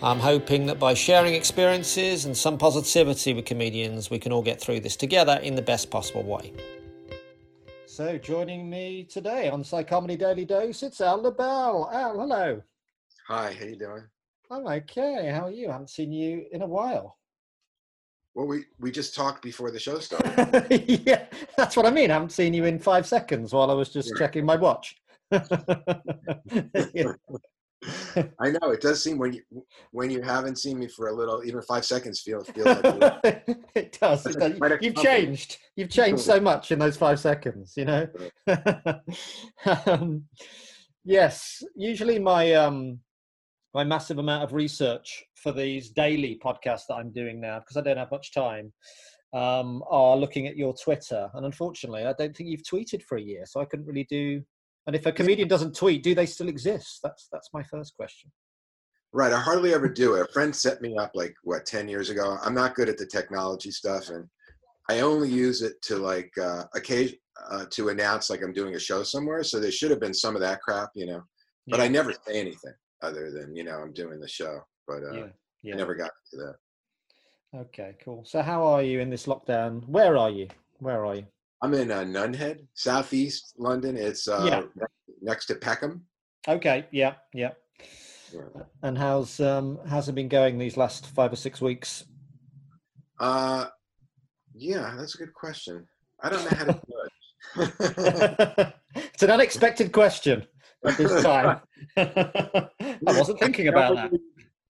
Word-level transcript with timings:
I'm 0.00 0.20
hoping 0.20 0.66
that 0.66 0.78
by 0.78 0.94
sharing 0.94 1.34
experiences 1.34 2.24
and 2.24 2.36
some 2.36 2.56
positivity 2.56 3.34
with 3.34 3.46
comedians, 3.46 4.10
we 4.10 4.18
can 4.20 4.30
all 4.32 4.42
get 4.42 4.60
through 4.60 4.80
this 4.80 4.94
together 4.96 5.40
in 5.42 5.56
the 5.56 5.62
best 5.62 5.90
possible 5.90 6.22
way. 6.22 6.52
So, 7.86 8.16
joining 8.16 8.70
me 8.70 9.02
today 9.04 9.48
on 9.50 9.64
Psychomedy 9.64 10.16
Daily 10.16 10.44
Dose, 10.44 10.84
it's 10.84 11.00
Al 11.00 11.20
Lubel. 11.20 11.92
Al, 11.92 12.18
hello. 12.20 12.62
Hi, 13.26 13.52
how 13.58 13.64
you 13.64 13.74
doing? 13.76 14.04
I'm 14.52 14.66
okay. 14.68 15.30
How 15.34 15.46
are 15.46 15.50
you? 15.50 15.68
I 15.68 15.72
haven't 15.72 15.90
seen 15.90 16.12
you 16.12 16.46
in 16.52 16.62
a 16.62 16.66
while. 16.66 17.18
Well, 18.34 18.46
we 18.46 18.64
we 18.78 18.92
just 18.92 19.16
talked 19.16 19.42
before 19.42 19.72
the 19.72 19.80
show 19.80 19.98
started. 19.98 21.02
yeah, 21.04 21.24
that's 21.56 21.76
what 21.76 21.86
I 21.86 21.90
mean. 21.90 22.12
I 22.12 22.14
haven't 22.14 22.30
seen 22.30 22.54
you 22.54 22.66
in 22.66 22.78
five 22.78 23.04
seconds 23.04 23.52
while 23.52 23.68
I 23.68 23.74
was 23.74 23.88
just 23.92 24.10
Yeah. 24.10 24.18
checking 24.18 24.46
my 24.46 24.54
watch. 24.54 24.96
Yeah. 25.32 25.42
I 28.40 28.50
know 28.50 28.70
it 28.70 28.80
does 28.80 29.02
seem 29.02 29.18
when 29.18 29.32
you 29.32 29.42
when 29.92 30.10
you 30.10 30.20
haven't 30.20 30.56
seen 30.56 30.78
me 30.78 30.88
for 30.88 31.08
a 31.08 31.14
little, 31.14 31.44
even 31.44 31.62
five 31.62 31.84
seconds, 31.84 32.20
feel 32.20 32.42
feels 32.42 32.66
like 32.66 33.42
it 33.74 33.96
does. 34.00 34.26
It 34.26 34.38
does. 34.38 34.78
You've 34.80 34.96
changed. 34.96 35.58
You've 35.76 35.90
changed 35.90 36.22
so 36.22 36.40
much 36.40 36.72
in 36.72 36.78
those 36.78 36.96
five 36.96 37.20
seconds. 37.20 37.74
You 37.76 37.84
know. 37.84 38.06
um, 39.86 40.24
yes. 41.04 41.62
Usually, 41.76 42.18
my 42.18 42.52
um, 42.54 42.98
my 43.74 43.84
massive 43.84 44.18
amount 44.18 44.42
of 44.42 44.52
research 44.52 45.24
for 45.36 45.52
these 45.52 45.90
daily 45.90 46.40
podcasts 46.44 46.86
that 46.88 46.94
I'm 46.94 47.12
doing 47.12 47.40
now, 47.40 47.60
because 47.60 47.76
I 47.76 47.82
don't 47.82 47.98
have 47.98 48.10
much 48.10 48.32
time, 48.32 48.72
um, 49.32 49.84
are 49.88 50.16
looking 50.16 50.46
at 50.46 50.56
your 50.56 50.74
Twitter. 50.74 51.28
And 51.34 51.46
unfortunately, 51.46 52.04
I 52.04 52.14
don't 52.14 52.36
think 52.36 52.48
you've 52.48 52.62
tweeted 52.62 53.02
for 53.02 53.18
a 53.18 53.22
year, 53.22 53.44
so 53.46 53.60
I 53.60 53.66
couldn't 53.66 53.86
really 53.86 54.06
do. 54.10 54.42
And 54.88 54.96
if 54.96 55.04
a 55.04 55.12
comedian 55.12 55.48
doesn't 55.48 55.76
tweet, 55.76 56.02
do 56.02 56.14
they 56.14 56.24
still 56.24 56.48
exist? 56.48 57.00
That's 57.02 57.28
that's 57.30 57.50
my 57.52 57.62
first 57.62 57.94
question. 57.94 58.32
right. 59.12 59.34
I 59.34 59.38
hardly 59.38 59.74
ever 59.74 59.86
do 59.86 60.14
it. 60.14 60.22
A 60.22 60.32
friend 60.32 60.56
set 60.56 60.80
me 60.80 60.96
up 60.96 61.10
like 61.14 61.34
what 61.44 61.66
ten 61.66 61.88
years 61.88 62.08
ago. 62.08 62.38
I'm 62.42 62.54
not 62.54 62.74
good 62.74 62.88
at 62.88 62.96
the 62.96 63.04
technology 63.04 63.70
stuff, 63.70 64.08
and 64.08 64.26
I 64.88 65.00
only 65.00 65.28
use 65.28 65.60
it 65.60 65.74
to 65.82 65.96
like 65.98 66.32
uh, 66.38 66.64
occasion 66.74 67.18
uh, 67.50 67.66
to 67.72 67.90
announce 67.90 68.30
like 68.30 68.42
I'm 68.42 68.54
doing 68.54 68.76
a 68.76 68.80
show 68.80 69.02
somewhere. 69.02 69.44
So 69.44 69.60
there 69.60 69.70
should 69.70 69.90
have 69.90 70.00
been 70.00 70.14
some 70.14 70.34
of 70.34 70.40
that 70.40 70.62
crap, 70.62 70.88
you 70.94 71.04
know. 71.04 71.22
But 71.66 71.80
I 71.80 71.88
never 71.88 72.14
say 72.14 72.40
anything 72.40 72.72
other 73.02 73.30
than 73.30 73.54
you 73.54 73.64
know 73.64 73.76
I'm 73.76 73.92
doing 73.92 74.20
the 74.20 74.26
show. 74.26 74.58
But 74.86 75.02
uh, 75.02 75.12
yeah, 75.12 75.26
yeah. 75.64 75.74
I 75.74 75.76
never 75.76 75.96
got 75.96 76.12
to 76.30 76.36
that. 76.38 76.54
Okay, 77.60 77.94
cool. 78.02 78.24
So 78.24 78.40
how 78.40 78.62
are 78.66 78.82
you 78.82 79.00
in 79.00 79.10
this 79.10 79.26
lockdown? 79.26 79.86
Where 79.86 80.16
are 80.16 80.30
you? 80.30 80.48
Where 80.78 81.04
are 81.04 81.16
you? 81.16 81.26
I'm 81.62 81.74
in 81.74 81.90
uh, 81.90 82.00
Nunhead, 82.02 82.66
southeast 82.74 83.54
London. 83.58 83.96
It's 83.96 84.28
uh, 84.28 84.62
Yeah. 84.76 84.84
next 85.20 85.46
to 85.46 85.56
Peckham. 85.56 86.04
Okay, 86.46 86.86
yeah, 86.92 87.14
yeah. 87.34 87.50
Yeah. 88.32 88.62
And 88.82 88.96
how's 88.98 89.40
um 89.40 89.78
how's 89.88 90.08
it 90.08 90.14
been 90.14 90.28
going 90.28 90.58
these 90.58 90.76
last 90.76 91.06
five 91.06 91.32
or 91.32 91.36
six 91.36 91.60
weeks? 91.60 92.04
Uh, 93.18 93.66
yeah, 94.54 94.94
that's 94.98 95.14
a 95.14 95.18
good 95.18 95.32
question. 95.34 95.86
I 96.22 96.28
don't 96.28 96.44
know 96.44 96.56
how 96.56 96.64
to 96.64 96.72
do 96.72 97.62
it. 97.62 98.74
it's 98.94 99.22
an 99.22 99.30
unexpected 99.30 99.92
question 99.92 100.46
at 100.84 100.96
this 100.96 101.22
time. 101.22 101.60
I 101.96 102.68
wasn't 103.02 103.40
thinking 103.40 103.68
about 103.68 103.94
that. 103.94 104.12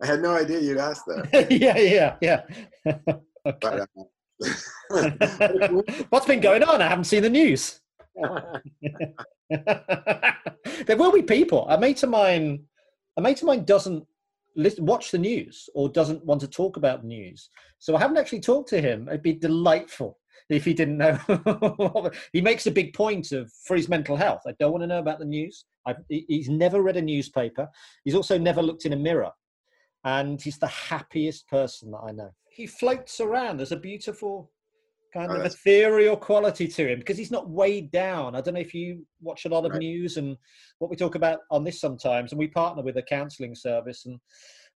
I 0.01 0.07
had 0.07 0.23
no 0.23 0.35
idea 0.35 0.61
you'd 0.61 0.79
ask 0.79 1.05
that. 1.07 1.49
yeah, 1.51 1.77
yeah, 1.77 2.17
yeah. 2.21 2.43
okay. 2.87 3.21
But, 3.45 3.65
uh, 3.81 3.87
What's 6.11 6.27
been 6.27 6.41
going 6.41 6.63
on? 6.63 6.81
I 6.83 6.89
haven't 6.89 7.05
seen 7.05 7.23
the 7.23 7.31
news. 7.31 7.81
there 9.51 10.97
will 10.97 11.13
be 11.13 11.23
people. 11.23 11.69
A 11.69 11.79
mate 11.79 12.03
of 12.03 12.11
mine, 12.11 12.65
a 13.17 13.23
mate 13.23 13.41
of 13.41 13.47
mine 13.47 13.65
doesn't 13.65 14.07
watch 14.79 15.11
the 15.11 15.19
news 15.19 15.69
or 15.75 15.89
doesn't 15.89 16.25
want 16.25 16.41
to 16.41 16.49
talk 16.49 16.77
about 16.77 17.05
news. 17.05 17.49
So 17.79 17.97
I 17.97 18.01
haven't 18.01 18.19
actually 18.19 18.41
talked 18.41 18.69
to 18.71 18.81
him. 18.81 19.09
It'd 19.09 19.23
be 19.23 19.35
delightful 19.35 20.19
if 20.51 20.65
he 20.65 20.75
didn't 20.75 20.99
know. 20.99 21.19
he 22.33 22.41
makes 22.41 22.67
a 22.67 22.73
big 22.73 22.95
point 22.95 23.33
of 23.33 23.53
for 23.65 23.77
his 23.77 23.89
mental 23.89 24.17
health. 24.17 24.43
I 24.47 24.55
don't 24.59 24.73
want 24.73 24.83
to 24.83 24.89
know 24.89 24.99
about 24.99 25.19
the 25.19 25.25
news. 25.25 25.65
I've, 25.87 25.97
he's 26.09 26.49
never 26.49 26.83
read 26.83 26.97
a 26.97 27.03
newspaper. 27.03 27.69
He's 28.05 28.15
also 28.15 28.39
never 28.39 28.63
looked 28.63 28.85
in 28.85 28.93
a 28.93 28.97
mirror, 28.97 29.31
and 30.05 30.41
he's 30.41 30.59
the 30.59 30.67
happiest 30.67 31.49
person 31.49 31.91
that 31.93 32.03
I 32.07 32.13
know. 32.13 32.31
He 32.59 32.67
floats 32.67 33.21
around. 33.21 33.59
There's 33.59 33.71
a 33.71 33.77
beautiful 33.77 34.51
kind 35.15 35.31
Oh, 35.31 35.37
of 35.37 35.47
ethereal 35.47 36.17
quality 36.17 36.67
to 36.67 36.89
him 36.89 36.99
because 36.99 37.17
he's 37.17 37.31
not 37.31 37.49
weighed 37.49 37.93
down. 37.93 38.35
I 38.35 38.41
don't 38.41 38.55
know 38.55 38.61
if 38.61 38.75
you 38.75 39.07
watch 39.21 39.45
a 39.45 39.49
lot 39.49 39.65
of 39.65 39.71
Right. 39.71 39.79
news 39.79 40.17
and 40.17 40.37
what 40.81 40.91
we 40.91 40.97
talk 40.97 41.15
about 41.15 41.39
on 41.53 41.63
this 41.63 41.81
sometimes, 41.81 42.33
and 42.33 42.39
we 42.39 42.49
partner 42.49 42.83
with 42.83 42.97
a 42.97 43.03
counselling 43.03 43.55
service. 43.55 44.07
And 44.07 44.19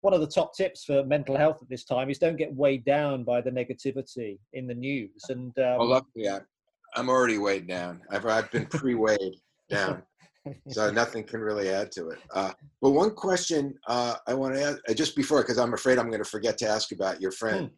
one 0.01 0.13
of 0.13 0.19
the 0.19 0.27
top 0.27 0.53
tips 0.53 0.83
for 0.83 1.05
mental 1.05 1.37
health 1.37 1.61
at 1.61 1.69
this 1.69 1.85
time 1.85 2.09
is 2.09 2.19
don't 2.19 2.35
get 2.35 2.53
weighed 2.53 2.83
down 2.83 3.23
by 3.23 3.39
the 3.39 3.49
negativity 3.49 4.39
in 4.51 4.67
the 4.67 4.75
news. 4.75 5.23
And 5.29 5.57
um, 5.59 5.77
well, 5.77 5.87
luckily, 5.87 6.27
I'm 6.95 7.09
already 7.09 7.37
weighed 7.37 7.65
down. 7.65 8.01
I've, 8.11 8.25
I've 8.25 8.51
been 8.51 8.65
pre-weighed 8.65 9.39
down, 9.69 10.03
so 10.69 10.91
nothing 11.01 11.23
can 11.23 11.41
really 11.41 11.69
add 11.69 11.91
to 11.93 12.09
it. 12.09 12.19
Uh, 12.33 12.51
but 12.81 12.91
one 12.91 13.11
question 13.11 13.75
uh, 13.87 14.15
I 14.27 14.33
want 14.33 14.55
to 14.55 14.63
ask, 14.63 14.79
uh, 14.89 14.93
just 14.93 15.15
before, 15.15 15.41
because 15.41 15.57
I'm 15.57 15.73
afraid 15.73 15.97
I'm 15.97 16.09
going 16.09 16.23
to 16.23 16.29
forget 16.29 16.57
to 16.59 16.69
ask 16.69 16.91
about 16.91 17.21
your 17.21 17.31
friend. 17.31 17.67
Hmm. 17.67 17.73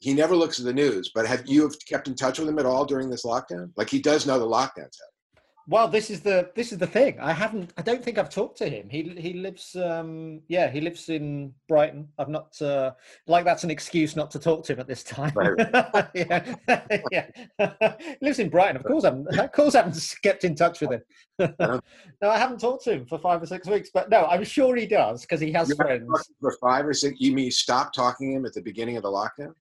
He 0.00 0.14
never 0.14 0.36
looks 0.36 0.60
at 0.60 0.64
the 0.64 0.72
news, 0.72 1.10
but 1.12 1.26
have 1.26 1.42
you 1.46 1.62
have 1.62 1.74
kept 1.88 2.06
in 2.06 2.14
touch 2.14 2.38
with 2.38 2.48
him 2.48 2.58
at 2.60 2.66
all 2.66 2.84
during 2.84 3.10
this 3.10 3.24
lockdown? 3.24 3.72
Like 3.76 3.90
he 3.90 4.00
does 4.00 4.26
know 4.26 4.38
the 4.38 4.46
lockdown's 4.46 4.96
Well, 5.70 5.86
this 5.86 6.08
is 6.08 6.20
the 6.20 6.50
this 6.54 6.72
is 6.72 6.78
the 6.78 6.86
thing. 6.86 7.20
I 7.20 7.34
haven't. 7.34 7.74
I 7.76 7.82
don't 7.82 8.02
think 8.02 8.16
I've 8.16 8.30
talked 8.30 8.56
to 8.58 8.68
him. 8.70 8.88
He 8.88 9.02
he 9.18 9.34
lives. 9.34 9.76
Um, 9.76 10.40
yeah, 10.48 10.70
he 10.70 10.80
lives 10.80 11.10
in 11.10 11.52
Brighton. 11.68 12.08
I've 12.18 12.30
not. 12.30 12.60
Uh, 12.60 12.92
like 13.26 13.44
that's 13.44 13.64
an 13.64 13.70
excuse 13.70 14.16
not 14.16 14.30
to 14.30 14.38
talk 14.38 14.64
to 14.64 14.72
him 14.72 14.80
at 14.80 14.86
this 14.88 15.04
time. 15.04 15.34
yeah, 16.14 16.54
yeah. 17.12 17.26
lives 18.22 18.38
in 18.38 18.48
Brighton. 18.48 18.76
Of 18.78 18.84
course, 18.84 19.04
I'm. 19.04 19.26
Of 19.28 19.52
course, 19.52 19.74
I 19.74 19.82
haven't 19.82 20.16
kept 20.22 20.44
in 20.44 20.54
touch 20.54 20.80
with 20.80 20.92
him. 20.92 21.02
no, 21.60 21.80
I 22.22 22.38
haven't 22.38 22.60
talked 22.60 22.84
to 22.84 22.92
him 22.92 23.04
for 23.04 23.18
five 23.18 23.42
or 23.42 23.46
six 23.46 23.68
weeks. 23.68 23.90
But 23.92 24.08
no, 24.08 24.24
I'm 24.24 24.44
sure 24.44 24.74
he 24.74 24.86
does 24.86 25.20
because 25.20 25.38
he 25.40 25.52
has 25.52 25.68
You 25.68 25.76
friends. 25.76 26.08
for 26.40 26.56
five 26.62 26.86
or 26.86 26.94
six. 26.94 27.20
You 27.20 27.34
mean 27.34 27.44
you 27.44 27.50
stopped 27.50 27.94
talking 27.94 28.30
to 28.32 28.36
him 28.38 28.46
at 28.46 28.54
the 28.54 28.62
beginning 28.62 28.96
of 28.96 29.02
the 29.02 29.10
lockdown? 29.10 29.52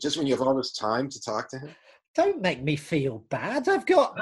Just 0.00 0.16
when 0.16 0.26
you 0.26 0.34
have 0.34 0.42
all 0.44 0.56
this 0.56 0.72
time 0.72 1.08
to 1.10 1.20
talk 1.20 1.48
to 1.50 1.60
him? 1.60 1.70
Don't 2.14 2.40
make 2.40 2.62
me 2.62 2.74
feel 2.76 3.24
bad. 3.30 3.68
I've 3.68 3.86
got, 3.86 4.18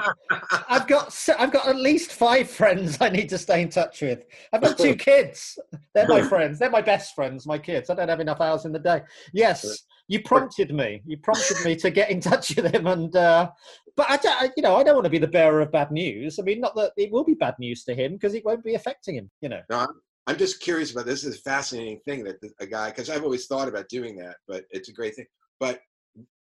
I've 0.69 0.87
got, 0.87 1.27
I've 1.37 1.51
got 1.51 1.67
at 1.67 1.75
least 1.75 2.11
five 2.11 2.49
friends 2.49 2.97
I 3.01 3.09
need 3.09 3.29
to 3.29 3.37
stay 3.37 3.61
in 3.61 3.69
touch 3.69 4.01
with. 4.01 4.25
I've 4.53 4.61
got 4.61 4.77
two 4.77 4.95
kids. 5.09 5.57
They're 5.95 6.07
my 6.07 6.21
friends. 6.21 6.59
They're 6.59 6.69
my 6.69 6.81
best 6.81 7.15
friends. 7.15 7.47
My 7.47 7.57
kids. 7.57 7.89
I 7.89 7.95
don't 7.95 8.09
have 8.09 8.19
enough 8.19 8.41
hours 8.41 8.65
in 8.65 8.71
the 8.71 8.79
day. 8.79 9.01
Yes, 9.33 9.83
you 10.07 10.21
prompted 10.21 10.73
me. 10.73 11.01
You 11.05 11.17
prompted 11.17 11.57
me 11.65 11.75
to 11.77 11.89
get 11.89 12.11
in 12.11 12.19
touch 12.19 12.55
with 12.55 12.73
him, 12.73 12.85
and 12.87 13.15
uh, 13.15 13.49
but 13.95 14.09
I, 14.09 14.17
don't, 14.17 14.53
you 14.55 14.63
know, 14.63 14.75
I 14.75 14.83
don't 14.83 14.95
want 14.95 15.05
to 15.05 15.11
be 15.11 15.17
the 15.17 15.27
bearer 15.27 15.61
of 15.61 15.71
bad 15.71 15.91
news. 15.91 16.39
I 16.39 16.43
mean, 16.43 16.61
not 16.61 16.75
that 16.75 16.93
it 16.95 17.11
will 17.11 17.23
be 17.23 17.33
bad 17.33 17.55
news 17.59 17.83
to 17.85 17.95
him 17.95 18.13
because 18.13 18.33
it 18.33 18.45
won't 18.45 18.63
be 18.63 18.75
affecting 18.75 19.15
him. 19.15 19.29
You 19.41 19.49
know. 19.49 19.61
No, 19.69 19.87
I'm, 20.27 20.37
just 20.37 20.61
curious 20.61 20.91
about 20.91 21.05
this. 21.05 21.23
This 21.23 21.33
is 21.33 21.39
a 21.39 21.43
fascinating 21.43 21.99
thing 22.05 22.23
that 22.25 22.37
a 22.59 22.67
guy, 22.67 22.89
because 22.89 23.09
I've 23.09 23.23
always 23.23 23.47
thought 23.47 23.67
about 23.67 23.89
doing 23.89 24.15
that, 24.17 24.35
but 24.47 24.65
it's 24.69 24.89
a 24.89 24.93
great 24.93 25.15
thing. 25.15 25.25
But 25.59 25.79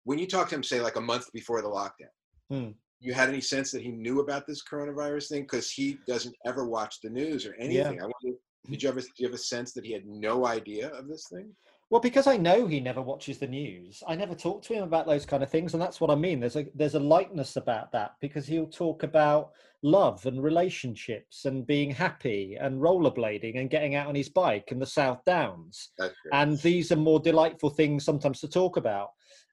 when 0.05 0.19
you 0.19 0.27
talked 0.27 0.51
to 0.51 0.57
him, 0.57 0.63
say 0.63 0.81
like 0.81 0.97
a 0.97 1.01
month 1.01 1.33
before 1.33 1.63
the 1.63 1.69
lockdown, 1.69 2.11
Hmm. 2.51 2.71
you 3.01 3.15
had 3.15 3.29
any 3.29 3.41
sense 3.41 3.71
that 3.71 3.83
he 3.83 3.91
knew 3.91 4.21
about 4.21 4.47
this 4.47 4.63
coronavirus 4.63 5.29
thing? 5.29 5.43
Because 5.43 5.71
he 5.71 5.99
doesn't 6.07 6.37
ever 6.45 6.65
watch 6.67 7.01
the 7.01 7.11
news 7.11 7.47
or 7.47 7.55
anything. 7.55 8.01
I 8.01 8.05
wonder, 8.05 8.39
did 8.69 8.83
you 8.83 8.89
ever 8.89 9.01
do 9.01 9.09
you 9.17 9.27
have 9.27 9.35
a 9.35 9.39
sense 9.39 9.73
that 9.73 9.85
he 9.85 9.93
had 9.93 10.07
no 10.07 10.47
idea 10.47 10.89
of 10.91 11.09
this 11.09 11.27
thing? 11.33 11.55
Well, 11.91 12.01
because 12.01 12.27
I 12.27 12.39
know 12.39 12.67
he 12.67 12.81
never 12.81 13.03
watches 13.03 13.37
the 13.39 13.47
news, 13.47 14.03
I 14.09 14.17
never 14.17 14.35
talk 14.35 14.63
to 14.63 14.73
him 14.75 14.83
about 14.83 15.07
those 15.07 15.27
kind 15.27 15.43
of 15.43 15.51
things, 15.51 15.75
and 15.75 15.83
that's 15.83 16.01
what 16.01 16.11
I 16.11 16.15
mean. 16.15 16.41
There's 16.41 16.57
a 16.57 16.67
there's 16.75 16.95
a 16.95 17.01
lightness 17.01 17.57
about 17.57 17.93
that 17.93 18.13
because 18.21 18.47
he'll 18.47 18.67
talk 18.67 19.03
about 19.03 19.53
love 19.83 20.25
and 20.27 20.43
relationships 20.43 21.45
and 21.45 21.67
being 21.67 21.91
happy 21.91 22.57
and 22.59 22.81
rollerblading 22.81 23.59
and 23.59 23.69
getting 23.69 23.95
out 23.95 24.07
on 24.07 24.15
his 24.15 24.29
bike 24.31 24.73
in 24.73 24.79
the 24.79 24.87
South 24.87 25.23
Downs, 25.27 25.91
and 26.33 26.59
these 26.61 26.93
are 26.93 26.97
more 26.97 27.21
delightful 27.21 27.69
things 27.71 28.05
sometimes 28.05 28.41
to 28.41 28.49
talk 28.49 28.77
about. 28.77 29.11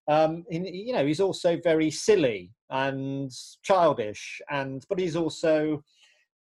Um, 0.09 0.44
you 0.50 0.91
know, 0.91 1.06
he's 1.06 1.19
also 1.19 1.57
very 1.63 1.91
silly 1.91 2.51
and 2.71 3.31
childish, 3.61 4.41
and 4.50 4.83
but 4.89 5.00
he's 5.00 5.15
also 5.15 5.83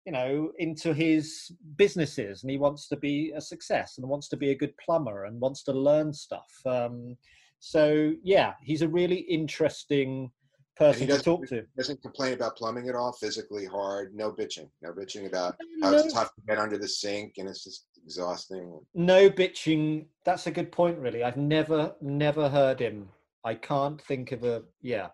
you 0.06 0.12
know 0.12 0.50
into 0.58 0.94
his 0.94 1.52
businesses 1.76 2.42
and 2.42 2.50
he 2.50 2.56
wants 2.56 2.88
to 2.88 2.96
be 2.96 3.30
a 3.36 3.40
success 3.42 3.98
and 3.98 4.08
wants 4.08 4.26
to 4.28 4.38
be 4.38 4.52
a 4.52 4.54
good 4.54 4.74
plumber 4.78 5.26
and 5.26 5.38
wants 5.38 5.62
to 5.64 5.72
learn 5.72 6.14
stuff 6.14 6.50
um, 6.64 7.14
so 7.58 8.14
yeah 8.22 8.54
he's 8.62 8.80
a 8.80 8.88
really 8.88 9.18
interesting 9.18 10.30
person 10.78 11.06
to 11.08 11.18
talk 11.18 11.46
to 11.46 11.62
doesn't 11.76 12.00
complain 12.00 12.32
about 12.32 12.56
plumbing 12.56 12.88
at 12.88 12.94
all, 12.94 13.12
physically 13.12 13.66
hard, 13.66 14.14
no 14.14 14.30
bitching. 14.30 14.70
No 14.80 14.92
bitching 14.92 15.26
about 15.26 15.56
how 15.82 15.90
no, 15.90 15.98
it's 15.98 16.12
tough 16.12 16.32
to 16.36 16.40
get 16.46 16.58
under 16.58 16.78
the 16.78 16.88
sink 16.88 17.34
and 17.38 17.48
it's 17.48 17.64
just 17.64 17.86
exhausting. 18.02 18.80
no 18.94 19.28
bitching 19.28 20.06
that's 20.24 20.46
a 20.46 20.50
good 20.50 20.72
point 20.72 20.96
really 20.98 21.22
i've 21.22 21.36
never 21.36 21.92
never 22.00 22.48
heard 22.48 22.80
him 22.80 23.08
i 23.48 23.54
can't 23.54 24.00
think 24.02 24.32
of 24.32 24.40
a 24.44 24.62
yeah. 24.82 25.08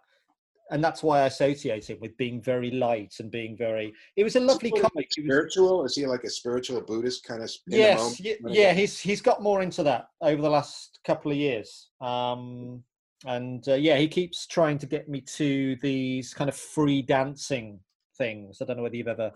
And 0.71 0.83
that's 0.83 1.03
why 1.07 1.17
i 1.21 1.27
associate 1.27 1.89
him 1.91 1.99
with 2.01 2.17
being 2.17 2.41
very 2.53 2.71
light 2.71 3.15
and 3.21 3.31
being 3.31 3.55
very 3.57 3.93
it 4.17 4.25
was 4.25 4.35
a 4.37 4.41
lovely 4.41 4.71
of 4.75 4.83
comic. 4.83 5.09
was- 5.17 5.25
Spiritual? 5.25 5.85
Is 5.85 5.95
he 5.99 6.07
like 6.15 6.25
a 6.25 6.31
spiritual 6.31 6.81
Buddhist 6.81 7.21
kind 7.31 7.43
of? 7.43 7.51
yes 7.67 7.99
moment? 7.99 8.21
y- 8.25 8.37
kind 8.41 8.51
of 8.51 8.57
yeah 8.61 8.73
he's 8.81 8.95
he's 9.09 9.21
got 9.21 9.43
more 9.49 9.61
into 9.67 9.83
that 9.91 10.09
over 10.31 10.41
the 10.43 10.55
last 10.59 11.01
couple 11.09 11.31
of 11.31 11.37
years. 11.37 11.71
Um 12.01 12.83
and 13.37 13.63
uh, 13.69 13.75
yeah 13.75 13.97
he 13.99 14.09
keeps 14.09 14.47
trying 14.47 14.79
to 14.79 14.87
get 14.95 15.09
me 15.09 15.21
to 15.41 15.77
these 15.83 16.33
kind 16.39 16.49
of 16.53 16.57
free 16.57 17.03
dancing 17.03 17.79
things. 18.19 18.61
I 18.61 18.65
don't 18.65 18.77
know 18.79 18.83
whether 18.85 18.97
you've 18.97 19.17
ever 19.19 19.33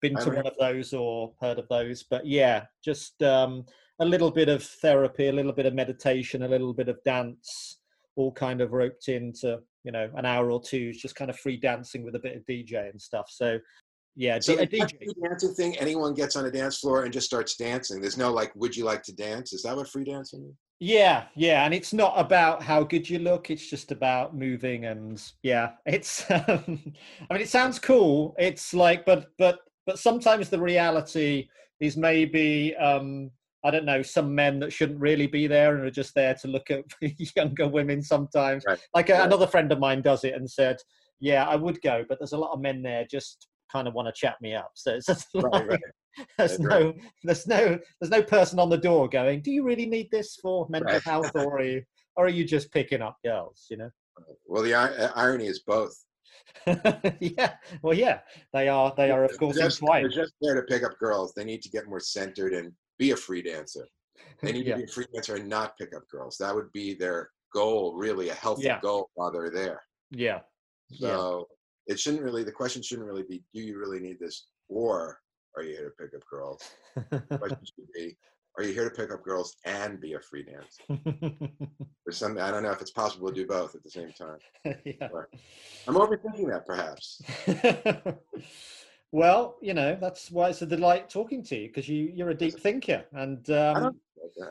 been 0.00 0.14
to 0.16 0.30
one 0.30 0.46
of 0.46 0.56
those 0.60 0.92
or 0.94 1.32
heard 1.40 1.58
of 1.58 1.66
those 1.68 2.04
but 2.04 2.24
yeah 2.24 2.58
just 2.84 3.20
um 3.22 3.64
a 4.00 4.04
little 4.04 4.30
bit 4.30 4.48
of 4.48 4.62
therapy 4.62 5.26
a 5.26 5.32
little 5.32 5.52
bit 5.52 5.66
of 5.66 5.74
meditation 5.74 6.44
a 6.44 6.48
little 6.48 6.72
bit 6.72 6.88
of 6.88 7.02
dance 7.02 7.77
all 8.18 8.32
kind 8.32 8.60
of 8.60 8.72
roped 8.72 9.08
into 9.08 9.58
you 9.84 9.92
know 9.92 10.10
an 10.16 10.26
hour 10.26 10.50
or 10.50 10.60
two 10.60 10.92
just 10.92 11.14
kind 11.14 11.30
of 11.30 11.38
free 11.38 11.56
dancing 11.56 12.02
with 12.04 12.16
a 12.16 12.18
bit 12.18 12.36
of 12.36 12.44
dj 12.44 12.90
and 12.90 13.00
stuff 13.00 13.26
so 13.30 13.58
yeah 14.16 14.40
So 14.40 14.54
a 14.54 14.66
dj 14.66 14.92
dancing 15.22 15.54
thing, 15.54 15.76
anyone 15.78 16.14
gets 16.14 16.34
on 16.34 16.44
a 16.44 16.50
dance 16.50 16.78
floor 16.80 17.04
and 17.04 17.12
just 17.12 17.26
starts 17.26 17.54
dancing. 17.56 18.00
There's 18.00 18.18
no 18.18 18.32
like, 18.32 18.52
would 18.56 18.76
you 18.76 18.84
like 18.84 19.04
to 19.04 19.14
dance? 19.14 19.52
Is 19.52 19.62
that 19.62 19.76
what 19.76 19.88
free 19.88 20.02
dancing 20.02 20.44
is? 20.50 20.56
Yeah, 20.80 21.24
yeah, 21.34 21.64
and 21.64 21.74
it's 21.74 21.92
not 21.92 22.14
about 22.16 22.62
how 22.62 22.84
good 22.84 23.08
you 23.08 23.18
look. 23.18 23.50
It's 23.50 23.68
just 23.68 23.90
about 23.90 24.36
moving, 24.36 24.84
and 24.84 25.20
yeah, 25.42 25.72
it's. 25.86 26.28
Um, 26.30 26.92
I 27.28 27.34
mean, 27.34 27.42
it 27.42 27.48
sounds 27.48 27.78
cool. 27.78 28.34
It's 28.38 28.72
like, 28.72 29.04
but 29.04 29.26
but 29.38 29.58
but 29.86 29.98
sometimes 29.98 30.48
the 30.48 30.60
reality 30.60 31.48
is 31.80 31.96
maybe 31.96 32.76
um, 32.76 33.30
I 33.64 33.70
don't 33.70 33.84
know 33.84 34.02
some 34.02 34.34
men 34.34 34.60
that 34.60 34.72
shouldn't 34.72 35.00
really 35.00 35.26
be 35.26 35.46
there 35.46 35.74
and 35.76 35.84
are 35.84 35.90
just 35.90 36.14
there 36.14 36.34
to 36.42 36.48
look 36.48 36.70
at 36.70 36.84
younger 37.36 37.68
women. 37.68 38.02
Sometimes, 38.02 38.64
Right, 38.66 38.78
like 38.94 39.08
a, 39.10 39.14
right. 39.14 39.26
another 39.26 39.46
friend 39.46 39.70
of 39.72 39.78
mine 39.80 40.02
does 40.02 40.24
it 40.24 40.34
and 40.34 40.48
said, 40.50 40.76
"Yeah, 41.20 41.44
I 41.46 41.56
would 41.56 41.80
go, 41.82 42.04
but 42.08 42.18
there's 42.18 42.32
a 42.32 42.38
lot 42.38 42.52
of 42.52 42.60
men 42.60 42.82
there 42.82 43.04
just." 43.10 43.48
kind 43.70 43.86
of 43.86 43.92
want 43.92 44.08
to 44.08 44.12
chat 44.18 44.34
me 44.40 44.54
up 44.54 44.70
so 44.74 44.94
it's 44.94 45.04
just 45.04 45.26
Right, 45.34 45.52
like, 45.52 45.68
right. 45.68 45.80
there's 46.38 46.58
no 46.58 46.94
there's 47.22 47.46
no 47.46 47.78
there's 48.00 48.10
no 48.10 48.22
person 48.22 48.58
on 48.58 48.70
the 48.70 48.78
door 48.78 49.06
going 49.10 49.42
do 49.42 49.50
you 49.50 49.62
really 49.62 49.84
need 49.84 50.10
this 50.10 50.36
for 50.36 50.66
mental 50.70 50.98
health 51.00 51.30
or 51.34 51.58
are 51.58 51.62
you 51.62 51.82
or 52.16 52.24
are 52.24 52.30
you 52.30 52.46
just 52.46 52.72
picking 52.72 53.02
up 53.02 53.18
girls 53.22 53.66
you 53.68 53.76
know 53.76 53.90
Well, 54.46 54.62
the 54.62 54.72
uh, 54.72 55.12
irony 55.14 55.48
is 55.48 55.58
both. 55.58 55.94
yeah 57.20 57.54
well 57.82 57.92
yeah 57.92 58.20
they 58.54 58.68
are 58.68 58.94
they 58.96 59.10
are 59.10 59.24
of 59.24 59.30
They're 59.32 59.38
course 59.38 59.58
just, 59.58 59.82
entwined 59.82 60.04
they're 60.04 60.24
just 60.24 60.32
there 60.40 60.54
to 60.54 60.62
pick 60.62 60.82
up 60.82 60.98
girls. 60.98 61.34
They 61.34 61.44
need 61.44 61.60
to 61.62 61.68
get 61.68 61.88
more 61.88 62.00
centered 62.00 62.54
and 62.54 62.72
be 62.98 63.12
a 63.12 63.16
free 63.16 63.42
dancer. 63.42 63.86
They 64.42 64.52
need 64.52 64.66
Yeah. 64.66 64.74
to 64.74 64.78
be 64.82 64.84
a 64.84 64.92
free 64.92 65.06
dancer 65.14 65.36
and 65.36 65.48
not 65.48 65.76
pick 65.78 65.94
up 65.96 66.02
girls. 66.08 66.36
That 66.38 66.54
would 66.54 66.70
be 66.72 66.94
their 66.94 67.30
goal, 67.54 67.96
really, 67.96 68.28
a 68.30 68.34
healthy 68.34 68.64
Yeah. 68.64 68.80
goal 68.80 69.10
while 69.14 69.30
they're 69.32 69.50
there. 69.50 69.80
yeah 70.10 70.40
yeah 70.90 71.16
So 71.16 71.48
it 71.86 71.98
shouldn't 72.00 72.22
really, 72.22 72.44
the 72.44 72.52
question 72.52 72.82
shouldn't 72.82 73.06
really 73.06 73.24
be, 73.28 73.42
do 73.54 73.60
you 73.60 73.78
really 73.78 74.00
need 74.00 74.18
this? 74.20 74.48
Or 74.68 75.20
are 75.56 75.62
you 75.62 75.74
here 75.76 75.90
to 75.90 75.96
pick 76.04 76.14
up 76.14 76.22
girls? 76.30 76.60
The 77.10 77.38
question 77.38 77.64
should 77.64 77.92
be, 77.94 78.16
are 78.56 78.64
you 78.64 78.72
here 78.74 78.88
to 78.88 78.94
pick 78.94 79.12
up 79.12 79.22
girls 79.22 79.54
and 79.64 80.00
be 80.00 80.14
a 80.14 80.20
free 80.20 80.44
dancer? 80.44 80.82
There's 82.04 82.16
something, 82.18 82.42
I 82.42 82.50
don't 82.50 82.62
know 82.64 82.72
if 82.72 82.80
it's 82.80 82.90
possible 82.90 83.28
to 83.28 83.34
do 83.34 83.46
both 83.46 83.74
at 83.76 83.82
the 83.84 83.90
same 83.90 84.12
time. 84.12 84.38
yeah 84.84 85.08
I'm 85.86 85.94
overthinking 85.94 86.48
that 86.50 86.66
perhaps. 86.66 87.22
Well 89.12 89.56
you 89.62 89.74
know 89.74 89.96
that's 90.00 90.30
why 90.30 90.48
it's 90.50 90.62
a 90.62 90.66
delight 90.66 91.08
talking 91.08 91.42
to 91.42 91.56
you 91.56 91.68
because 91.68 91.88
you 91.88 92.10
you're 92.14 92.30
a 92.30 92.34
deep 92.34 92.58
thinker 92.58 93.04
and 93.12 93.48
um 93.50 93.96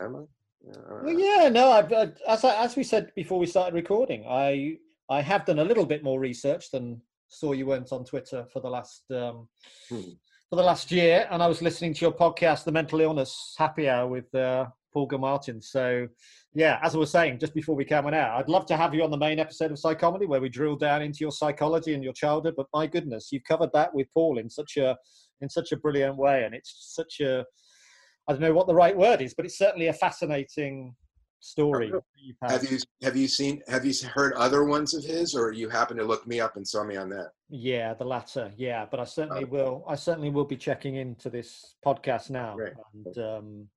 am 0.01 0.15
I? 0.15 0.21
Yeah, 0.65 0.73
Well, 1.03 1.19
yeah, 1.19 1.49
no. 1.49 1.71
I've, 1.71 1.91
uh, 1.93 2.07
as 2.27 2.43
I, 2.43 2.63
as 2.63 2.75
we 2.75 2.83
said 2.83 3.13
before 3.15 3.39
we 3.39 3.45
started 3.45 3.73
recording, 3.75 4.25
I 4.27 4.77
I 5.09 5.21
have 5.21 5.45
done 5.45 5.59
a 5.59 5.63
little 5.63 5.85
bit 5.85 6.03
more 6.03 6.19
research 6.19 6.71
than 6.71 6.99
saw 7.29 7.53
you 7.53 7.65
weren't 7.67 7.91
on 7.93 8.03
Twitter 8.03 8.45
for 8.51 8.59
the 8.59 8.69
last 8.69 9.03
um, 9.11 9.47
Hmm. 9.89 10.01
for 10.49 10.55
the 10.55 10.63
last 10.63 10.91
year, 10.91 11.27
and 11.31 11.41
I 11.43 11.47
was 11.47 11.61
listening 11.61 11.93
to 11.93 12.01
your 12.01 12.11
podcast, 12.11 12.63
The 12.65 12.71
Mental 12.71 12.99
Illness 12.99 13.55
Happy 13.57 13.87
Hour 13.87 14.07
with 14.07 14.33
uh, 14.35 14.65
Paul 14.97 15.05
Gilmartin. 15.05 15.61
So, 15.61 16.07
yeah, 16.55 16.79
as 16.81 16.95
I 16.95 16.97
was 16.97 17.11
saying 17.11 17.37
just 17.37 17.53
before 17.53 17.75
we 17.75 17.85
came 17.85 18.07
on 18.07 18.15
out, 18.15 18.39
I'd 18.39 18.49
love 18.49 18.65
to 18.65 18.75
have 18.77 18.95
you 18.95 19.03
on 19.03 19.11
the 19.11 19.17
main 19.17 19.37
episode 19.37 19.69
of 19.71 19.77
Psychomedy 19.77 20.27
where 20.27 20.41
we 20.41 20.49
drill 20.49 20.75
down 20.75 21.03
into 21.03 21.19
your 21.21 21.31
psychology 21.31 21.93
and 21.93 22.03
your 22.03 22.13
childhood. 22.13 22.55
But 22.57 22.65
my 22.73 22.87
goodness, 22.87 23.29
you've 23.31 23.43
covered 23.43 23.69
that 23.73 23.93
with 23.93 24.07
Paul 24.11 24.39
in 24.39 24.49
such 24.49 24.77
a 24.77 24.97
in 25.41 25.49
such 25.51 25.71
a 25.71 25.77
brilliant 25.77 26.17
way, 26.17 26.45
and 26.45 26.55
it's 26.55 26.93
such 26.95 27.19
a 27.19 27.45
I 28.27 28.31
don't 28.33 28.41
know 28.41 28.53
what 28.53 28.65
the 28.65 28.73
right 28.73 28.97
word 28.97 29.21
is, 29.21 29.35
but 29.35 29.45
it's 29.45 29.59
certainly 29.59 29.85
a 29.85 29.93
fascinating 29.93 30.95
story. 31.39 31.91
Have 32.41 32.63
you 32.71 32.79
have 33.03 33.15
you 33.15 33.27
seen 33.27 33.61
have 33.67 33.85
you 33.85 33.93
heard 34.15 34.33
other 34.33 34.65
ones 34.65 34.95
of 34.95 35.03
his, 35.03 35.35
or 35.35 35.51
you 35.51 35.69
happen 35.69 35.95
to 35.97 36.03
look 36.03 36.25
me 36.25 36.39
up 36.39 36.55
and 36.55 36.67
saw 36.67 36.83
me 36.83 36.97
on 36.97 37.09
that? 37.09 37.29
Yeah, 37.49 37.93
the 37.93 38.03
latter. 38.03 38.51
Yeah, 38.57 38.87
but 38.89 38.99
I 38.99 39.03
certainly 39.03 39.43
Oh. 39.43 39.47
will. 39.47 39.85
I 39.87 39.93
certainly 39.93 40.31
will 40.31 40.45
be 40.45 40.57
checking 40.57 40.95
into 40.95 41.29
this 41.29 41.75
podcast 41.85 42.31
now. 42.31 42.57
And 42.95 43.17
um, 43.19 43.69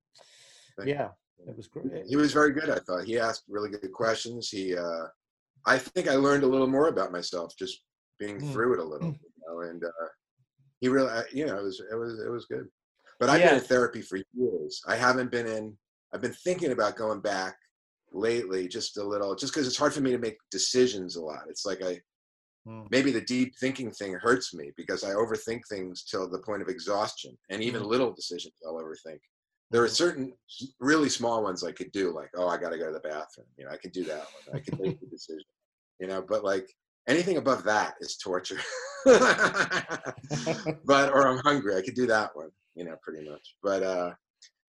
Yeah, 0.89 1.11
it 1.47 1.57
was 1.57 1.67
great. 1.69 2.07
He 2.07 2.17
was 2.17 2.33
very 2.33 2.53
good. 2.53 2.71
I 2.71 2.79
thought 2.81 3.05
he 3.05 3.19
asked 3.19 3.45
really 3.49 3.71
good 3.71 3.93
questions. 3.93 4.49
He, 4.49 4.77
uh, 4.77 5.07
I 5.67 5.79
think 5.79 6.09
I 6.09 6.15
learned 6.17 6.45
a 6.45 6.47
little 6.49 6.67
more 6.67 6.89
about 6.89 7.13
myself 7.13 7.55
just 7.59 7.83
being 8.19 8.39
Mm. 8.39 8.53
through 8.53 8.75
it 8.75 8.81
a 8.81 8.85
little, 8.85 9.09
you 9.09 9.31
know. 9.47 9.61
And 9.61 9.83
uh, 9.85 10.09
he 10.81 10.89
really, 10.89 11.23
you 11.33 11.47
know, 11.47 11.59
it 11.59 11.63
was 11.63 11.81
it 11.91 11.95
was 11.97 12.21
it 12.21 12.31
was 12.31 12.47
good. 12.47 12.69
But 13.19 13.29
I've 13.31 13.41
Yeah. 13.41 13.51
been 13.51 13.59
in 13.59 13.65
therapy 13.65 14.03
for 14.03 14.19
years. 14.35 14.83
I 14.87 14.97
haven't 14.97 15.31
been 15.31 15.47
in. 15.47 15.77
I've 16.13 16.21
been 16.23 16.33
thinking 16.33 16.73
about 16.73 16.97
going 16.97 17.21
back 17.21 17.57
lately, 18.13 18.67
just 18.67 18.97
a 18.97 19.05
little, 19.05 19.35
just 19.37 19.53
because 19.53 19.67
it's 19.69 19.77
hard 19.77 19.95
for 19.95 20.01
me 20.01 20.11
to 20.11 20.19
make 20.19 20.39
decisions 20.51 21.17
a 21.17 21.23
lot. 21.23 21.45
It's 21.49 21.65
like 21.67 21.83
I 21.83 22.01
Mm. 22.69 22.91
maybe 22.91 23.11
the 23.11 23.23
deep 23.23 23.55
thinking 23.59 23.91
thing 23.91 24.13
hurts 24.13 24.53
me 24.53 24.71
because 24.77 25.03
I 25.03 25.15
overthink 25.15 25.63
things 25.67 26.05
till 26.05 26.29
the 26.29 26.41
point 26.41 26.61
of 26.61 26.69
exhaustion, 26.69 27.39
and 27.49 27.63
even 27.63 27.83
Mm. 27.83 27.87
little 27.87 28.13
decisions 28.13 28.53
I'll 28.67 28.75
overthink. 28.75 29.21
There 29.71 29.83
are 29.83 29.89
certain 29.89 30.33
really 30.81 31.09
small 31.09 31.43
ones 31.43 31.63
I 31.63 31.73
could 31.73 31.93
do, 31.93 32.13
like, 32.13 32.31
oh, 32.37 32.49
I 32.49 32.57
got 32.57 32.71
to 32.71 32.79
go 32.79 32.87
to 32.87 32.93
the 32.93 33.01
bathroom. 33.01 33.47
You 33.57 33.67
know, 33.67 33.71
I 33.71 33.77
can 33.77 33.93
do 33.93 34.05
that 34.05 34.27
one. 34.47 34.57
I 34.57 34.61
can 34.61 34.79
make 34.81 35.01
the 35.01 35.07
decision. 35.07 35.45
You 36.01 36.09
know, 36.09 36.25
but 36.27 36.45
like 36.45 36.69
anything 37.09 37.37
above 37.37 37.63
that 37.65 37.95
is 38.01 38.17
torture. 38.17 38.61
but 39.05 41.13
or 41.13 41.29
I'm 41.29 41.41
hungry, 41.45 41.77
I 41.77 41.83
could 41.83 41.95
do 41.95 42.07
that 42.07 42.31
one. 42.35 42.51
You 42.75 42.85
know, 42.85 42.97
pretty 43.03 43.29
much. 43.29 43.57
But 43.63 43.83
uh, 43.83 44.13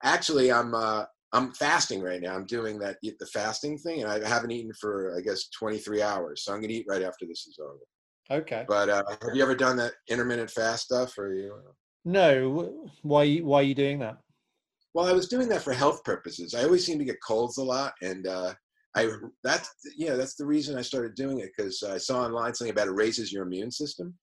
actually, 0.03 0.51
I'm 0.51 0.75
uh, 0.75 1.05
I'm 1.34 1.53
fasting 1.53 2.01
right 2.01 2.22
now. 2.22 2.36
I'm 2.36 2.46
doing 2.46 2.77
that 2.79 2.98
the 3.01 3.25
fasting 3.27 3.77
thing, 3.77 4.03
and 4.03 4.12
I 4.12 4.27
haven't 4.27 4.51
eaten 4.51 4.74
for 4.79 5.15
I 5.17 5.22
guess 5.22 5.48
23 5.58 6.01
hours. 6.01 6.43
So 6.43 6.53
I'm 6.53 6.62
gonna 6.62 6.74
eat 6.74 6.86
right 6.88 7.01
after 7.01 7.25
this 7.25 7.48
is 7.48 7.60
over. 7.62 8.41
Okay. 8.41 8.65
But 8.67 8.89
uh, 8.89 9.03
have 9.22 9.36
you 9.36 9.43
ever 9.43 9.55
done 9.55 9.77
that 9.77 9.93
intermittent 10.10 10.51
fast 10.51 10.86
stuff, 10.86 11.17
or 11.17 11.34
you? 11.34 11.55
No. 12.05 12.89
Why? 13.01 13.38
Why 13.38 13.60
are 13.60 13.63
you 13.63 13.75
doing 13.75 14.00
that? 14.00 14.17
Well, 14.93 15.05
I 15.05 15.13
was 15.13 15.27
doing 15.27 15.48
that 15.50 15.62
for 15.62 15.74
health 15.74 16.03
purposes. 16.03 16.53
I 16.53 16.63
always 16.63 16.86
seem 16.86 17.00
to 17.00 17.05
get 17.05 17.21
colds 17.25 17.57
a 17.57 17.63
lot, 17.63 17.93
and 18.01 18.27
uh, 18.27 18.53
I 18.95 19.10
that's 19.43 19.69
yeah, 19.98 20.15
that's 20.15 20.36
the 20.36 20.45
reason 20.45 20.77
I 20.77 20.81
started 20.81 21.15
doing 21.15 21.39
it 21.39 21.51
because 21.55 21.81
I 21.83 21.98
saw 21.98 22.24
online 22.24 22.53
something 22.53 22.71
about 22.71 22.88
it 22.88 22.95
raises 22.95 23.31
your 23.31 23.43
immune 23.43 23.71
system. 23.71 24.13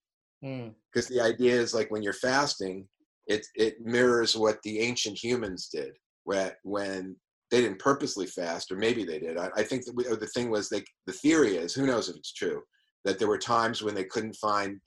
Mm. 0.43 0.73
Because 0.93 1.07
the 1.07 1.21
idea 1.21 1.53
is 1.53 1.73
like 1.73 1.89
when 1.91 2.03
you're 2.03 2.13
fasting, 2.13 2.87
it 3.27 3.45
it 3.55 3.81
mirrors 3.81 4.37
what 4.37 4.61
the 4.63 4.79
ancient 4.79 5.17
humans 5.21 5.69
did. 5.73 5.91
When 6.23 6.51
when 6.63 7.15
they 7.49 7.61
didn't 7.61 7.79
purposely 7.79 8.27
fast, 8.27 8.71
or 8.71 8.75
maybe 8.75 9.03
they 9.03 9.19
did. 9.19 9.37
I, 9.37 9.49
I 9.55 9.63
think 9.63 9.85
that 9.85 9.95
we, 9.95 10.03
the 10.03 10.31
thing 10.35 10.51
was 10.51 10.69
they 10.69 10.83
the 11.07 11.13
theory 11.13 11.57
is 11.57 11.73
who 11.73 11.87
knows 11.87 12.09
if 12.09 12.15
it's 12.15 12.33
true 12.33 12.61
that 13.05 13.17
there 13.17 13.27
were 13.27 13.39
times 13.39 13.81
when 13.81 13.95
they 13.95 14.03
couldn't 14.03 14.35
find 14.35 14.79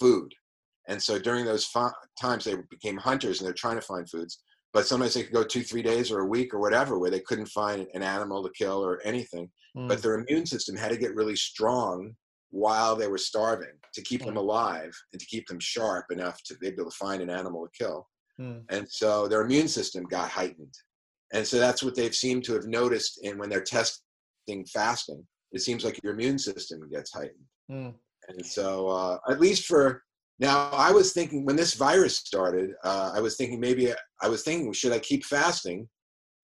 food, 0.00 0.32
and 0.88 1.00
so 1.00 1.20
during 1.20 1.44
those 1.44 1.66
fi- 1.66 1.92
times 2.20 2.44
they 2.44 2.56
became 2.68 2.96
hunters 2.96 3.38
and 3.38 3.46
they're 3.46 3.54
trying 3.54 3.76
to 3.76 3.86
find 3.86 4.08
foods. 4.10 4.40
But 4.74 4.86
sometimes 4.86 5.14
they 5.14 5.22
could 5.22 5.32
go 5.32 5.44
two, 5.44 5.62
three 5.62 5.82
days 5.82 6.10
or 6.10 6.20
a 6.20 6.26
week 6.26 6.52
or 6.52 6.58
whatever 6.58 6.98
where 6.98 7.10
they 7.10 7.20
couldn't 7.20 7.46
find 7.46 7.86
an 7.94 8.02
animal 8.02 8.42
to 8.42 8.50
kill 8.50 8.84
or 8.84 9.00
anything. 9.04 9.48
Mm. 9.76 9.88
But 9.88 10.02
their 10.02 10.16
immune 10.16 10.46
system 10.46 10.76
had 10.76 10.90
to 10.90 10.98
get 10.98 11.14
really 11.14 11.36
strong 11.36 12.14
while 12.50 12.94
they 12.96 13.06
were 13.06 13.18
starving 13.18 13.76
to 13.94 14.02
keep 14.02 14.22
them 14.24 14.34
Mm. 14.34 14.38
alive 14.38 14.92
and 15.12 15.20
to 15.20 15.26
keep 15.26 15.46
them 15.46 15.60
sharp 15.60 16.06
enough 16.10 16.42
to 16.44 16.56
be 16.58 16.66
able 16.66 16.90
to 16.90 16.96
find 16.96 17.22
an 17.22 17.30
animal 17.30 17.66
to 17.66 17.84
kill. 17.84 18.08
Mm. 18.40 18.64
And 18.68 18.86
so 18.90 19.28
their 19.28 19.42
immune 19.42 19.68
system 19.68 20.04
got 20.04 20.28
heightened. 20.28 20.74
And 21.32 21.46
so 21.46 21.58
that's 21.58 21.82
what 21.82 21.94
they've 21.94 22.14
seemed 22.14 22.44
to 22.44 22.54
have 22.54 22.66
noticed 22.66 23.20
in 23.22 23.38
when 23.38 23.48
they're 23.48 23.62
testing 23.62 24.64
fasting. 24.72 25.26
It 25.52 25.62
seems 25.62 25.84
like 25.84 26.00
your 26.02 26.14
immune 26.14 26.38
system 26.38 26.88
gets 26.90 27.12
heightened. 27.12 27.46
Mm. 27.70 27.94
And 28.28 28.44
so, 28.46 28.88
uh, 28.88 29.18
at 29.28 29.40
least 29.40 29.66
for 29.66 30.02
now, 30.40 30.68
I 30.72 30.90
was 30.90 31.12
thinking 31.12 31.44
when 31.44 31.56
this 31.56 31.74
virus 31.74 32.16
started, 32.16 32.72
uh, 32.82 33.12
I 33.14 33.20
was 33.20 33.36
thinking 33.36 33.60
maybe 33.60 33.92
I 34.20 34.28
was 34.28 34.42
thinking, 34.42 34.72
should 34.72 34.92
I 34.92 34.98
keep 34.98 35.24
fasting? 35.24 35.88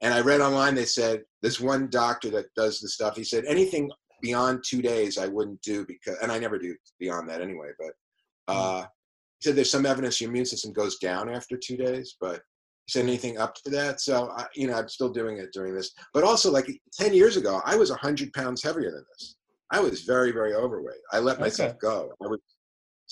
And 0.01 0.15
I 0.15 0.21
read 0.21 0.41
online, 0.41 0.75
they 0.75 0.85
said 0.85 1.23
this 1.43 1.61
one 1.61 1.91
doctor 1.91 2.31
that 2.31 2.55
does 2.55 2.81
the 2.81 2.89
stuff, 2.89 3.17
he 3.17 3.25
said 3.25 3.45
anything 3.47 3.91
beyond 4.23 4.63
two 4.67 4.81
days 4.81 5.19
I 5.19 5.27
wouldn't 5.27 5.61
do 5.63 5.85
because, 5.87 6.17
and 6.23 6.31
I 6.31 6.39
never 6.39 6.59
do 6.59 6.75
beyond 6.99 7.29
that 7.29 7.41
anyway, 7.41 7.71
but 7.79 8.55
uh, 8.55 8.83
he 8.83 9.49
said 9.49 9.57
there's 9.57 9.71
some 9.71 9.87
evidence 9.87 10.21
your 10.21 10.31
immune 10.31 10.47
system 10.47 10.73
goes 10.73 10.99
down 10.99 11.29
after 11.29 11.57
two 11.57 11.77
days, 11.77 12.17
but 12.21 12.41
he 12.87 12.93
said 12.93 13.05
anything 13.05 13.39
up 13.39 13.55
to 13.57 13.71
that. 13.71 14.01
So, 14.01 14.31
I, 14.37 14.47
you 14.55 14.69
know, 14.69 14.75
I'm 14.75 14.89
still 14.89 15.11
doing 15.11 15.39
it 15.39 15.53
during 15.53 15.75
this. 15.75 15.93
But 16.15 16.25
also, 16.25 16.51
like 16.51 16.67
10 16.99 17.13
years 17.15 17.37
ago, 17.37 17.61
I 17.65 17.77
was 17.77 17.91
100 17.91 18.33
pounds 18.33 18.63
heavier 18.63 18.91
than 18.91 19.05
this. 19.13 19.37
I 19.73 19.81
was 19.81 20.03
very, 20.03 20.33
very 20.33 20.55
overweight. 20.55 21.01
I 21.13 21.19
let 21.19 21.41
myself 21.41 21.71
Okay. 21.71 21.79
go. 21.81 22.13
I 22.23 22.27
was 22.27 22.41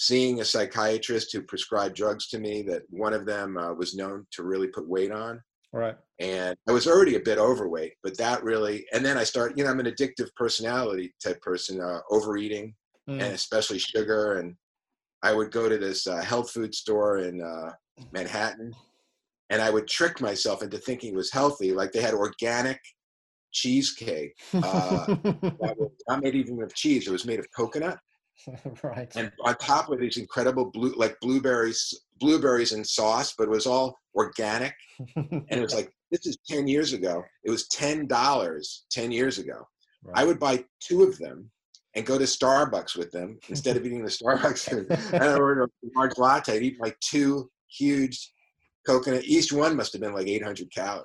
seeing 0.00 0.40
a 0.40 0.44
psychiatrist 0.44 1.32
who 1.32 1.42
prescribed 1.42 1.96
drugs 1.96 2.28
to 2.28 2.38
me 2.38 2.62
that 2.62 2.82
one 2.90 3.12
of 3.12 3.26
them 3.26 3.56
uh, 3.58 3.74
was 3.74 3.96
known 3.96 4.24
to 4.30 4.44
really 4.44 4.68
put 4.68 4.88
weight 4.88 5.10
on. 5.10 5.42
Right. 5.72 5.96
And 6.20 6.56
I 6.68 6.72
was 6.72 6.86
already 6.86 7.16
a 7.16 7.20
bit 7.20 7.38
overweight, 7.38 7.94
but 8.02 8.16
that 8.16 8.42
really, 8.44 8.86
and 8.92 9.04
then 9.04 9.18
I 9.18 9.24
start, 9.24 9.58
you 9.58 9.64
know, 9.64 9.70
I'm 9.70 9.80
an 9.80 9.86
addictive 9.86 10.28
personality 10.36 11.12
type 11.22 11.40
person, 11.42 11.80
uh, 11.80 12.00
overeating 12.10 12.74
Mm. 13.08 13.22
and 13.22 13.34
especially 13.34 13.78
sugar. 13.78 14.38
And 14.38 14.54
I 15.22 15.32
would 15.32 15.50
go 15.50 15.68
to 15.68 15.78
this 15.78 16.06
uh, 16.06 16.20
health 16.20 16.50
food 16.50 16.74
store 16.74 17.18
in 17.18 17.40
uh, 17.40 17.72
Manhattan, 18.12 18.74
and 19.50 19.62
I 19.62 19.70
would 19.70 19.88
trick 19.88 20.20
myself 20.20 20.62
into 20.62 20.78
thinking 20.78 21.14
it 21.14 21.16
was 21.16 21.32
healthy. 21.32 21.72
Like 21.72 21.92
they 21.92 22.02
had 22.02 22.14
organic 22.14 22.78
cheesecake 23.50 24.36
uh, 24.52 25.06
that 25.06 25.74
was 25.78 25.90
not 26.06 26.22
made 26.22 26.34
even 26.34 26.62
of 26.62 26.74
cheese; 26.74 27.08
it 27.08 27.12
was 27.12 27.24
made 27.24 27.38
of 27.38 27.46
coconut, 27.56 27.98
right. 28.82 29.10
and 29.16 29.32
on 29.44 29.56
top 29.56 29.90
of 29.90 29.98
these 29.98 30.16
incredible 30.16 30.66
blue, 30.66 30.94
like 30.96 31.18
blueberries, 31.20 31.94
blueberries 32.18 32.72
and 32.72 32.86
sauce, 32.86 33.34
but 33.36 33.44
it 33.44 33.50
was 33.50 33.66
all 33.66 33.98
organic. 34.14 34.74
And 35.16 35.44
it 35.50 35.60
was 35.60 35.74
like 35.78 35.92
this 36.10 36.26
is 36.26 36.38
ten 36.46 36.66
years 36.68 36.92
ago. 36.92 37.24
It 37.44 37.50
was 37.50 37.68
ten 37.68 38.06
dollars 38.06 38.84
ten 38.90 39.12
years 39.12 39.38
ago. 39.38 39.66
I 40.14 40.24
would 40.24 40.38
buy 40.38 40.64
two 40.80 41.02
of 41.02 41.18
them 41.18 41.50
and 41.94 42.06
go 42.06 42.18
to 42.18 42.24
Starbucks 42.24 42.96
with 42.96 43.10
them 43.10 43.38
instead 43.48 43.76
of 43.76 43.84
eating 43.84 44.04
the 44.04 44.10
Starbucks 44.10 44.72
and 44.72 45.22
I 45.22 45.34
ordered 45.34 45.64
a 45.64 45.68
large 45.96 46.16
latte. 46.16 46.56
I'd 46.56 46.62
eat 46.62 46.80
like 46.80 46.98
two 47.00 47.50
huge 47.68 48.32
coconut. 48.86 49.24
Each 49.24 49.52
one 49.52 49.76
must 49.76 49.92
have 49.92 50.00
been 50.00 50.14
like 50.14 50.28
800 50.28 50.72
calories. 50.72 51.04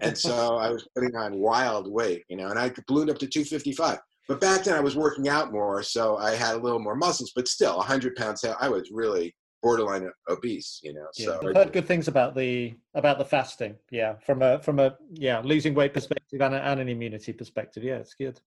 And 0.00 0.16
so 0.16 0.56
I 0.56 0.70
was 0.70 0.86
putting 0.94 1.16
on 1.16 1.38
wild 1.38 1.90
weight, 1.90 2.24
you 2.28 2.36
know, 2.36 2.48
and 2.48 2.58
I 2.58 2.72
ballooned 2.86 3.10
up 3.10 3.18
to 3.18 3.26
255. 3.26 3.98
But 4.28 4.40
back 4.40 4.64
then 4.64 4.74
I 4.74 4.80
was 4.80 4.96
working 4.96 5.28
out 5.28 5.52
more, 5.52 5.82
so 5.82 6.16
I 6.16 6.34
had 6.34 6.56
a 6.56 6.58
little 6.58 6.80
more 6.80 6.96
muscles, 6.96 7.32
but 7.34 7.46
still 7.46 7.76
100 7.76 8.16
pounds. 8.16 8.44
I 8.44 8.68
was 8.68 8.90
really 8.90 9.34
borderline 9.62 10.10
obese, 10.28 10.80
you 10.82 10.92
know. 10.92 11.06
Yeah, 11.16 11.26
So 11.26 11.48
I've 11.48 11.56
heard 11.56 11.72
good 11.72 11.86
things 11.86 12.08
about 12.08 12.34
the 12.34 12.74
about 12.94 13.18
the 13.18 13.24
fasting. 13.24 13.76
Yeah, 13.90 14.14
from 14.24 14.42
a 14.42 14.58
from 14.60 14.78
a 14.80 14.96
yeah 15.12 15.40
losing 15.44 15.74
weight 15.74 15.94
perspective 15.94 16.40
and, 16.40 16.54
a, 16.54 16.62
and 16.62 16.80
an 16.80 16.88
immunity 16.88 17.32
perspective. 17.32 17.84
Yeah, 17.84 17.96
it's 17.96 18.14
good. 18.14 18.40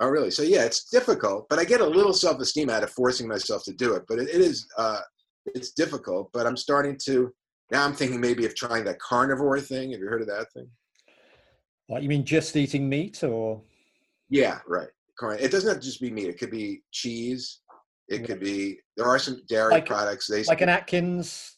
Oh, 0.00 0.08
really? 0.08 0.30
So 0.30 0.42
yeah, 0.42 0.64
it's 0.64 0.90
difficult, 0.90 1.46
but 1.48 1.58
I 1.58 1.64
get 1.64 1.80
a 1.80 1.86
little 1.86 2.12
self-esteem 2.12 2.68
out 2.68 2.82
of 2.82 2.90
forcing 2.90 3.28
myself 3.28 3.64
to 3.64 3.72
do 3.72 3.94
it. 3.94 4.02
But 4.08 4.18
it, 4.18 4.28
it 4.28 4.40
is, 4.40 4.66
uh, 4.76 5.00
it's 5.46 5.70
difficult. 5.70 6.30
But 6.32 6.46
I'm 6.46 6.56
starting 6.56 6.98
to 7.04 7.32
now. 7.70 7.84
I'm 7.84 7.94
thinking 7.94 8.20
maybe 8.20 8.44
of 8.44 8.54
trying 8.54 8.84
that 8.84 8.98
carnivore 8.98 9.60
thing. 9.60 9.92
Have 9.92 10.00
you 10.00 10.06
heard 10.06 10.22
of 10.22 10.28
that 10.28 10.46
thing? 10.52 10.68
What 11.86 12.02
you 12.02 12.08
mean, 12.08 12.24
just 12.24 12.56
eating 12.56 12.88
meat 12.88 13.22
or? 13.22 13.62
Yeah, 14.30 14.58
right. 14.66 14.88
It 15.40 15.50
doesn't 15.50 15.68
have 15.68 15.80
to 15.80 15.84
just 15.86 16.00
be 16.00 16.10
meat. 16.10 16.26
It 16.28 16.38
could 16.38 16.50
be 16.50 16.82
cheese. 16.90 17.60
It 18.08 18.20
Yeah. 18.20 18.26
could 18.26 18.40
be. 18.40 18.80
There 18.96 19.06
are 19.06 19.18
some 19.18 19.42
dairy 19.48 19.70
Like- 19.72 19.86
products. 19.86 20.26
They 20.26 20.42
like 20.44 20.60
an 20.60 20.68
Atkins, 20.68 21.56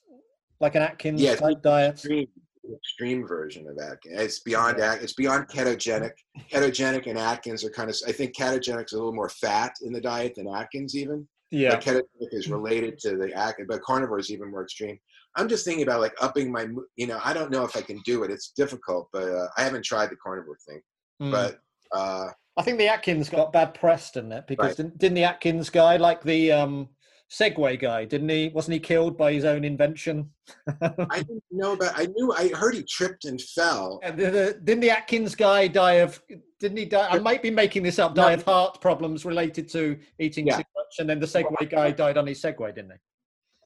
like 0.61 0.75
an 0.75 0.83
Atkins 0.83 1.21
Yeah, 1.21 1.37
type 1.37 1.63
diet. 1.63 1.95
extreme, 1.95 2.29
extreme 2.75 3.27
version 3.27 3.67
of 3.69 3.79
Atkins. 3.79 4.21
It's 4.21 4.41
beyond 4.41 4.79
At- 4.81 5.03
it's 5.03 5.15
beyond 5.15 5.49
ketogenic. 5.49 6.13
Ketogenic 6.51 7.07
and 7.07 7.19
Atkins 7.19 7.65
are 7.65 7.71
kind 7.71 7.89
of. 7.91 7.97
I 8.07 8.13
think 8.13 8.37
ketogenic 8.37 8.85
is 8.87 8.93
a 8.93 8.97
little 8.97 9.15
more 9.15 9.29
fat 9.31 9.75
in 9.83 9.93
the 9.93 10.01
diet 10.01 10.35
than 10.37 10.47
Atkins 10.49 10.95
even. 10.95 11.27
Yeah, 11.51 11.77
But 11.77 11.83
ketogenic 11.85 12.33
is 12.33 12.49
related 12.49 12.99
to 13.01 13.17
the 13.17 13.33
Atkins, 13.33 13.69
but 13.69 13.81
carnivore 13.83 14.19
is 14.19 14.31
even 14.31 14.51
more 14.51 14.65
extreme. 14.65 14.99
I'm 15.37 15.49
just 15.49 15.65
thinking 15.65 15.83
about 15.85 16.01
like 16.01 16.15
upping 16.21 16.53
my. 16.53 16.69
You 16.97 17.07
know, 17.07 17.21
I 17.25 17.33
don't 17.33 17.51
know 17.51 17.65
if 17.65 17.75
I 17.77 17.81
can 17.83 18.01
do 18.05 18.23
it. 18.25 18.31
It's 18.31 18.51
difficult, 18.51 19.09
but 19.13 19.29
uh, 19.29 19.49
I 19.57 19.63
haven't 19.63 19.85
tried 19.85 20.11
the 20.11 20.17
carnivore 20.17 20.59
thing. 20.69 20.81
Mm. 21.23 21.31
But 21.31 21.59
uh, 21.93 22.29
I 22.57 22.63
think 22.63 22.79
the 22.79 22.89
Atkins 22.89 23.29
got 23.29 23.53
bad 23.53 23.75
press, 23.75 24.11
didn't 24.11 24.33
it? 24.33 24.47
Because 24.47 24.69
Right. 24.69 24.77
didn't, 24.77 24.99
didn't 24.99 25.15
the 25.17 25.25
Atkins 25.25 25.69
guy, 25.71 25.97
like 25.99 26.23
the 26.23 26.53
um, 26.53 26.89
Segway 27.31 27.79
guy, 27.79 28.05
didn't 28.07 28.29
he? 28.31 28.49
Wasn't 28.55 28.73
he 28.73 28.81
killed 28.81 29.19
by 29.19 29.33
his 29.33 29.45
own 29.45 29.65
invention? 29.65 30.31
I 30.83 31.19
didn't 31.19 31.43
know 31.51 31.73
about. 31.73 31.93
I 31.99 32.07
knew. 32.07 32.33
I 32.33 32.49
heard 32.55 32.75
he 32.75 32.83
tripped 32.83 33.25
and 33.27 33.41
fell. 33.41 34.01
And 34.03 34.17
the- 34.19 34.31
the- 34.31 34.61
didn't 34.65 34.81
the 34.81 34.91
Atkins 34.91 35.35
guy 35.35 35.69
die 35.69 35.95
of? 35.95 36.23
Didn't 36.59 36.79
he 36.79 36.87
die? 36.87 37.09
I 37.11 37.19
might 37.19 37.43
be 37.43 37.51
making 37.51 37.83
this 37.83 37.99
up. 37.99 38.15
Die 38.15 38.27
No. 38.29 38.35
of 38.35 38.43
heart 38.45 38.81
problems 38.81 39.27
related 39.27 39.69
to 39.71 39.99
eating 40.19 40.47
Yeah. 40.47 40.57
too 40.57 40.63
much, 40.75 40.95
and 40.99 41.11
then 41.11 41.21
the 41.21 41.27
Segway 41.27 41.69
guy 41.69 41.91
died 41.91 42.17
on 42.17 42.27
his 42.27 42.41
Segway, 42.41 42.75
didn't 42.75 42.93
he? 42.93 42.97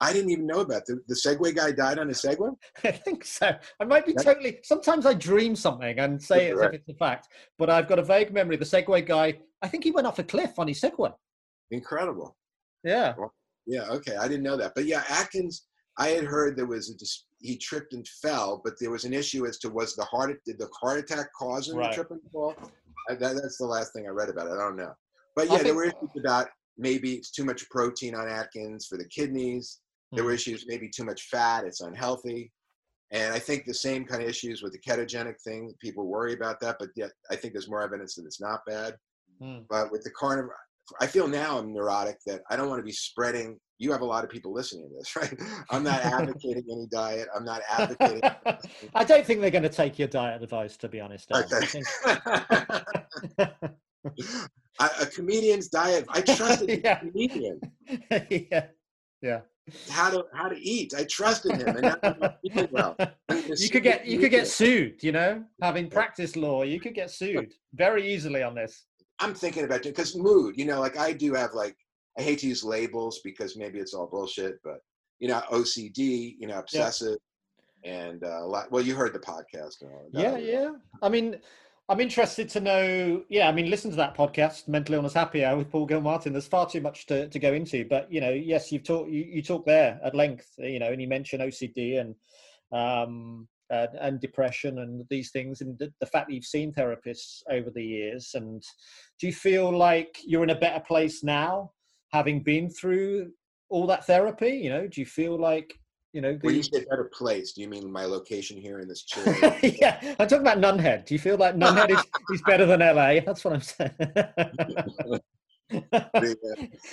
I 0.03 0.13
didn't 0.13 0.31
even 0.31 0.47
know 0.47 0.61
about 0.61 0.87
the 0.87 1.01
the 1.09 1.15
Segway 1.15 1.55
guy 1.55 1.73
died 1.73 1.99
on 1.99 2.09
a 2.09 2.13
Segway. 2.13 2.55
I 2.85 2.91
think 2.93 3.25
so. 3.25 3.53
I 3.81 3.85
might 3.85 4.07
be 4.07 4.15
totally. 4.15 4.59
Sometimes 4.65 5.05
I 5.07 5.15
dream 5.15 5.55
something 5.55 5.99
and 5.99 6.23
say 6.23 6.49
it 6.49 6.53
as 6.55 6.59
Right. 6.61 6.75
if 6.75 6.81
it's 6.81 6.89
a 6.89 6.95
fact, 6.95 7.29
but 7.59 7.69
I've 7.69 7.89
got 7.89 7.99
a 7.99 8.03
vague 8.03 8.33
memory. 8.33 8.57
The 8.57 8.65
Segway 8.65 9.07
guy. 9.07 9.39
I 9.63 9.69
think 9.69 9.85
he 9.85 9.91
went 9.91 10.07
off 10.07 10.19
a 10.19 10.25
cliff 10.25 10.59
on 10.59 10.69
his 10.69 10.81
Segway. 10.81 11.13
Incredible. 11.71 12.37
Yeah. 12.83 13.15
Yeah. 13.67 13.89
Okay. 13.91 14.17
I 14.17 14.27
didn't 14.27 14.43
know 14.43 14.57
that. 14.57 14.73
But 14.75 14.87
yeah, 14.87 15.05
Atkins. 15.09 15.67
I 15.99 16.09
had 16.11 16.25
heard 16.25 16.57
there 16.57 16.67
was 16.67 16.89
a 16.89 16.95
dis- 16.95 17.27
he 17.41 17.59
tripped 17.59 17.93
and 17.93 18.07
fell, 18.09 18.63
but 18.65 18.75
there 18.81 18.91
was 18.91 19.05
an 19.05 19.13
issue 19.13 19.47
as 19.47 19.59
to 19.59 19.69
was 19.69 19.95
the 19.97 20.05
heart 20.05 20.41
did 20.47 20.59
the 20.59 20.69
heart 20.81 20.99
attack 21.01 21.27
cause 21.39 21.69
him 21.69 21.77
Right. 21.77 21.91
to 21.91 21.95
trip 21.95 22.11
and 22.11 22.21
fall? 22.33 22.55
I, 23.11 23.15
that, 23.17 23.35
that's 23.35 23.59
the 23.59 23.67
last 23.67 23.93
thing 23.93 24.07
I 24.07 24.11
read 24.11 24.31
about 24.31 24.47
it. 24.47 24.53
I 24.53 24.57
don't 24.57 24.77
know. 24.77 24.95
But 25.37 25.51
yeah, 25.51 25.63
there 25.63 25.75
were 25.75 25.85
issues 25.85 26.11
about 26.19 26.49
maybe 26.79 27.15
it's 27.15 27.31
too 27.31 27.45
much 27.45 27.69
protein 27.69 28.15
on 28.15 28.29
Atkins 28.29 28.87
for 28.87 28.97
the 28.97 29.05
kidneys. 29.05 29.81
There 30.13 30.25
were 30.25 30.33
Mm. 30.33 30.35
issues 30.35 30.65
maybe 30.67 30.89
too 30.89 31.05
much 31.05 31.23
fat. 31.29 31.65
It's 31.65 31.81
unhealthy. 31.81 32.53
And 33.13 33.33
I 33.35 33.39
think 33.39 33.65
the 33.65 33.75
same 33.75 34.05
kind 34.05 34.23
of 34.23 34.29
issues 34.29 34.63
with 34.63 34.73
the 34.73 34.79
ketogenic 34.79 35.41
thing. 35.43 35.75
People 35.81 36.07
worry 36.07 36.33
about 36.33 36.61
that, 36.61 36.77
but 36.79 36.91
yet 36.97 37.11
I 37.31 37.37
think 37.37 37.55
there's 37.55 37.69
more 37.69 37.83
evidence 37.83 38.15
that 38.15 38.25
it's 38.25 38.41
not 38.41 38.61
bad. 38.67 38.97
Mm. 39.43 39.67
But 39.69 39.91
with 39.91 40.03
the 40.05 40.11
carnivore, 40.11 40.57
I 41.01 41.07
feel 41.07 41.27
now 41.29 41.59
I'm 41.59 41.73
neurotic 41.73 42.19
that 42.27 42.43
I 42.51 42.57
don't 42.57 42.69
want 42.69 42.81
to 42.81 42.85
be 42.85 42.93
spreading. 42.93 43.59
You 43.79 43.91
have 43.93 44.01
a 44.03 44.05
lot 44.05 44.23
of 44.25 44.31
people 44.31 44.53
listening 44.53 44.89
to 44.91 44.95
this, 44.97 45.17
right? 45.21 45.35
I'm 45.71 45.83
not 45.83 46.03
advocating 46.05 46.65
any 46.71 46.87
diet. 46.91 47.29
I'm 47.35 47.45
not 47.45 47.63
advocating. 47.69 48.23
I 48.95 49.05
don't 49.05 49.25
think 49.25 49.41
they're 49.41 49.51
going 49.51 49.63
to 49.63 49.69
take 49.69 49.99
your 49.99 50.09
diet 50.09 50.43
advice, 50.43 50.77
to 50.79 50.89
be 50.89 51.01
honest. 51.01 51.31
Okay. 51.33 51.67
think- 51.67 51.87
I, 54.79 54.89
a 55.03 55.07
comedian's 55.07 55.69
diet. 55.69 56.07
I 56.09 56.21
trusted 56.23 56.69
the 56.69 56.81
Yeah. 56.83 56.99
comedian 57.01 57.61
yeah, 58.31 58.67
yeah. 59.21 59.41
How 59.89 60.11
to 60.11 60.25
how 60.33 60.49
to 60.49 60.57
eat. 60.59 60.93
I 60.97 61.05
trusted 61.05 61.53
him, 61.57 61.69
and 61.69 61.83
now 61.83 61.97
I'm 62.03 62.69
well. 62.73 62.97
You 63.57 63.69
could 63.69 63.83
get 63.83 64.07
you 64.07 64.19
could 64.19 64.31
get 64.31 64.47
sued. 64.59 65.03
You 65.03 65.13
know, 65.13 65.45
having 65.63 65.89
practiced 65.89 66.37
law, 66.37 66.63
you 66.63 66.81
could 66.81 66.95
get 66.95 67.11
sued 67.21 67.53
very 67.75 68.13
easily 68.13 68.43
on 68.43 68.55
this. 68.55 68.87
I'm 69.19 69.35
thinking 69.35 69.65
about 69.65 69.87
it 69.87 69.95
because 69.97 70.17
mood. 70.17 70.57
You 70.57 70.67
know, 70.67 70.81
like 70.81 70.97
I 70.99 71.13
do 71.13 71.35
have 71.35 71.55
like 71.55 71.77
I 72.19 72.23
hate 72.23 72.41
to 72.41 72.49
use 72.49 72.65
labels 72.65 73.21
because 73.25 73.57
maybe 73.57 73.79
it's 73.79 73.95
all 73.95 74.07
bullshit, 74.07 74.59
but 74.63 74.79
you 75.19 75.29
know, 75.29 75.43
OCD. 75.51 76.35
You 76.39 76.49
know, 76.49 76.59
obsessive. 76.59 77.19
And 77.83 78.23
uh, 78.25 78.41
a 78.43 78.47
lot, 78.47 78.71
well, 78.71 78.85
you 78.85 78.95
heard 78.95 79.15
the 79.15 79.19
podcast. 79.21 79.81
and 79.81 79.91
all 79.91 80.09
that. 80.13 80.21
Yeah, 80.21 80.37
yeah. 80.37 80.71
I 81.01 81.09
mean, 81.09 81.37
I'm 81.91 81.99
interested 81.99 82.49
to 82.51 82.61
know. 82.61 83.25
Yeah, 83.29 83.49
I 83.49 83.53
mean, 83.53 83.69
listen 83.69 83.91
to 83.91 83.97
that 83.97 84.17
podcast, 84.17 84.69
Mental 84.69 84.95
Illness 84.95 85.13
Happy 85.13 85.45
Hour 85.45 85.59
with 85.59 85.73
Paul 85.73 85.87
Gilmartin. 85.87 86.33
There's 86.33 86.47
far 86.47 86.71
too 86.71 86.81
much 86.81 87.05
to, 87.07 87.29
to 87.29 87.39
go 87.41 87.53
into, 87.53 87.85
but 87.85 88.11
you 88.13 88.21
know, 88.21 88.31
yes, 88.31 88.71
you've 88.71 88.85
talked 88.85 89.11
you, 89.11 89.25
you 89.25 89.43
talk 89.43 89.67
there 89.67 89.99
at 90.05 90.15
length, 90.15 90.47
you 90.59 90.79
know, 90.79 90.93
and 90.93 91.03
you 91.03 91.09
mention 91.09 91.41
OCD 91.41 92.01
and 92.01 92.15
um, 92.73 93.49
uh, 93.73 93.89
and 94.01 94.21
depression 94.21 94.79
and 94.79 95.05
these 95.11 95.33
things, 95.33 95.63
and 95.63 95.77
the, 95.81 95.93
the 95.99 96.07
fact 96.07 96.29
that 96.29 96.35
you've 96.35 96.45
seen 96.45 96.73
therapists 96.73 97.43
over 97.51 97.71
the 97.71 97.85
years. 97.85 98.31
And 98.35 98.63
do 99.19 99.27
you 99.27 99.33
feel 99.33 99.77
like 99.77 100.17
you're 100.25 100.45
in 100.45 100.51
a 100.51 100.61
better 100.61 100.85
place 100.87 101.25
now, 101.25 101.73
having 102.13 102.41
been 102.41 102.71
through 102.71 103.33
all 103.69 103.89
that 103.89 104.07
therapy? 104.07 104.51
You 104.51 104.71
know, 104.71 104.87
do 104.87 105.01
you 105.01 105.07
feel 105.07 105.37
like 105.37 105.77
you 106.13 106.21
know? 106.21 106.33
The... 106.33 106.39
When 106.41 106.55
you 106.55 106.63
say 106.63 106.85
better 106.89 107.11
place, 107.13 107.53
do 107.53 107.61
you 107.61 107.69
mean 107.69 107.91
my 107.91 108.05
location 108.05 108.57
here 108.57 108.81
in 108.81 108.89
this 108.89 109.03
chair? 109.05 109.59
yeah, 109.63 110.15
I'm 110.19 110.29
talking 110.29 110.47
about 110.47 110.59
Nunhead. 110.59 111.07
Do 111.07 111.15
you 111.15 111.19
feel 111.19 111.37
like 111.37 111.57
Nunhead 111.57 111.91
is, 111.91 112.03
is 112.31 112.43
better 112.43 112.67
than 112.67 112.81
LA? 112.81 113.21
That's 113.21 113.45
what 113.45 113.55
I'm 113.55 113.61
saying. 113.61 113.93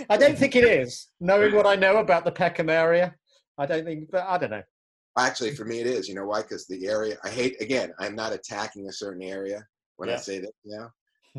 I 0.10 0.18
don't 0.18 0.38
think 0.38 0.56
it 0.56 0.64
is. 0.64 1.08
Knowing 1.20 1.56
what 1.56 1.66
I 1.66 1.76
know 1.76 1.98
about 1.98 2.26
the 2.26 2.32
Peckham 2.32 2.70
area, 2.70 3.16
I 3.58 3.66
don't 3.66 3.86
think. 3.86 4.12
But 4.12 4.26
I 4.28 4.38
don't 4.38 4.52
know. 4.52 4.64
Actually, 5.18 5.56
for 5.56 5.66
me, 5.66 5.80
it 5.80 5.88
is. 5.88 6.08
You 6.08 6.14
know 6.14 6.26
why? 6.26 6.44
Because 6.44 6.68
the 6.68 6.88
area 6.88 7.18
I 7.24 7.30
hate. 7.30 7.60
Again, 7.60 7.92
I'm 8.00 8.16
not 8.16 8.34
attacking 8.34 8.88
a 8.88 8.94
certain 8.94 9.24
area 9.24 9.66
when 9.96 10.10
yeah. 10.10 10.16
I 10.16 10.20
say 10.20 10.40
that. 10.40 10.52
Know, 10.64 10.90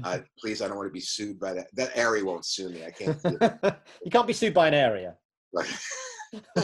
uh, 0.03 0.19
please, 0.41 0.63
I 0.63 0.67
don't 0.67 0.77
want 0.77 0.89
to 0.89 0.93
be 0.93 1.01
sued 1.01 1.39
by 1.39 1.55
that. 1.55 1.69
That 1.75 1.93
area 1.95 2.25
won't 2.25 2.45
sue 2.45 2.71
me. 2.71 2.85
I 2.85 2.91
can't. 2.91 3.19
you 4.05 4.11
can't 4.11 4.27
be 4.27 4.33
sued 4.33 4.55
by 4.55 4.67
an 4.67 4.75
area. 4.75 5.15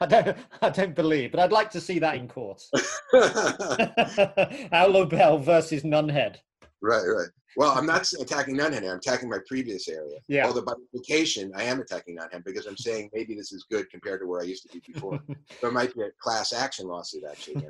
I 0.00 0.06
don't. 0.06 0.36
I 0.62 0.70
don't 0.70 0.94
believe, 0.94 1.32
but 1.32 1.40
I'd 1.40 1.52
like 1.52 1.70
to 1.70 1.80
see 1.80 1.98
that 1.98 2.16
in 2.16 2.28
court. 2.28 2.62
Al 4.72 5.06
Bell 5.06 5.38
versus 5.38 5.82
Nunhead. 5.82 6.36
Right, 6.82 7.04
right. 7.04 7.28
Well, 7.56 7.72
I'm 7.76 7.86
not 7.86 8.10
attacking 8.20 8.56
Nunhead. 8.56 8.88
I'm 8.88 8.98
attacking 8.98 9.28
my 9.28 9.38
previous 9.46 9.88
area. 9.88 10.18
Yeah. 10.28 10.46
Although 10.46 10.62
by 10.62 10.72
implication, 10.72 11.52
I 11.56 11.64
am 11.64 11.80
attacking 11.80 12.16
Nunhead 12.16 12.44
because 12.44 12.66
I'm 12.66 12.76
saying 12.76 13.10
maybe 13.12 13.34
this 13.34 13.52
is 13.52 13.66
good 13.70 13.90
compared 13.90 14.20
to 14.20 14.26
where 14.26 14.40
I 14.40 14.44
used 14.44 14.62
to 14.64 14.68
be 14.68 14.82
before. 14.92 15.20
there 15.60 15.72
might 15.72 15.94
be 15.94 16.02
a 16.02 16.10
class 16.20 16.52
action 16.52 16.86
lawsuit 16.86 17.24
actually. 17.28 17.66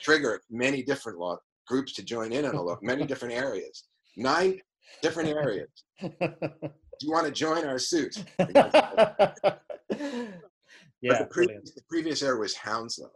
trigger 0.00 0.40
many 0.50 0.82
different 0.82 1.18
law 1.18 1.36
groups 1.66 1.92
to 1.94 2.02
join 2.02 2.32
in 2.32 2.44
on 2.46 2.54
a 2.54 2.62
law, 2.62 2.78
many 2.82 3.04
different 3.04 3.34
areas, 3.34 3.84
nine 4.16 4.58
different 5.02 5.28
areas. 5.28 5.68
Do 6.00 7.06
you 7.06 7.12
want 7.12 7.26
to 7.26 7.32
join 7.32 7.64
our 7.64 7.78
suit? 7.78 8.24
yeah. 11.00 11.18
the, 11.18 11.28
previous, 11.30 11.72
the 11.74 11.82
previous 11.88 12.22
area 12.22 12.38
was 12.38 12.54
Hounslow. 12.54 13.10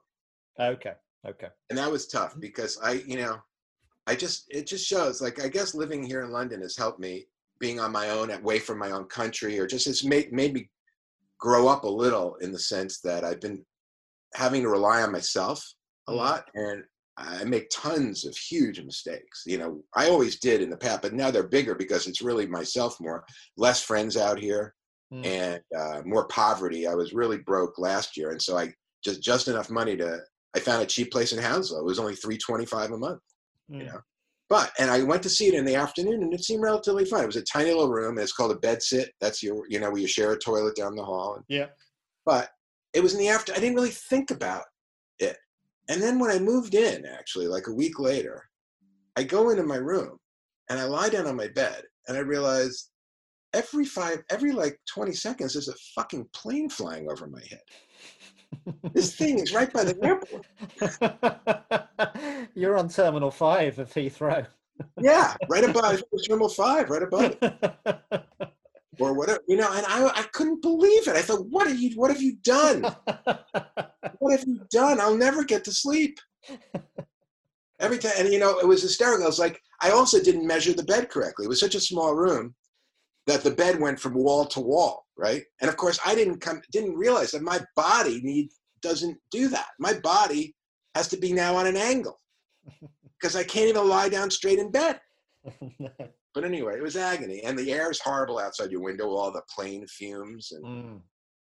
Okay. 0.60 0.94
Okay. 1.26 1.48
And 1.70 1.78
that 1.78 1.90
was 1.90 2.06
tough 2.06 2.34
because 2.40 2.78
I, 2.82 3.02
you 3.06 3.16
know, 3.16 3.38
I 4.06 4.16
just 4.16 4.46
it 4.50 4.66
just 4.66 4.86
shows 4.86 5.20
like 5.20 5.42
I 5.42 5.48
guess 5.48 5.74
living 5.74 6.02
here 6.02 6.22
in 6.22 6.32
London 6.32 6.60
has 6.62 6.76
helped 6.76 6.98
me 6.98 7.26
being 7.60 7.78
on 7.78 7.92
my 7.92 8.10
own 8.10 8.30
away 8.30 8.58
from 8.58 8.78
my 8.78 8.90
own 8.90 9.04
country 9.04 9.58
or 9.58 9.66
just 9.66 9.86
has 9.86 10.02
made 10.02 10.32
made 10.32 10.52
me 10.52 10.68
grow 11.38 11.68
up 11.68 11.84
a 11.84 11.88
little 11.88 12.34
in 12.36 12.50
the 12.50 12.58
sense 12.58 13.00
that 13.00 13.24
I've 13.24 13.40
been 13.40 13.64
having 14.34 14.62
to 14.62 14.68
rely 14.68 15.02
on 15.02 15.12
myself 15.12 15.64
a 16.08 16.12
mm. 16.12 16.16
lot 16.16 16.46
and 16.54 16.82
I 17.16 17.44
make 17.44 17.68
tons 17.70 18.24
of 18.24 18.36
huge 18.36 18.80
mistakes. 18.80 19.42
You 19.46 19.58
know, 19.58 19.82
I 19.94 20.08
always 20.08 20.40
did 20.40 20.62
in 20.62 20.70
the 20.70 20.76
past, 20.76 21.02
but 21.02 21.12
now 21.12 21.30
they're 21.30 21.42
bigger 21.42 21.74
because 21.74 22.06
it's 22.06 22.22
really 22.22 22.46
myself 22.46 22.96
more. 23.00 23.24
Less 23.56 23.82
friends 23.82 24.16
out 24.16 24.38
here 24.38 24.74
mm. 25.12 25.24
and 25.26 25.60
uh, 25.76 26.02
more 26.04 26.26
poverty. 26.28 26.86
I 26.86 26.94
was 26.94 27.12
really 27.12 27.38
broke 27.38 27.78
last 27.78 28.16
year, 28.16 28.30
and 28.30 28.40
so 28.40 28.56
I 28.56 28.72
just 29.04 29.22
just 29.22 29.48
enough 29.48 29.70
money 29.70 29.96
to. 29.96 30.20
I 30.54 30.60
found 30.60 30.82
a 30.82 30.86
cheap 30.86 31.10
place 31.10 31.32
in 31.32 31.42
Hounslow. 31.42 31.78
It 31.78 31.84
was 31.84 31.98
only 31.98 32.14
three 32.14 32.38
twenty 32.38 32.66
five 32.66 32.90
a 32.90 32.98
month, 32.98 33.20
mm. 33.70 33.78
you 33.80 33.84
know. 33.86 34.00
But 34.48 34.72
and 34.78 34.90
I 34.90 35.02
went 35.02 35.22
to 35.22 35.30
see 35.30 35.46
it 35.46 35.54
in 35.54 35.64
the 35.64 35.76
afternoon, 35.76 36.22
and 36.22 36.34
it 36.34 36.44
seemed 36.44 36.62
relatively 36.62 37.04
fun. 37.04 37.24
It 37.24 37.26
was 37.26 37.36
a 37.36 37.42
tiny 37.42 37.70
little 37.70 37.90
room, 37.90 38.16
and 38.16 38.22
it's 38.22 38.34
called 38.34 38.52
a 38.52 38.56
bed 38.56 38.82
sit. 38.82 39.10
That's 39.20 39.42
your, 39.42 39.64
you 39.68 39.80
know, 39.80 39.90
where 39.90 40.00
you 40.00 40.06
share 40.06 40.32
a 40.32 40.38
toilet 40.38 40.76
down 40.76 40.94
the 40.94 41.04
hall. 41.04 41.36
And, 41.36 41.44
yeah. 41.48 41.68
But 42.26 42.50
it 42.92 43.02
was 43.02 43.14
in 43.14 43.20
the 43.20 43.28
after. 43.28 43.52
I 43.52 43.58
didn't 43.58 43.76
really 43.76 43.90
think 43.90 44.30
about 44.30 44.64
it, 45.18 45.36
and 45.88 46.02
then 46.02 46.18
when 46.18 46.30
I 46.30 46.38
moved 46.38 46.74
in, 46.74 47.06
actually, 47.06 47.46
like 47.46 47.66
a 47.66 47.72
week 47.72 47.98
later, 47.98 48.42
I 49.16 49.22
go 49.22 49.50
into 49.50 49.62
my 49.62 49.76
room, 49.76 50.18
and 50.68 50.78
I 50.78 50.84
lie 50.84 51.08
down 51.08 51.26
on 51.26 51.36
my 51.36 51.48
bed, 51.48 51.82
and 52.06 52.16
I 52.16 52.20
realize 52.20 52.90
every 53.54 53.84
five, 53.84 54.22
every 54.30 54.52
like 54.52 54.78
twenty 54.92 55.12
seconds, 55.12 55.54
there's 55.54 55.68
a 55.68 55.74
fucking 55.94 56.28
plane 56.32 56.68
flying 56.68 57.10
over 57.10 57.26
my 57.26 57.42
head 57.48 57.60
this 58.92 59.14
thing 59.14 59.38
is 59.38 59.52
right 59.52 59.72
by 59.72 59.84
the 59.84 59.96
airport. 60.02 60.46
You're 62.54 62.76
on 62.76 62.88
Terminal 62.88 63.30
5 63.30 63.78
of 63.78 63.92
Heathrow. 63.92 64.46
yeah, 65.00 65.34
right 65.48 65.64
above 65.64 66.02
Terminal 66.28 66.48
5, 66.48 66.90
right 66.90 67.02
above 67.02 67.36
it. 67.40 68.52
or 68.98 69.14
whatever, 69.14 69.40
you 69.48 69.56
know, 69.56 69.68
and 69.72 69.86
I, 69.86 70.06
I 70.06 70.22
couldn't 70.32 70.62
believe 70.62 71.08
it. 71.08 71.16
I 71.16 71.22
thought, 71.22 71.46
what 71.46 71.66
have 71.66 71.78
you, 71.78 71.96
what 71.96 72.10
have 72.10 72.22
you 72.22 72.36
done? 72.42 72.82
what 74.18 74.38
have 74.38 74.46
you 74.46 74.60
done? 74.70 75.00
I'll 75.00 75.16
never 75.16 75.44
get 75.44 75.64
to 75.64 75.72
sleep. 75.72 76.18
Every 77.80 77.98
time, 77.98 78.12
and 78.18 78.32
you 78.32 78.38
know, 78.38 78.58
it 78.58 78.66
was 78.66 78.82
hysterical. 78.82 79.24
I 79.24 79.28
was 79.28 79.40
like, 79.40 79.60
I 79.80 79.90
also 79.90 80.22
didn't 80.22 80.46
measure 80.46 80.72
the 80.72 80.84
bed 80.84 81.10
correctly. 81.10 81.46
It 81.46 81.48
was 81.48 81.58
such 81.58 81.74
a 81.74 81.80
small 81.80 82.14
room 82.14 82.54
that 83.26 83.42
the 83.42 83.50
bed 83.50 83.80
went 83.80 84.00
from 84.00 84.14
wall 84.14 84.46
to 84.46 84.60
wall, 84.60 85.06
right? 85.16 85.42
And 85.60 85.68
of 85.68 85.76
course, 85.76 85.98
I 86.04 86.14
didn't 86.14 86.40
come 86.40 86.60
didn't 86.72 86.96
realize 86.96 87.30
that 87.32 87.42
my 87.42 87.60
body 87.76 88.20
need 88.22 88.50
doesn't 88.82 89.16
do 89.30 89.48
that. 89.48 89.68
My 89.78 89.94
body 89.94 90.54
has 90.94 91.08
to 91.08 91.16
be 91.16 91.32
now 91.32 91.56
on 91.56 91.66
an 91.66 91.76
angle 91.76 92.18
because 93.20 93.36
I 93.36 93.44
can't 93.44 93.68
even 93.68 93.88
lie 93.88 94.08
down 94.08 94.30
straight 94.30 94.58
in 94.58 94.70
bed. 94.70 95.00
but 96.34 96.44
anyway, 96.44 96.76
it 96.76 96.82
was 96.82 96.96
agony, 96.96 97.42
and 97.42 97.58
the 97.58 97.72
air 97.72 97.90
is 97.90 98.00
horrible 98.00 98.38
outside 98.38 98.70
your 98.70 98.82
window. 98.82 99.08
All 99.10 99.32
the 99.32 99.42
plane 99.54 99.86
fumes, 99.86 100.52
and 100.52 100.64
mm. 100.64 101.00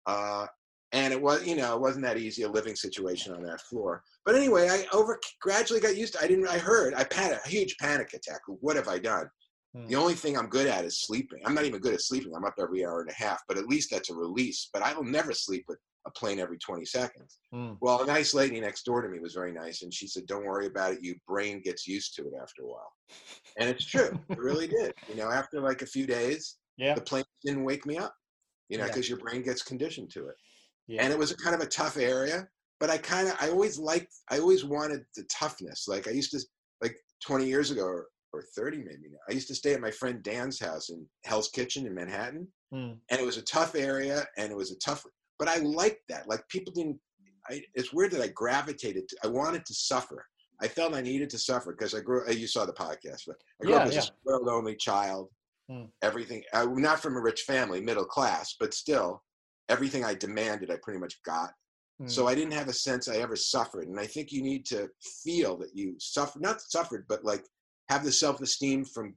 uh, 0.06 0.48
and 0.92 1.14
it 1.14 1.22
was 1.22 1.46
you 1.46 1.56
know 1.56 1.76
it 1.76 1.82
wasn't 1.82 2.06
that 2.06 2.18
easy 2.18 2.44
a 2.44 2.50
living 2.50 2.76
situation 2.76 3.34
on 3.34 3.44
that 3.44 3.62
floor. 3.62 4.04
But 4.26 4.36
anyway, 4.36 4.70
I 4.70 4.86
over 4.96 5.20
gradually 5.42 5.80
got 5.80 5.98
used 5.98 6.14
to. 6.14 6.24
I 6.24 6.28
didn't. 6.28 6.48
I 6.48 6.58
heard. 6.58 6.94
I 6.94 7.06
had 7.14 7.34
a 7.34 7.48
huge 7.48 7.78
panic 7.78 8.14
attack. 8.14 8.42
What 8.48 8.76
have 8.76 8.88
I 8.88 9.00
done? 9.00 9.30
The 9.76 9.96
hmm. 9.96 10.02
only 10.02 10.14
thing 10.14 10.38
I'm 10.38 10.48
good 10.48 10.68
at 10.68 10.86
is 10.86 11.02
sleeping. 11.02 11.40
I'm 11.46 11.54
not 11.54 11.66
even 11.66 11.82
good 11.82 11.94
at 11.94 12.02
sleeping. 12.02 12.34
I'm 12.34 12.46
up 12.46 12.56
every 12.58 12.86
hour 12.86 13.02
and 13.02 13.10
a 13.10 13.14
half, 13.14 13.42
but 13.50 13.58
at 13.58 13.68
least 13.68 13.92
that's 13.92 14.10
a 14.10 14.16
release. 14.16 14.70
But 14.72 14.82
I 14.82 14.94
will 14.94 15.04
never 15.04 15.34
sleep 15.34 15.66
with 15.68 15.80
a 16.08 16.12
plane 16.12 16.40
every 16.40 16.58
20 16.58 16.86
seconds. 16.86 17.40
Mm. 17.54 17.78
Well, 17.82 18.02
a 18.02 18.06
nice 18.06 18.34
lady 18.34 18.62
next 18.62 18.84
door 18.84 19.02
to 19.02 19.10
me 19.10 19.20
was 19.20 19.34
very 19.34 19.52
nice, 19.52 19.82
and 19.82 19.94
she 19.94 20.08
said, 20.08 20.28
"Don't 20.28 20.46
worry 20.46 20.68
about 20.68 20.94
it. 20.94 21.04
Your 21.04 21.16
brain 21.28 21.62
gets 21.62 21.86
used 21.88 22.16
to 22.16 22.22
it 22.22 22.34
after 22.42 22.62
a 22.62 22.68
while." 22.68 22.94
And 23.60 23.70
it's 23.70 23.86
true. 23.86 24.18
it 24.30 24.38
really 24.38 24.68
did. 24.68 24.94
You 25.10 25.16
know, 25.16 25.30
after 25.30 25.60
like 25.60 25.82
a 25.82 25.88
few 25.88 26.08
days, 26.08 26.56
yeah. 26.78 26.94
the 26.94 27.02
plane 27.02 27.26
didn't 27.44 27.66
wake 27.66 27.86
me 27.86 27.98
up. 27.98 28.16
You 28.70 28.78
know, 28.78 28.86
because 28.86 29.10
yeah. 29.10 29.16
your 29.16 29.26
brain 29.26 29.42
gets 29.42 29.62
conditioned 29.62 30.10
to 30.12 30.30
it. 30.30 30.36
Yeah. 30.88 31.04
And 31.04 31.12
it 31.12 31.20
was 31.20 31.32
a 31.32 31.38
kind 31.38 31.54
of 31.54 31.62
a 31.62 31.68
tough 31.68 31.98
area, 31.98 32.48
but 32.80 32.90
I 32.90 32.98
kind 32.98 33.28
of 33.28 33.36
I 33.42 33.50
always 33.50 33.78
liked 33.78 34.14
I 34.30 34.40
always 34.40 34.64
wanted 34.64 35.02
the 35.18 35.24
toughness. 35.24 35.86
Like 35.88 36.08
I 36.08 36.12
used 36.12 36.32
to 36.32 36.40
like 36.82 36.96
20 37.26 37.46
years 37.46 37.72
ago 37.72 38.04
or 38.36 38.44
30 38.56 38.78
maybe 38.78 39.10
now. 39.10 39.20
I 39.30 39.34
used 39.34 39.48
to 39.48 39.56
stay 39.56 39.74
at 39.74 39.82
my 39.82 39.92
friend 39.92 40.22
Dan's 40.24 40.60
house 40.60 40.90
in 40.90 41.06
Hell's 41.26 41.50
Kitchen 41.50 41.86
in 41.86 41.94
Manhattan. 41.94 42.48
Mm. 42.74 42.98
And 43.10 43.20
it 43.20 43.26
was 43.26 43.38
a 43.38 43.44
tough 43.44 43.76
area 43.76 44.26
and 44.38 44.52
it 44.52 44.58
was 44.58 44.72
a 44.72 44.80
tough, 44.80 45.04
but 45.40 45.48
I 45.48 45.58
liked 45.58 46.02
that. 46.10 46.28
Like 46.28 46.48
people 46.50 46.74
didn't, 46.74 47.00
I, 47.50 47.62
it's 47.74 47.94
weird 47.94 48.12
that 48.12 48.22
I 48.22 48.28
gravitated 48.30 49.08
to, 49.10 49.18
I 49.24 49.28
wanted 49.28 49.66
to 49.66 49.74
suffer. 49.74 50.26
I 50.62 50.68
felt 50.68 50.94
I 50.94 51.02
needed 51.02 51.30
to 51.32 51.38
suffer 51.38 51.74
because 51.74 51.94
I 51.94 52.00
grew, 52.00 52.30
you 52.32 52.48
saw 52.48 52.66
the 52.66 52.74
podcast, 52.74 53.24
but 53.28 53.36
I 53.62 53.66
grew 53.66 53.74
yeah, 53.74 53.80
up 53.82 53.88
as 53.88 53.94
yeah. 53.94 54.00
a 54.00 54.04
spoiled 54.04 54.50
only 54.50 54.76
child. 54.76 55.30
Mm. 55.70 55.90
Everything, 56.02 56.44
I, 56.54 56.66
not 56.66 57.02
from 57.02 57.16
a 57.16 57.22
rich 57.22 57.42
family, 57.42 57.82
middle 57.82 58.06
class, 58.06 58.56
but 58.60 58.74
still 58.74 59.24
everything 59.70 60.06
I 60.06 60.14
demanded, 60.14 60.72
I 60.72 60.78
pretty 60.82 61.00
much 61.00 61.22
got. 61.24 61.52
Mm. 62.02 62.10
So 62.10 62.28
I 62.28 62.36
didn't 62.36 62.54
have 62.54 62.68
a 62.68 62.74
sense 62.74 63.08
I 63.08 63.18
ever 63.18 63.36
suffered. 63.36 63.88
And 63.88 64.00
I 64.00 64.06
think 64.06 64.32
you 64.32 64.42
need 64.42 64.66
to 64.68 64.90
feel 65.24 65.58
that 65.58 65.72
you 65.74 65.96
suffer, 66.00 66.40
not 66.40 66.62
suffered, 66.62 67.06
but 67.08 67.24
like 67.24 67.46
have 67.90 68.04
the 68.04 68.12
self-esteem 68.12 68.86
from 68.86 69.16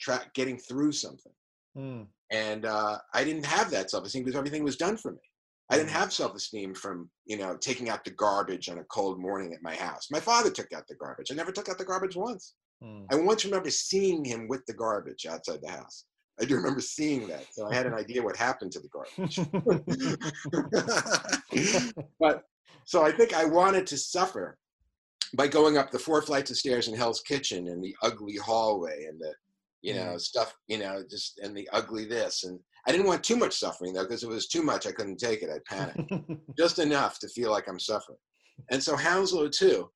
tra- 0.00 0.30
getting 0.34 0.58
through 0.58 0.92
something. 0.92 1.32
Mm. 1.76 2.06
And 2.30 2.66
uh, 2.66 2.98
I 3.12 3.24
didn't 3.24 3.46
have 3.46 3.70
that 3.70 3.90
self-esteem 3.90 4.24
because 4.24 4.38
everything 4.38 4.64
was 4.64 4.76
done 4.76 4.96
for 4.96 5.12
me. 5.12 5.20
I 5.70 5.76
didn't 5.76 5.90
hmm. 5.90 5.96
have 5.96 6.12
self-esteem 6.12 6.74
from 6.74 7.08
you 7.24 7.38
know 7.38 7.56
taking 7.56 7.88
out 7.88 8.04
the 8.04 8.10
garbage 8.10 8.68
on 8.68 8.78
a 8.78 8.84
cold 8.84 9.18
morning 9.18 9.54
at 9.54 9.62
my 9.62 9.74
house. 9.74 10.08
My 10.10 10.20
father 10.20 10.50
took 10.50 10.70
out 10.74 10.86
the 10.88 10.94
garbage. 10.94 11.32
I 11.32 11.34
never 11.34 11.52
took 11.52 11.70
out 11.70 11.78
the 11.78 11.86
garbage 11.86 12.16
once. 12.16 12.54
Mm. 12.82 13.06
I 13.10 13.16
once 13.16 13.46
remember 13.46 13.70
seeing 13.70 14.24
him 14.24 14.46
with 14.46 14.64
the 14.66 14.74
garbage 14.74 15.24
outside 15.26 15.60
the 15.62 15.70
house. 15.70 16.04
I 16.40 16.44
do 16.44 16.56
remember 16.56 16.80
seeing 16.80 17.28
that, 17.28 17.46
so 17.52 17.66
I 17.66 17.74
had 17.74 17.86
an 17.86 17.94
idea 18.02 18.22
what 18.22 18.36
happened 18.36 18.72
to 18.72 18.80
the 18.80 18.88
garbage. 18.88 19.40
but 22.20 22.42
so 22.84 23.02
I 23.02 23.12
think 23.12 23.32
I 23.32 23.44
wanted 23.44 23.86
to 23.86 23.96
suffer 23.96 24.58
by 25.36 25.48
going 25.48 25.78
up 25.78 25.90
the 25.90 25.98
four 25.98 26.22
flights 26.22 26.50
of 26.50 26.56
stairs 26.56 26.88
in 26.88 26.96
Hell's 26.96 27.22
Kitchen 27.22 27.68
and 27.68 27.82
the 27.82 27.94
ugly 28.02 28.36
hallway 28.36 29.04
and 29.08 29.20
the, 29.20 29.32
you 29.82 29.94
know, 29.94 30.14
mm. 30.14 30.20
stuff, 30.20 30.54
you 30.68 30.78
know, 30.78 31.02
just 31.10 31.38
and 31.42 31.56
the 31.56 31.68
ugly 31.72 32.04
this. 32.04 32.44
And 32.44 32.58
I 32.86 32.92
didn't 32.92 33.06
want 33.06 33.24
too 33.24 33.36
much 33.36 33.58
suffering 33.58 33.92
though, 33.92 34.02
because 34.04 34.22
if 34.22 34.30
it 34.30 34.32
was 34.32 34.48
too 34.48 34.62
much, 34.62 34.86
I 34.86 34.92
couldn't 34.92 35.18
take 35.18 35.42
it. 35.42 35.50
I'd 35.50 35.64
panic. 35.64 35.96
just 36.58 36.78
enough 36.78 37.18
to 37.20 37.28
feel 37.28 37.50
like 37.50 37.68
I'm 37.68 37.80
suffering. 37.80 38.18
And 38.70 38.82
so 38.82 38.96
Hounslow 38.96 39.48
too. 39.48 39.90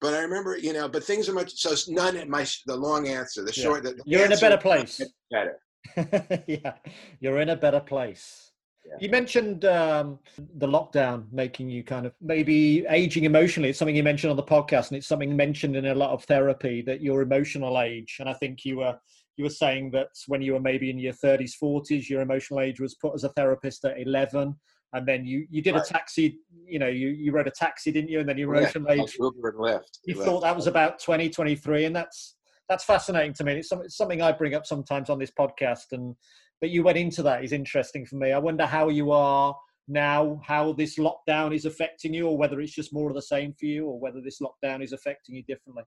But 0.00 0.14
I 0.14 0.20
remember, 0.20 0.58
you 0.58 0.72
know, 0.72 0.88
but 0.88 1.04
things 1.04 1.28
are 1.28 1.32
much 1.32 1.54
so 1.54 1.74
none 1.90 2.16
at 2.16 2.28
my 2.28 2.46
the 2.66 2.76
long 2.76 3.08
answer, 3.08 3.42
the 3.42 3.52
short. 3.52 3.84
The, 3.84 3.98
You're 4.04 4.26
in 4.26 4.32
a 4.32 4.36
better 4.36 4.58
place. 4.58 5.00
Better. 5.30 5.58
yeah, 6.46 6.74
you're 7.20 7.40
in 7.40 7.50
a 7.50 7.56
better 7.56 7.80
place. 7.80 8.52
Yeah. 8.86 8.96
You 9.00 9.08
mentioned 9.08 9.64
um, 9.64 10.18
the 10.56 10.66
lockdown 10.66 11.24
making 11.32 11.70
you 11.70 11.82
kind 11.82 12.04
of 12.06 12.12
maybe 12.20 12.84
aging 12.88 13.24
emotionally. 13.24 13.70
It's 13.70 13.78
something 13.78 13.96
you 13.96 14.02
mentioned 14.02 14.30
on 14.30 14.36
the 14.36 14.42
podcast, 14.42 14.88
and 14.88 14.98
it's 14.98 15.06
something 15.06 15.34
mentioned 15.34 15.74
in 15.76 15.86
a 15.86 15.94
lot 15.94 16.10
of 16.10 16.24
therapy 16.24 16.82
that 16.82 17.00
your 17.00 17.22
emotional 17.22 17.80
age. 17.80 18.16
And 18.20 18.28
I 18.28 18.34
think 18.34 18.64
you 18.64 18.78
were 18.78 18.98
you 19.36 19.44
were 19.44 19.50
saying 19.50 19.90
that 19.92 20.08
when 20.28 20.42
you 20.42 20.52
were 20.52 20.60
maybe 20.60 20.90
in 20.90 20.98
your 20.98 21.14
30s, 21.14 21.54
40s, 21.60 22.08
your 22.08 22.20
emotional 22.20 22.60
age 22.60 22.78
was 22.78 22.94
put 22.94 23.14
as 23.14 23.24
a 23.24 23.30
therapist 23.30 23.84
at 23.84 23.98
11, 24.00 24.54
and 24.92 25.08
then 25.08 25.24
you 25.24 25.46
you 25.50 25.62
did 25.62 25.74
Right. 25.74 25.82
a 25.82 25.92
taxi. 25.92 26.38
You 26.66 26.78
know, 26.78 26.88
you 26.88 27.08
you 27.08 27.32
rode 27.32 27.48
a 27.48 27.52
taxi, 27.52 27.90
didn't 27.90 28.10
you? 28.10 28.20
And 28.20 28.28
then 28.28 28.36
your 28.38 28.52
Yeah, 28.54 28.60
emotional 28.60 28.88
like 28.88 28.98
age 29.00 29.16
and 29.18 29.32
Lyft. 29.54 29.98
you 30.04 30.14
Lyft. 30.14 30.24
thought 30.24 30.40
that 30.42 30.54
was 30.54 30.66
about 30.66 30.98
20 31.00 31.30
23 31.30 31.86
and 31.86 31.96
that's 31.96 32.36
that's 32.68 32.84
fascinating 32.84 33.32
to 33.34 33.44
me 33.44 33.52
it's 33.54 33.68
some- 33.68 33.82
it's 33.82 33.96
something 33.96 34.22
i 34.22 34.32
bring 34.32 34.54
up 34.54 34.64
sometimes 34.64 35.10
on 35.10 35.18
this 35.18 35.30
podcast 35.30 35.92
and 35.92 36.14
but 36.60 36.70
you 36.70 36.82
went 36.82 36.98
into 36.98 37.22
that 37.22 37.44
is 37.44 37.52
interesting 37.52 38.04
for 38.06 38.16
me 38.16 38.32
i 38.32 38.38
wonder 38.38 38.66
how 38.66 38.88
you 38.88 39.10
are 39.10 39.54
now 39.86 40.40
how 40.44 40.72
this 40.72 40.98
lockdown 40.98 41.54
is 41.54 41.66
affecting 41.66 42.14
you 42.14 42.26
or 42.26 42.38
whether 42.38 42.60
it's 42.60 42.72
just 42.72 42.92
more 42.92 43.08
of 43.10 43.14
the 43.14 43.22
same 43.22 43.52
for 43.58 43.66
you 43.66 43.86
or 43.86 43.98
whether 44.00 44.20
this 44.20 44.40
lockdown 44.40 44.82
is 44.82 44.92
affecting 44.92 45.34
you 45.34 45.42
differently 45.44 45.82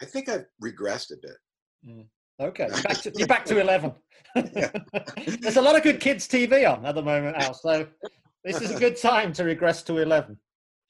I 0.00 0.04
think 0.04 0.28
I've 0.28 0.46
regressed 0.60 1.12
a 1.12 1.16
bit. 1.22 2.06
okay 2.40 2.66
you're 2.72 2.82
back 2.82 2.98
to, 3.02 3.12
you're 3.14 3.28
back 3.28 3.44
to 3.44 3.60
11 3.60 3.92
there's 5.40 5.58
a 5.58 5.62
lot 5.62 5.76
of 5.76 5.82
good 5.82 6.00
kids 6.00 6.26
tv 6.26 6.66
on 6.70 6.86
at 6.86 6.94
the 6.94 7.02
moment 7.02 7.36
al 7.36 7.52
so 7.52 7.86
this 8.42 8.60
is 8.62 8.70
a 8.70 8.78
good 8.78 8.96
time 8.96 9.32
to 9.34 9.44
regress 9.44 9.82
to 9.82 9.98
11 9.98 10.38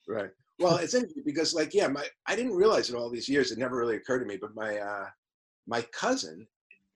Right. 0.07 0.29
Well, 0.59 0.77
it's 0.77 0.93
interesting 0.93 1.23
because, 1.25 1.53
like, 1.53 1.73
yeah, 1.73 1.87
my 1.87 2.05
I 2.27 2.35
didn't 2.35 2.53
realize 2.53 2.89
it 2.89 2.95
all 2.95 3.09
these 3.09 3.29
years. 3.29 3.51
It 3.51 3.57
never 3.57 3.75
really 3.77 3.95
occurred 3.95 4.19
to 4.19 4.25
me. 4.25 4.37
But 4.37 4.55
my 4.55 4.77
uh, 4.77 5.07
my 5.67 5.81
cousin 5.93 6.47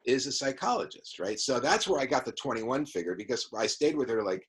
is 0.07 0.25
a 0.25 0.31
psychologist, 0.31 1.19
right? 1.19 1.39
So 1.39 1.59
that's 1.59 1.87
where 1.87 1.99
I 1.99 2.05
got 2.05 2.25
the 2.25 2.31
21 2.31 2.85
figure 2.85 3.15
because 3.15 3.47
I 3.57 3.67
stayed 3.67 3.95
with 3.95 4.09
her 4.09 4.23
like 4.23 4.47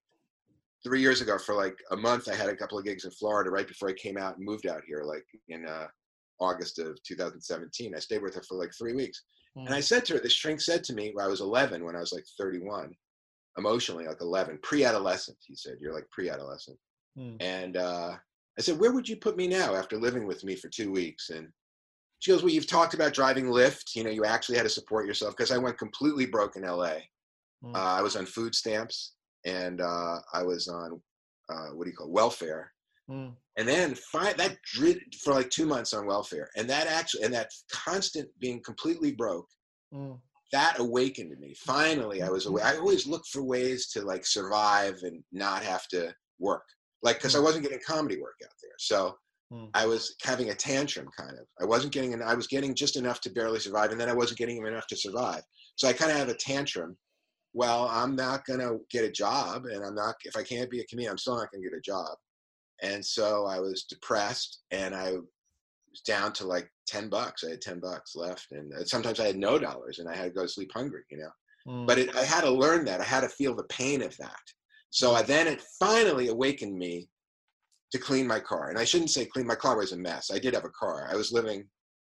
three 0.85 1.01
years 1.01 1.21
ago 1.21 1.37
for 1.38 1.55
like 1.55 1.77
a 1.90 1.97
month. 1.97 2.29
I 2.29 2.35
had 2.35 2.49
a 2.49 2.57
couple 2.57 2.79
of 2.79 2.85
gigs 2.85 3.05
in 3.05 3.11
Florida 3.11 3.51
right 3.51 3.68
before 3.68 3.88
I 3.88 3.94
came 3.94 4.16
out 4.16 4.37
and 4.37 4.47
moved 4.47 4.66
out 4.66 4.83
here, 4.87 5.03
like 5.05 5.27
in 5.49 5.66
uh, 5.66 5.88
August 6.40 6.79
of 6.79 7.03
2017. 7.03 7.94
I 7.94 7.99
stayed 7.99 8.23
with 8.23 8.35
her 8.37 8.42
for 8.42 8.57
like 8.57 8.71
three 8.79 8.94
weeks, 8.94 9.23
and 9.57 9.75
I 9.75 9.81
said 9.81 10.05
to 10.07 10.14
her, 10.14 10.21
the 10.21 10.31
shrink 10.31 10.61
said 10.61 10.85
to 10.85 10.94
me, 10.94 11.11
when 11.12 11.25
I 11.25 11.29
was 11.29 11.40
11, 11.40 11.85
when 11.85 11.97
I 11.97 12.01
was 12.01 12.12
like 12.12 12.25
31, 12.38 12.94
emotionally 13.57 14.07
like 14.07 14.21
11, 14.21 14.61
pre-adolescent. 14.62 15.37
He 15.44 15.57
said, 15.57 15.79
"You're 15.81 15.94
like 15.94 16.09
pre-adolescent." 16.11 16.79
Hmm. 17.16 17.35
And 17.40 17.77
uh, 17.77 18.12
I 18.59 18.62
said, 18.62 18.79
Where 18.79 18.92
would 18.92 19.09
you 19.09 19.16
put 19.16 19.37
me 19.37 19.47
now 19.47 19.75
after 19.75 19.97
living 19.97 20.27
with 20.27 20.42
me 20.44 20.57
for 20.57 20.68
two 20.68 20.90
weeks? 20.90 21.31
And 21.31 21.49
she 22.20 22.31
goes, 22.31 22.42
Well, 22.42 22.52
you've 22.52 22.66
talked 22.66 22.94
about 22.94 23.12
driving 23.14 23.46
Lyft. 23.46 23.94
You 23.94 24.04
know, 24.04 24.11
you 24.11 24.24
actually 24.24 24.57
had 24.57 24.64
to 24.64 24.68
support 24.70 25.07
yourself 25.07 25.37
because 25.37 25.50
I 25.52 25.59
went 25.59 25.78
completely 25.78 26.26
broke 26.26 26.57
in 26.57 26.62
LA. 26.62 26.96
Hmm. 27.62 27.74
Uh, 27.74 27.78
I 27.98 28.02
was 28.02 28.16
on 28.16 28.26
food 28.26 28.54
stamps 28.54 29.14
and 29.44 29.81
uh, 29.81 30.18
I 30.33 30.42
was 30.42 30.68
on, 30.68 31.00
uh, 31.48 31.68
what 31.74 31.85
do 31.85 31.90
you 31.90 31.96
call 31.96 32.07
it, 32.09 32.12
welfare. 32.12 32.72
Mm. 33.11 33.33
And 33.57 33.66
then 33.66 33.94
fi- 33.94 34.35
that 34.35 34.59
dri- 34.74 35.02
for 35.22 35.33
like 35.33 35.48
two 35.48 35.64
months 35.64 35.94
on 35.94 36.07
welfare. 36.07 36.50
And 36.57 36.68
that 36.68 36.87
actually, 36.87 37.24
and 37.24 37.33
that 37.35 37.50
constant 37.72 38.28
being 38.38 38.62
completely 38.62 39.12
broke, 39.12 39.48
Mm. 39.94 40.20
that 40.52 40.78
awakened 40.78 41.38
me. 41.40 41.54
Finally, 41.54 42.20
I 42.22 42.28
was 42.28 42.44
away. 42.44 42.61
I 42.62 42.76
always 42.76 43.07
look 43.07 43.24
for 43.26 43.42
ways 43.42 43.88
to 43.92 44.02
like 44.02 44.26
survive 44.26 44.98
and 45.02 45.24
not 45.33 45.62
have 45.62 45.88
to 45.88 46.14
work. 46.38 46.64
Like, 47.02 47.16
because 47.16 47.35
I 47.35 47.38
Mm. 47.38 47.44
wasn't 47.44 47.62
getting 47.62 47.81
comedy 47.87 48.20
work 48.20 48.37
out 48.44 48.52
there. 48.62 48.74
So 48.78 49.16
Mm. 49.53 49.71
I 49.75 49.87
was 49.87 50.15
having 50.23 50.51
a 50.51 50.55
tantrum 50.55 51.09
kind 51.17 51.39
of. 51.39 51.47
I 51.61 51.65
wasn't 51.65 51.93
getting, 51.93 52.13
an, 52.13 52.23
I 52.23 52.35
was 52.35 52.47
getting 52.47 52.75
just 52.75 52.97
enough 52.97 53.21
to 53.23 53.31
barely 53.31 53.61
survive. 53.61 53.91
And 53.93 54.01
then 54.01 54.09
I 54.09 54.15
wasn't 54.15 54.39
getting 54.39 54.65
enough 54.65 54.87
to 54.89 54.97
survive. 54.97 55.43
So 55.77 55.89
I 55.89 55.93
kind 55.93 56.11
of 56.11 56.19
have 56.19 56.29
a 56.29 56.35
tantrum. 56.35 56.97
Well, 57.55 57.89
I'm 57.91 58.15
not 58.15 58.45
going 58.45 58.61
to 58.61 58.81
get 58.91 59.05
a 59.05 59.11
job. 59.11 59.65
And 59.67 59.85
I'm 59.85 59.95
not, 59.95 60.17
if 60.25 60.37
I 60.37 60.43
can't 60.43 60.71
be 60.71 60.81
a 60.81 60.87
comedian, 60.87 61.13
I'm 61.13 61.19
still 61.19 61.37
not 61.37 61.51
going 61.51 61.63
to 61.63 61.71
get 61.71 61.79
a 61.79 61.81
job. 61.81 62.17
And 62.83 63.05
so 63.05 63.47
I 63.47 63.59
was 63.59 63.85
depressed 63.85 64.61
and 64.71 64.95
I 64.95 65.13
was 65.13 66.01
down 66.07 66.33
to 66.35 66.47
like 66.47 66.71
10 66.87 67.09
bucks. 67.09 67.43
I 67.45 67.51
had 67.51 67.63
10 67.63 67.81
bucks 67.81 68.15
left. 68.15 68.49
And 68.53 68.73
uh, 68.75 68.85
sometimes 68.85 69.19
I 69.19 69.27
had 69.27 69.37
no 69.37 69.59
dollars 69.59 69.99
and 69.99 70.09
I 70.09 70.15
had 70.15 70.25
to 70.25 70.31
go 70.31 70.43
to 70.43 70.49
sleep 70.49 70.71
hungry, 70.75 71.03
you 71.11 71.19
know? 71.19 71.31
Mm. 71.67 71.87
but 71.87 71.99
it, 71.99 72.17
I 72.17 72.25
had 72.25 72.43
to 72.43 72.51
learn 72.51 72.85
that. 72.87 73.01
I 73.01 73.05
had 73.05 73.21
to 73.21 73.29
feel 73.29 73.55
the 73.55 73.65
pain 73.65 74.03
of 74.03 74.17
that. 74.19 74.41
So 74.91 75.13
I, 75.13 75.23
then 75.23 75.47
it 75.47 75.63
finally 75.79 76.29
awakened 76.29 76.77
me 76.77 77.09
to 77.92 77.98
clean 77.98 78.27
my 78.27 78.40
car. 78.40 78.68
And 78.68 78.79
I 78.79 78.85
shouldn't 78.85 79.11
say 79.11 79.27
clean 79.27 79.46
my 79.46 79.55
car 79.55 79.77
was 79.77 79.92
a 79.92 79.96
mess. 79.96 80.31
I 80.33 80.38
did 80.38 80.55
have 80.55 80.64
a 80.64 80.70
car. 80.70 81.09
I 81.11 81.16
was 81.16 81.33
living 81.33 81.64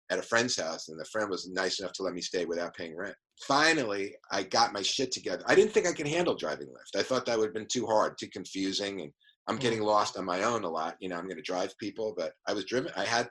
at 0.09 0.19
a 0.19 0.23
friend's 0.23 0.59
house, 0.59 0.89
and 0.89 0.99
the 0.99 1.05
friend 1.05 1.29
was 1.29 1.49
nice 1.49 1.79
enough 1.79 1.93
to 1.93 2.03
let 2.03 2.13
me 2.13 2.21
stay 2.21 2.45
without 2.45 2.75
paying 2.75 2.95
rent. 2.97 3.15
Finally, 3.47 4.13
I 4.31 4.43
got 4.43 4.73
my 4.73 4.81
shit 4.81 5.11
together. 5.11 5.43
I 5.47 5.55
didn't 5.55 5.71
think 5.71 5.87
I 5.87 5.93
could 5.93 6.07
handle 6.07 6.35
driving 6.35 6.67
Lyft. 6.67 6.99
I 6.99 7.03
thought 7.03 7.25
that 7.25 7.37
would 7.37 7.45
have 7.45 7.53
been 7.53 7.67
too 7.71 7.85
hard, 7.85 8.17
too 8.17 8.27
confusing, 8.27 9.01
and 9.01 9.11
I'm 9.47 9.57
getting 9.57 9.81
lost 9.81 10.17
on 10.17 10.25
my 10.25 10.43
own 10.43 10.65
a 10.65 10.69
lot. 10.69 10.97
You 10.99 11.09
know, 11.09 11.15
I'm 11.15 11.25
going 11.25 11.37
to 11.37 11.41
drive 11.41 11.77
people, 11.79 12.13
but 12.17 12.33
I 12.45 12.53
was 12.53 12.65
driven. 12.65 12.91
I 12.97 13.05
had 13.05 13.29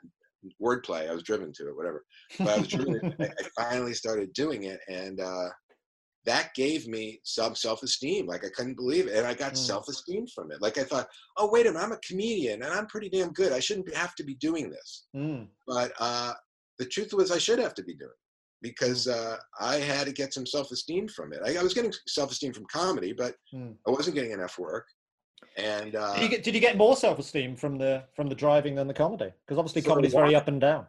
wordplay. 0.61 1.09
I 1.09 1.13
was 1.13 1.23
driven 1.23 1.53
to 1.53 1.69
it, 1.69 1.77
whatever. 1.77 2.03
But 2.39 2.49
I 2.49 2.59
was 2.59 2.69
driven. 2.69 3.15
I, 3.21 3.25
I 3.25 3.63
finally 3.63 3.93
started 3.93 4.33
doing 4.33 4.65
it, 4.65 4.81
and 4.89 5.21
uh, 5.21 5.49
that 6.27 6.53
gave 6.55 6.87
me 6.87 7.21
some 7.25 7.55
self-esteem. 7.55 8.27
Like 8.27 8.45
I 8.45 8.51
couldn't 8.51 8.75
believe 8.77 9.07
it, 9.07 9.17
and 9.17 9.27
I 9.27 9.35
got 9.35 9.53
Mm. 9.55 9.57
self-esteem 9.59 10.27
from 10.29 10.53
it. 10.53 10.61
Like 10.61 10.79
I 10.79 10.85
thought, 10.85 11.09
oh 11.39 11.51
wait 11.51 11.67
a 11.67 11.71
minute, 11.73 11.83
I'm 11.85 11.93
a 11.93 11.99
comedian, 11.99 12.63
and 12.63 12.73
I'm 12.73 12.87
pretty 12.87 13.09
damn 13.09 13.33
good. 13.33 13.53
I 13.53 13.61
shouldn't 13.61 13.95
have 13.95 14.15
to 14.17 14.23
be 14.25 14.35
doing 14.35 14.71
this. 14.71 15.07
Mm. 15.17 15.49
But 15.67 15.93
uh, 15.99 16.35
the 16.79 16.85
truth 16.87 17.13
was, 17.15 17.31
I 17.31 17.39
should 17.39 17.59
have 17.59 17.75
to 17.75 17.83
be 17.83 17.95
doing 17.95 18.11
it 18.11 18.17
because 18.63 19.09
uh, 19.09 19.39
I 19.59 19.77
had 19.77 20.07
to 20.07 20.13
get 20.13 20.35
some 20.35 20.45
self-esteem 20.45 21.09
from 21.09 21.33
it. 21.33 21.41
I, 21.45 21.57
I 21.59 21.63
was 21.63 21.73
getting 21.73 21.93
self-esteem 22.07 22.53
from 22.53 22.67
comedy, 22.67 23.13
but 23.13 23.35
Mm. 23.55 23.75
I 23.87 23.91
wasn't 23.91 24.15
getting 24.17 24.33
enough 24.33 24.59
work. 24.59 24.87
And 25.57 25.97
uh, 25.97 26.15
Did 26.15 26.23
you 26.23 26.29
get 26.29 26.43
did 26.45 26.55
you 26.55 26.61
get 26.61 26.77
more 26.77 26.95
self 26.97 27.19
esteem 27.19 27.57
from 27.57 27.79
the 27.79 28.05
from 28.15 28.29
the 28.29 28.35
driving 28.35 28.75
than 28.75 28.87
the 28.87 28.95
comedy? 28.95 29.33
Because 29.47 29.59
obviously 29.59 29.81
For 29.83 29.89
a 29.91 29.93
comedy's 29.95 30.13
very 30.13 30.35
up 30.35 30.49
and 30.49 30.61
down. 30.61 30.87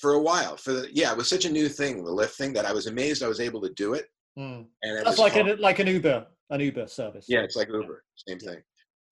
for 0.00 0.14
a 0.14 0.18
while, 0.20 0.56
for 0.56 0.72
the 0.72 0.88
yeah, 0.92 1.12
it 1.12 1.16
was 1.18 1.28
such 1.28 1.44
a 1.44 1.52
new 1.52 1.68
thing, 1.68 2.02
the 2.04 2.10
Lyft 2.10 2.30
thing, 2.36 2.52
that 2.54 2.64
I 2.64 2.72
was 2.72 2.86
amazed 2.86 3.22
I 3.22 3.28
was 3.28 3.38
able 3.40 3.60
to 3.60 3.70
do 3.74 3.92
it. 3.94 4.06
Mm. 4.38 4.66
And 4.82 4.98
it 4.98 5.04
That's 5.04 5.18
was 5.18 5.18
like 5.18 5.36
an 5.36 5.58
like 5.60 5.78
an 5.78 5.86
Uber 5.86 6.26
an 6.50 6.60
Uber 6.60 6.86
service. 6.86 7.26
Yeah, 7.28 7.40
it's 7.40 7.56
like 7.56 7.68
Uber, 7.68 8.02
same 8.28 8.38
thing. 8.38 8.58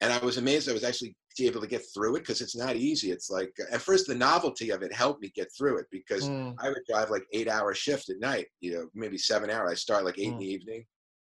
And 0.01 0.13
I 0.13 0.19
was 0.19 0.37
amazed 0.37 0.69
I 0.69 0.73
was 0.73 0.85
actually 0.85 1.17
able 1.41 1.61
to 1.61 1.67
get 1.67 1.83
through 1.95 2.17
it 2.17 2.21
because 2.21 2.41
it's 2.41 2.55
not 2.57 2.77
easy. 2.77 3.11
It's 3.11 3.31
like 3.31 3.51
at 3.73 3.81
first 3.81 4.07
the 4.07 4.15
novelty 4.15 4.71
of 4.71 4.83
it 4.83 4.93
helped 4.93 5.21
me 5.23 5.33
get 5.35 5.49
through 5.57 5.79
it 5.79 5.87
because 5.91 6.29
Mm. 6.29 6.55
I 6.59 6.69
would 6.69 6.83
drive 6.89 7.11
like 7.11 7.25
eight 7.33 7.49
hour 7.49 7.75
shift 7.75 8.11
at 8.11 8.21
night, 8.21 8.47
you 8.61 8.75
know, 8.75 8.89
maybe 8.95 9.19
seven 9.19 9.51
hour. 9.51 9.69
I 9.69 9.75
start 9.75 10.05
like 10.05 10.19
eight 10.19 10.29
in 10.29 10.35
Mm. 10.35 10.41
the 10.41 10.47
evening 10.47 10.87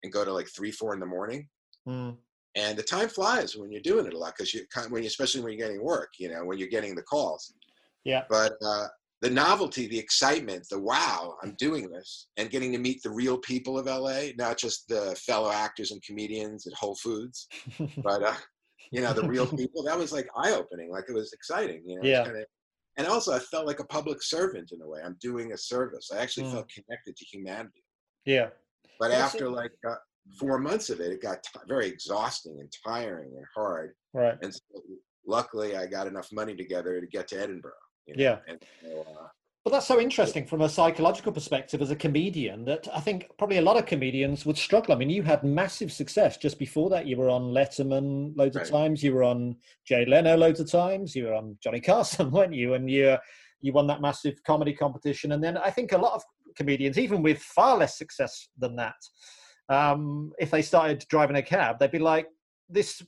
and 0.04 0.12
go 0.12 0.24
to 0.26 0.32
like 0.34 0.48
three, 0.56 0.72
four 0.72 0.94
in 0.94 1.00
the 1.00 1.06
morning. 1.06 1.48
Mm. 1.88 2.18
And 2.56 2.78
the 2.78 2.84
time 2.84 3.10
flies 3.10 3.56
when 3.56 3.72
you're 3.72 3.82
doing 3.82 4.06
it 4.06 4.14
a 4.14 4.18
lot 4.18 4.34
because 4.36 4.54
you 4.54 4.66
kind 4.74 4.92
when 4.92 5.04
you 5.04 5.08
especially 5.08 5.42
when 5.42 5.54
you're 5.54 5.68
getting 5.68 5.84
work, 5.84 6.10
you 6.18 6.30
know, 6.30 6.44
when 6.46 6.58
you're 6.58 6.68
getting 6.70 6.96
the 6.96 7.04
calls. 7.04 7.54
Yeah. 8.04 8.24
But 8.30 8.54
uh, 8.66 8.88
the 9.22 9.30
novelty, 9.30 9.88
the 9.88 10.00
excitement, 10.00 10.66
the 10.70 10.80
wow, 10.80 11.36
I'm 11.44 11.54
doing 11.60 11.90
this, 11.92 12.28
and 12.38 12.50
getting 12.50 12.72
to 12.72 12.78
meet 12.80 13.02
the 13.04 13.12
real 13.12 13.38
people 13.38 13.78
of 13.78 13.86
LA, 13.86 14.30
not 14.38 14.58
just 14.58 14.88
the 14.88 15.16
fellow 15.26 15.52
actors 15.52 15.92
and 15.92 16.02
comedians 16.04 16.66
at 16.68 16.74
Whole 16.74 16.96
Foods, 16.96 17.48
but 18.04 18.24
uh, 18.24 18.34
you 18.92 19.02
know 19.02 19.14
the 19.14 19.28
real 19.28 19.46
people. 19.48 19.84
That 19.84 19.98
was 19.98 20.12
like 20.12 20.28
eye 20.36 20.54
opening. 20.54 20.92
Like 20.92 21.06
it 21.08 21.14
was 21.14 21.34
exciting. 21.34 21.84
You 21.86 21.98
know, 21.98 22.02
Yeah. 22.08 22.24
kinda- 22.24 22.46
and 22.98 23.08
also 23.08 23.32
I 23.32 23.40
felt 23.40 23.66
like 23.68 23.80
a 23.80 23.86
public 23.86 24.22
servant 24.22 24.72
in 24.74 24.82
a 24.82 24.88
way. 24.88 25.00
I'm 25.04 25.18
doing 25.22 25.54
a 25.54 25.58
service. 25.58 26.10
I 26.14 26.18
actually 26.18 26.48
Mm. 26.48 26.52
felt 26.54 26.70
connected 26.70 27.16
to 27.16 27.26
humanity. 27.26 27.84
yeah. 28.26 28.50
But 29.00 29.12
Well, 29.12 29.22
after 29.22 29.40
so- 29.46 29.50
like 29.52 29.72
uh, 29.90 29.96
four 30.40 30.60
months 30.60 30.90
of 30.90 31.00
it, 31.00 31.12
it 31.12 31.22
got 31.22 31.42
t- 31.42 31.60
very 31.68 31.88
exhausting 31.88 32.60
and 32.60 32.72
tiring 32.86 33.32
and 33.38 33.46
hard. 33.56 33.96
Right. 34.14 34.38
And 34.44 34.54
so 34.54 34.62
luckily, 35.26 35.76
I 35.76 35.86
got 35.88 36.06
enough 36.08 36.30
money 36.32 36.56
together 36.56 37.00
to 37.00 37.08
get 37.08 37.28
to 37.30 37.40
Edinburgh. 37.40 37.72
You 38.06 38.16
know? 38.16 38.24
Yeah. 38.24 38.38
And 38.48 38.64
uh, 38.86 39.28
But 39.64 39.72
that's 39.72 39.88
so 39.88 40.00
interesting 40.00 40.46
from 40.46 40.62
a 40.62 40.70
psychological 40.70 41.32
perspective 41.32 41.82
as 41.82 41.92
a 41.92 41.96
comedian 41.96 42.66
that 42.66 42.88
I 42.94 43.00
think 43.00 43.30
probably 43.38 43.58
a 43.58 43.62
lot 43.62 43.78
of 43.78 43.86
comedians 43.86 44.46
would 44.46 44.58
struggle. 44.58 44.94
I 44.94 44.98
mean, 44.98 45.10
you 45.10 45.24
had 45.24 45.44
massive 45.44 45.92
success 45.92 46.38
just 46.38 46.58
before 46.58 46.90
that. 46.90 47.06
You 47.06 47.18
were 47.18 47.30
on 47.30 47.54
Letterman 47.54 48.36
loads 48.36 48.56
of 48.56 48.68
times. 48.70 49.04
You 49.04 49.14
were 49.14 49.24
on 49.24 49.56
Jay 49.86 50.06
Leno 50.06 50.36
loads 50.36 50.60
of 50.60 50.70
times. 50.70 51.16
You 51.16 51.26
were 51.26 51.36
on 51.36 51.58
Johnny 51.64 51.80
Carson, 51.80 52.32
weren't 52.36 52.54
you? 52.54 52.74
And 52.74 52.90
you 52.90 53.18
you 53.62 53.72
won 53.74 53.88
that 53.88 54.02
massive 54.02 54.42
comedy 54.46 54.74
competition. 54.74 55.34
And 55.34 55.44
then 55.44 55.58
I 55.58 55.70
think 55.70 55.92
a 55.92 55.98
lot 55.98 56.14
of 56.14 56.24
comedians, 56.56 56.98
even 56.98 57.22
with 57.22 57.40
far 57.40 57.78
less 57.78 57.98
success 57.98 58.50
than 58.58 58.76
that, 58.76 58.96
um, 59.70 60.32
if 60.40 60.52
they 60.52 60.62
started 60.62 61.06
driving 61.10 61.38
a 61.38 61.42
cab, 61.42 61.80
they'd 61.80 61.92
be 61.92 62.00
like, 62.00 62.28
"This 62.70 63.02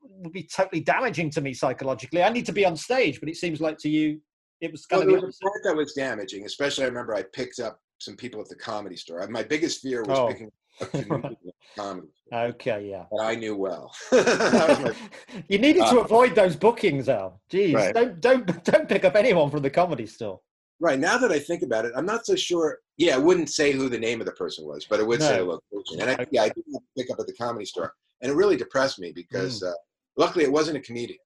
would 0.00 0.32
be 0.32 0.42
totally 0.42 0.80
damaging 0.80 1.30
to 1.30 1.40
me 1.40 1.54
psychologically. 1.54 2.22
I 2.22 2.30
need 2.30 2.46
to 2.46 2.52
be 2.52 2.66
on 2.66 2.76
stage." 2.76 3.20
But 3.20 3.28
it 3.28 3.36
seems 3.36 3.60
like 3.60 3.78
to 3.78 3.88
you, 3.88 4.20
it 4.60 4.72
was 4.72 4.86
well, 4.90 5.00
kind 5.00 5.10
there 5.10 5.18
of 5.18 5.24
was 5.24 5.38
a 5.42 5.44
part 5.44 5.60
that 5.64 5.76
was 5.76 5.92
damaging. 5.94 6.44
Especially, 6.46 6.84
I 6.84 6.88
remember 6.88 7.14
I 7.14 7.22
picked 7.22 7.60
up 7.60 7.80
some 7.98 8.16
people 8.16 8.40
at 8.40 8.48
the 8.48 8.56
comedy 8.56 8.96
store. 8.96 9.26
My 9.28 9.42
biggest 9.42 9.80
fear 9.82 10.02
was 10.04 10.18
Oh. 10.18 10.28
picking 10.28 10.46
up 10.48 10.52
a 10.80 10.86
comedian 10.86 11.34
at 11.34 11.36
the 11.76 11.80
comedy 11.82 12.08
store 12.26 12.40
okay, 12.52 12.88
yeah. 12.90 13.04
that 13.10 13.22
I 13.22 13.34
knew 13.34 13.56
well. 13.56 13.94
my 14.12 14.94
you 15.48 15.58
needed 15.58 15.80
to 15.86 15.98
Uh, 16.00 16.04
avoid 16.04 16.34
those 16.34 16.56
bookings, 16.56 17.08
Al. 17.08 17.40
Jeez, 17.52 17.74
Right. 17.74 17.94
don't 17.94 18.20
don't 18.20 18.64
don't 18.64 18.88
pick 18.88 19.04
up 19.04 19.16
anyone 19.16 19.50
from 19.50 19.62
the 19.62 19.70
comedy 19.70 20.06
store. 20.06 20.40
Right 20.82 20.98
now 20.98 21.18
that 21.18 21.30
I 21.30 21.38
think 21.38 21.62
about 21.62 21.84
it, 21.84 21.92
I'm 21.94 22.06
not 22.06 22.24
so 22.24 22.34
sure. 22.34 22.78
Yeah, 22.96 23.14
I 23.16 23.18
wouldn't 23.18 23.50
say 23.50 23.72
who 23.72 23.88
the 23.90 23.98
name 23.98 24.20
of 24.20 24.26
the 24.26 24.32
person 24.32 24.64
was, 24.66 24.86
but 24.88 24.98
it 24.98 25.06
would 25.06 25.20
say 25.20 25.40
a 25.40 25.44
location. 25.44 26.00
And 26.00 26.10
I, 26.10 26.26
yeah, 26.30 26.42
I 26.44 26.48
did 26.48 26.64
pick 26.96 27.10
up 27.10 27.18
at 27.20 27.26
the 27.26 27.34
comedy 27.34 27.66
store. 27.66 27.92
and 28.22 28.30
it 28.32 28.34
really 28.34 28.56
depressed 28.56 28.98
me 28.98 29.12
because 29.12 29.62
uh, 29.62 29.72
luckily 30.16 30.44
it 30.44 30.52
wasn't 30.52 30.76
a 30.78 30.80
comedian. 30.80 31.18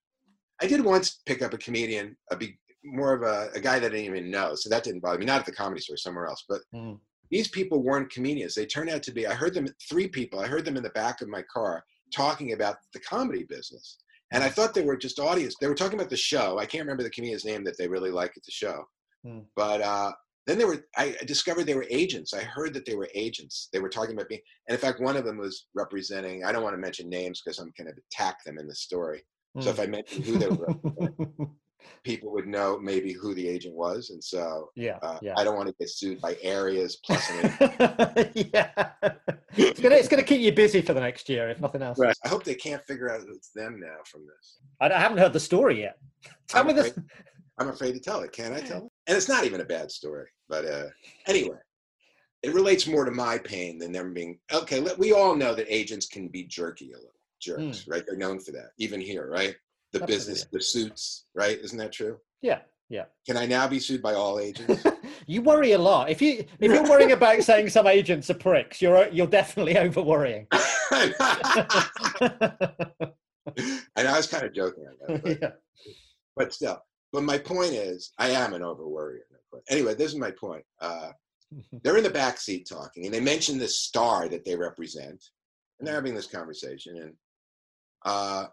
I 0.60 0.66
did 0.66 0.84
once 0.84 1.20
pick 1.26 1.40
up 1.42 1.52
a 1.54 1.58
comedian, 1.58 2.16
a 2.32 2.36
big, 2.36 2.56
more 2.84 3.12
of 3.12 3.22
a, 3.22 3.50
a 3.54 3.60
guy 3.60 3.78
that 3.78 3.92
I 3.92 3.96
didn't 3.96 4.14
even 4.16 4.30
know, 4.30 4.54
so 4.54 4.68
that 4.68 4.84
didn't 4.84 5.00
bother 5.00 5.18
me. 5.18 5.24
Not 5.26 5.40
at 5.40 5.46
the 5.46 5.52
comedy 5.52 5.80
store, 5.80 5.96
somewhere 5.96 6.26
else. 6.26 6.44
But 6.48 6.60
Mm. 6.74 6.98
these 7.30 7.48
people 7.48 7.82
weren't 7.82 8.10
comedians. 8.10 8.54
They 8.54 8.66
turned 8.66 8.90
out 8.90 9.02
to 9.04 9.12
be. 9.12 9.26
I 9.26 9.34
heard 9.34 9.54
them. 9.54 9.66
Three 9.88 10.08
people. 10.08 10.40
I 10.40 10.46
heard 10.46 10.64
them 10.64 10.76
in 10.76 10.82
the 10.82 10.90
back 10.90 11.20
of 11.20 11.28
my 11.28 11.42
car 11.42 11.84
talking 12.14 12.52
about 12.52 12.76
the 12.92 13.00
comedy 13.00 13.44
business, 13.44 13.98
and 14.32 14.44
I 14.44 14.48
thought 14.48 14.74
they 14.74 14.82
were 14.84 14.96
just 14.96 15.18
audience. 15.18 15.54
They 15.60 15.66
were 15.68 15.74
talking 15.74 15.98
about 15.98 16.10
the 16.10 16.16
show. 16.16 16.58
I 16.58 16.66
can't 16.66 16.82
remember 16.84 17.02
the 17.02 17.10
comedian's 17.10 17.44
name 17.44 17.64
that 17.64 17.76
they 17.78 17.88
really 17.88 18.10
like 18.10 18.32
at 18.36 18.44
the 18.44 18.50
show, 18.52 18.84
Mm. 19.26 19.46
but 19.56 19.80
uh, 19.80 20.12
then 20.46 20.58
they 20.58 20.64
were. 20.66 20.84
I 20.96 21.16
discovered 21.24 21.64
they 21.64 21.74
were 21.74 21.86
agents. 21.90 22.34
I 22.34 22.42
heard 22.42 22.74
that 22.74 22.84
they 22.84 22.94
were 22.96 23.08
agents. 23.14 23.68
They 23.72 23.80
were 23.80 23.88
talking 23.88 24.14
about 24.14 24.28
being, 24.28 24.42
and 24.68 24.74
in 24.74 24.80
fact, 24.80 25.00
one 25.00 25.16
of 25.16 25.24
them 25.24 25.38
was 25.38 25.66
representing. 25.74 26.44
I 26.44 26.52
don't 26.52 26.62
want 26.62 26.74
to 26.74 26.78
mention 26.80 27.08
names 27.08 27.40
because 27.42 27.58
I'm 27.58 27.72
going 27.78 27.88
to 27.88 28.00
attack 28.12 28.44
them 28.44 28.58
in 28.58 28.66
the 28.68 28.74
story. 28.74 29.24
So 29.60 29.70
if 29.70 29.78
I 29.80 29.86
mention 29.86 30.22
who 30.24 30.36
they 30.36 30.48
were, 30.48 30.74
people 32.02 32.30
would 32.32 32.46
know 32.46 32.78
maybe 32.78 33.12
who 33.12 33.34
the 33.34 33.46
agent 33.46 33.74
was, 33.74 34.10
and 34.10 34.22
so 34.22 34.70
yeah, 34.76 34.98
uh, 35.02 35.18
yeah. 35.22 35.34
I 35.36 35.44
don't 35.44 35.56
want 35.56 35.68
to 35.68 35.74
get 35.78 35.88
sued 35.88 36.20
by 36.20 36.36
areas 36.42 36.98
plus 37.04 37.30
an 37.30 37.50
yeah. 38.34 38.90
It's 39.56 39.80
gonna 39.80 39.96
it's 39.96 40.08
gonna 40.08 40.22
keep 40.22 40.40
you 40.40 40.52
busy 40.52 40.82
for 40.82 40.94
the 40.94 41.00
next 41.00 41.28
year, 41.28 41.48
if 41.50 41.60
nothing 41.60 41.82
else. 41.82 41.98
Right. 41.98 42.16
I 42.24 42.28
hope 42.28 42.44
they 42.44 42.54
can't 42.54 42.84
figure 42.86 43.10
out 43.10 43.22
it's 43.28 43.50
them 43.50 43.80
now 43.80 43.96
from 44.06 44.22
this. 44.26 44.58
I, 44.80 44.90
I 44.90 44.98
haven't 44.98 45.18
heard 45.18 45.32
the 45.32 45.40
story 45.40 45.80
yet. 45.80 45.98
Tell 46.48 46.60
I'm 46.60 46.66
me 46.68 46.72
this. 46.74 46.92
I'm 47.58 47.68
afraid 47.68 47.92
to 47.92 48.00
tell 48.00 48.20
it. 48.20 48.32
Can 48.32 48.52
I 48.52 48.60
tell 48.60 48.78
it? 48.86 48.90
And 49.06 49.16
it's 49.16 49.28
not 49.28 49.44
even 49.44 49.60
a 49.60 49.64
bad 49.64 49.90
story. 49.90 50.26
But 50.48 50.64
uh, 50.64 50.86
anyway, 51.26 51.58
it 52.42 52.54
relates 52.54 52.86
more 52.86 53.04
to 53.04 53.10
my 53.10 53.38
pain 53.38 53.78
than 53.78 53.92
them 53.92 54.14
being 54.14 54.38
okay. 54.52 54.80
Let, 54.80 54.98
we 54.98 55.12
all 55.12 55.34
know 55.34 55.54
that 55.54 55.66
agents 55.72 56.06
can 56.06 56.28
be 56.28 56.44
jerky 56.44 56.92
a 56.92 56.96
little, 56.96 57.10
jerks, 57.40 57.86
right? 57.86 58.02
They're 58.06 58.16
known 58.16 58.40
for 58.40 58.52
that, 58.52 58.70
even 58.78 59.00
here, 59.00 59.28
right? 59.30 59.54
The 59.94 60.06
business, 60.06 60.46
the 60.50 60.60
suits, 60.60 61.26
right? 61.34 61.58
Isn't 61.60 61.78
that 61.78 61.92
true? 61.92 62.18
Yeah, 62.42 62.60
yeah. 62.88 63.04
Can 63.26 63.36
I 63.36 63.46
now 63.46 63.68
be 63.68 63.78
sued 63.78 64.02
by 64.02 64.14
all 64.14 64.40
agents? 64.40 64.84
you 65.26 65.40
worry 65.40 65.72
a 65.72 65.78
lot. 65.78 66.10
If 66.10 66.20
you 66.20 66.44
if 66.58 66.72
you're 66.72 66.82
worrying 66.88 67.12
about 67.18 67.42
saying 67.42 67.68
some 67.70 67.86
agents 67.86 68.28
are 68.28 68.34
pricks, 68.34 68.82
you're 68.82 69.08
you're 69.08 69.26
definitely 69.26 69.78
over 69.84 70.02
worrying. 70.02 70.46
and 70.50 71.14
I 74.08 74.16
was 74.16 74.26
kind 74.26 74.44
of 74.44 74.52
joking 74.52 74.84
on 74.86 74.94
that. 75.00 75.22
But, 75.22 75.40
yeah. 75.40 75.50
but 76.36 76.52
still. 76.52 76.82
But 77.12 77.22
my 77.22 77.38
point 77.38 77.72
is, 77.72 78.10
I 78.18 78.30
am 78.30 78.54
an 78.54 78.62
over 78.62 78.88
worrier. 78.88 79.22
Anyway, 79.70 79.94
this 79.94 80.12
is 80.12 80.18
my 80.18 80.32
point. 80.32 80.64
Uh, 80.80 81.12
they're 81.84 81.96
in 81.96 82.02
the 82.02 82.10
back 82.10 82.38
seat 82.38 82.68
talking, 82.68 83.04
and 83.04 83.14
they 83.14 83.20
mention 83.20 83.58
this 83.58 83.78
star 83.78 84.28
that 84.28 84.44
they 84.44 84.56
represent, 84.56 85.22
and 85.78 85.86
they're 85.86 85.94
having 85.94 86.14
this 86.16 86.26
conversation. 86.26 86.96
And 86.96 87.12
uh, 88.04 88.46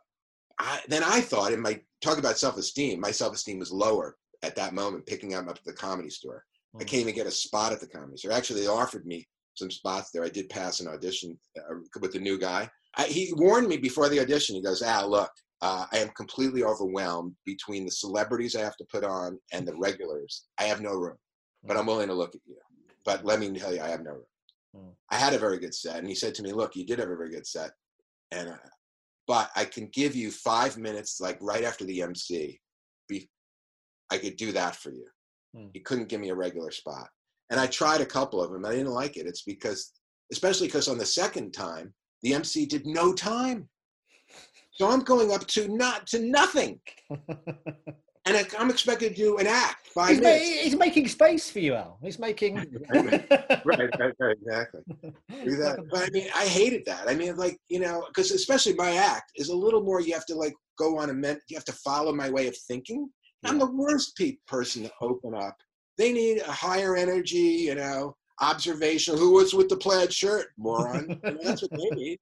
I, 0.61 0.79
then 0.87 1.03
I 1.03 1.21
thought, 1.21 1.53
in 1.53 1.61
my 1.61 1.81
talk 2.01 2.17
about 2.17 2.37
self-esteem, 2.37 2.99
my 2.99 3.11
self-esteem 3.11 3.59
was 3.59 3.71
lower 3.71 4.15
at 4.43 4.55
that 4.55 4.73
moment, 4.73 5.05
picking 5.05 5.33
up 5.33 5.47
at 5.49 5.59
the 5.65 5.73
comedy 5.73 6.09
store. 6.09 6.45
I 6.79 6.83
can't 6.83 7.01
even 7.01 7.15
get 7.15 7.27
a 7.27 7.31
spot 7.31 7.73
at 7.73 7.81
the 7.81 7.87
comedy 7.87 8.17
store. 8.17 8.31
Actually, 8.31 8.61
they 8.61 8.67
offered 8.67 9.05
me 9.05 9.27
some 9.55 9.69
spots 9.69 10.11
there. 10.11 10.23
I 10.23 10.29
did 10.29 10.49
pass 10.49 10.79
an 10.79 10.87
audition 10.87 11.37
uh, 11.57 11.75
with 11.99 12.13
the 12.13 12.19
new 12.19 12.39
guy. 12.39 12.69
I, 12.95 13.05
he 13.05 13.33
warned 13.35 13.67
me 13.67 13.77
before 13.77 14.07
the 14.07 14.19
audition. 14.21 14.55
He 14.55 14.61
goes, 14.61 14.81
"Ah, 14.81 15.03
look, 15.05 15.31
uh, 15.61 15.85
I 15.91 15.97
am 15.97 16.09
completely 16.09 16.63
overwhelmed 16.63 17.35
between 17.45 17.83
the 17.83 17.91
celebrities 17.91 18.55
I 18.55 18.61
have 18.61 18.77
to 18.77 18.85
put 18.85 19.03
on 19.03 19.37
and 19.51 19.67
the 19.67 19.75
regulars. 19.75 20.45
I 20.57 20.63
have 20.63 20.81
no 20.81 20.93
room, 20.93 21.17
but 21.63 21.75
I'm 21.75 21.87
willing 21.87 22.07
to 22.07 22.13
look 22.13 22.35
at 22.35 22.41
you. 22.45 22.55
But 23.03 23.25
let 23.25 23.39
me 23.39 23.51
tell 23.51 23.73
you, 23.73 23.81
I 23.81 23.89
have 23.89 24.03
no 24.03 24.11
room. 24.11 24.25
Mm. 24.77 24.93
I 25.09 25.15
had 25.15 25.33
a 25.33 25.39
very 25.39 25.59
good 25.59 25.75
set, 25.75 25.97
and 25.97 26.07
he 26.07 26.15
said 26.15 26.35
to 26.35 26.43
me, 26.43 26.53
"Look, 26.53 26.75
you 26.75 26.85
did 26.85 26.99
have 26.99 27.09
a 27.09 27.15
very 27.17 27.31
good 27.31 27.47
set, 27.47 27.71
and 28.31 28.49
uh, 28.49 28.57
but 29.27 29.49
I 29.55 29.65
can 29.65 29.89
give 29.93 30.15
you 30.15 30.31
five 30.31 30.77
minutes, 30.77 31.19
like 31.19 31.37
right 31.41 31.63
after 31.63 31.85
the 31.85 32.01
MC. 32.01 32.59
Be, 33.07 33.29
I 34.11 34.17
could 34.17 34.35
do 34.37 34.51
that 34.51 34.75
for 34.75 34.91
you." 34.91 35.07
Mm. 35.55 35.71
He 35.73 35.79
couldn't 35.79 36.09
give 36.09 36.21
me 36.21 36.29
a 36.29 36.35
regular 36.35 36.71
spot, 36.71 37.09
and 37.49 37.59
I 37.59 37.67
tried 37.67 38.01
a 38.01 38.05
couple 38.05 38.41
of 38.41 38.51
them. 38.51 38.65
I 38.65 38.71
didn't 38.71 38.87
like 38.87 39.17
it. 39.17 39.27
It's 39.27 39.43
because, 39.43 39.91
especially 40.31 40.67
because 40.67 40.87
on 40.87 40.97
the 40.97 41.05
second 41.05 41.51
time, 41.51 41.93
the 42.23 42.33
MC 42.33 42.65
did 42.65 42.85
no 42.85 43.13
time. 43.13 43.69
So 44.73 44.89
I'm 44.89 45.01
going 45.01 45.31
up 45.31 45.45
to 45.47 45.67
not 45.67 46.07
to 46.07 46.19
nothing, 46.19 46.79
and 48.25 48.37
I, 48.37 48.45
I'm 48.59 48.69
expected 48.69 49.15
to 49.15 49.15
do 49.15 49.37
an 49.37 49.47
act 49.47 49.87
five 49.87 50.09
he's, 50.09 50.21
ma- 50.21 50.29
he's 50.29 50.75
making 50.75 51.07
space 51.07 51.49
for 51.49 51.59
you, 51.59 51.73
Al. 51.73 51.97
He's 52.03 52.19
making. 52.19 52.55
right, 52.89 53.27
right, 53.65 54.13
right, 54.19 54.37
exactly. 54.41 54.81
Do 55.43 55.55
that. 55.57 55.79
But 55.89 56.03
I 56.03 56.09
mean, 56.11 56.27
I 56.35 56.45
hated 56.45 56.83
that. 56.85 57.07
I 57.07 57.15
mean, 57.15 57.35
like 57.35 57.57
you 57.69 57.79
know, 57.79 58.05
because 58.07 58.31
especially 58.31 58.73
my 58.73 58.95
act 58.95 59.31
is 59.35 59.49
a 59.49 59.55
little 59.55 59.83
more. 59.83 60.01
You 60.01 60.13
have 60.13 60.25
to 60.27 60.35
like 60.35 60.53
go 60.77 60.97
on 60.97 61.09
a 61.09 61.13
men. 61.13 61.39
You 61.47 61.57
have 61.57 61.65
to 61.65 61.73
follow 61.73 62.13
my 62.13 62.29
way 62.29 62.47
of 62.47 62.55
thinking. 62.67 63.09
I'm 63.43 63.57
the 63.57 63.71
worst 63.71 64.15
pe- 64.15 64.37
person 64.47 64.83
to 64.83 64.91
open 65.01 65.33
up. 65.33 65.57
They 65.97 66.13
need 66.13 66.41
a 66.41 66.51
higher 66.51 66.95
energy, 66.95 67.37
you 67.37 67.73
know, 67.73 68.15
observational. 68.39 69.19
Who 69.19 69.33
was 69.33 69.55
with 69.55 69.67
the 69.67 69.77
plaid 69.77 70.13
shirt, 70.13 70.49
moron? 70.57 71.19
You 71.23 71.31
know, 71.31 71.39
that's 71.43 71.63
what 71.63 71.71
they 71.71 71.89
need. 71.95 72.19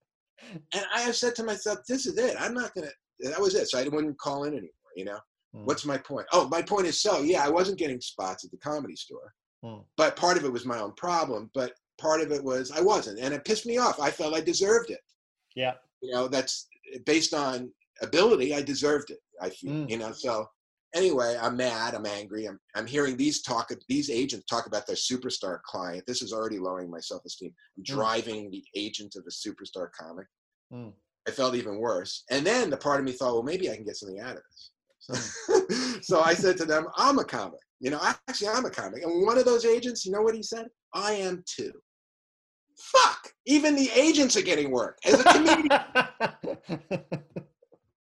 And 0.73 0.85
I 0.95 1.01
have 1.01 1.17
said 1.17 1.35
to 1.35 1.43
myself, 1.43 1.79
this 1.89 2.05
is 2.05 2.17
it. 2.17 2.35
I'm 2.39 2.53
not 2.53 2.73
gonna. 2.73 2.91
That 3.19 3.41
was 3.41 3.53
it. 3.53 3.67
So 3.67 3.79
I 3.79 3.87
wouldn't 3.89 4.17
call 4.17 4.45
in 4.45 4.53
anymore. 4.53 4.69
You 4.95 5.05
know. 5.05 5.19
Mm. 5.55 5.65
What's 5.65 5.85
my 5.85 5.97
point? 5.97 6.27
Oh, 6.31 6.47
my 6.49 6.61
point 6.61 6.87
is 6.87 7.01
so 7.01 7.21
yeah, 7.21 7.43
I 7.43 7.49
wasn't 7.49 7.79
getting 7.79 7.99
spots 8.01 8.45
at 8.45 8.51
the 8.51 8.57
comedy 8.57 8.95
store, 8.95 9.33
Mm. 9.65 9.83
but 9.97 10.15
part 10.15 10.37
of 10.37 10.45
it 10.45 10.51
was 10.53 10.65
my 10.65 10.79
own 10.79 10.93
problem. 10.93 11.49
But 11.53 11.73
part 11.99 12.21
of 12.21 12.31
it 12.31 12.43
was 12.43 12.71
I 12.71 12.81
wasn't, 12.81 13.19
and 13.19 13.33
it 13.33 13.45
pissed 13.45 13.65
me 13.65 13.77
off. 13.77 13.99
I 13.99 14.11
felt 14.11 14.35
I 14.35 14.41
deserved 14.41 14.89
it. 14.91 15.01
Yeah. 15.55 15.73
You 16.01 16.13
know, 16.13 16.27
that's 16.27 16.67
based 17.05 17.33
on 17.33 17.71
ability. 18.01 18.53
I 18.55 18.61
deserved 18.61 19.09
it. 19.09 19.19
I 19.41 19.49
feel. 19.49 19.71
Mm. 19.73 19.89
You 19.89 19.97
know, 19.97 20.11
so 20.11 20.47
anyway, 20.95 21.37
I'm 21.41 21.57
mad. 21.57 21.93
I'm 21.95 22.05
angry. 22.05 22.45
I'm 22.47 22.59
I'm 22.75 22.85
hearing 22.87 23.17
these 23.17 23.41
talk. 23.41 23.69
These 23.87 24.09
agents 24.09 24.45
talk 24.45 24.67
about 24.67 24.85
their 24.87 24.95
superstar 24.95 25.61
client. 25.63 26.05
This 26.07 26.21
is 26.21 26.31
already 26.31 26.59
lowering 26.59 26.89
my 26.91 26.99
self 26.99 27.25
esteem. 27.25 27.53
I'm 27.77 27.83
Mm. 27.83 27.87
driving 27.87 28.51
the 28.51 28.63
agent 28.75 29.15
of 29.15 29.25
a 29.27 29.31
superstar 29.31 29.89
comic. 29.99 30.27
Mm. 30.71 30.93
I 31.27 31.31
felt 31.31 31.55
even 31.55 31.77
worse. 31.79 32.23
And 32.29 32.45
then 32.45 32.69
the 32.69 32.77
part 32.77 32.99
of 32.99 33.05
me 33.05 33.11
thought, 33.11 33.33
well, 33.33 33.43
maybe 33.43 33.69
I 33.69 33.75
can 33.75 33.83
get 33.83 33.97
something 33.97 34.19
out 34.19 34.37
of 34.37 34.43
this. 34.49 34.71
So, 36.01 36.21
I 36.21 36.33
said 36.33 36.57
to 36.57 36.65
them, 36.65 36.87
I'm 36.97 37.19
a 37.19 37.23
comic. 37.23 37.59
You 37.79 37.91
know, 37.91 37.99
actually, 38.27 38.47
I'm 38.47 38.65
a 38.65 38.69
comic. 38.69 39.03
And 39.03 39.25
one 39.25 39.37
of 39.37 39.45
those 39.45 39.65
agents, 39.65 40.05
you 40.05 40.11
know 40.11 40.21
what 40.21 40.35
he 40.35 40.41
said? 40.41 40.67
I 40.93 41.13
am 41.13 41.43
too. 41.45 41.71
Fuck. 42.79 43.31
Even 43.45 43.75
the 43.75 43.89
agents 43.91 44.35
are 44.37 44.41
getting 44.41 44.71
work. 44.71 44.97
As 45.05 45.19
a 45.19 45.23
comedian, 45.23 45.67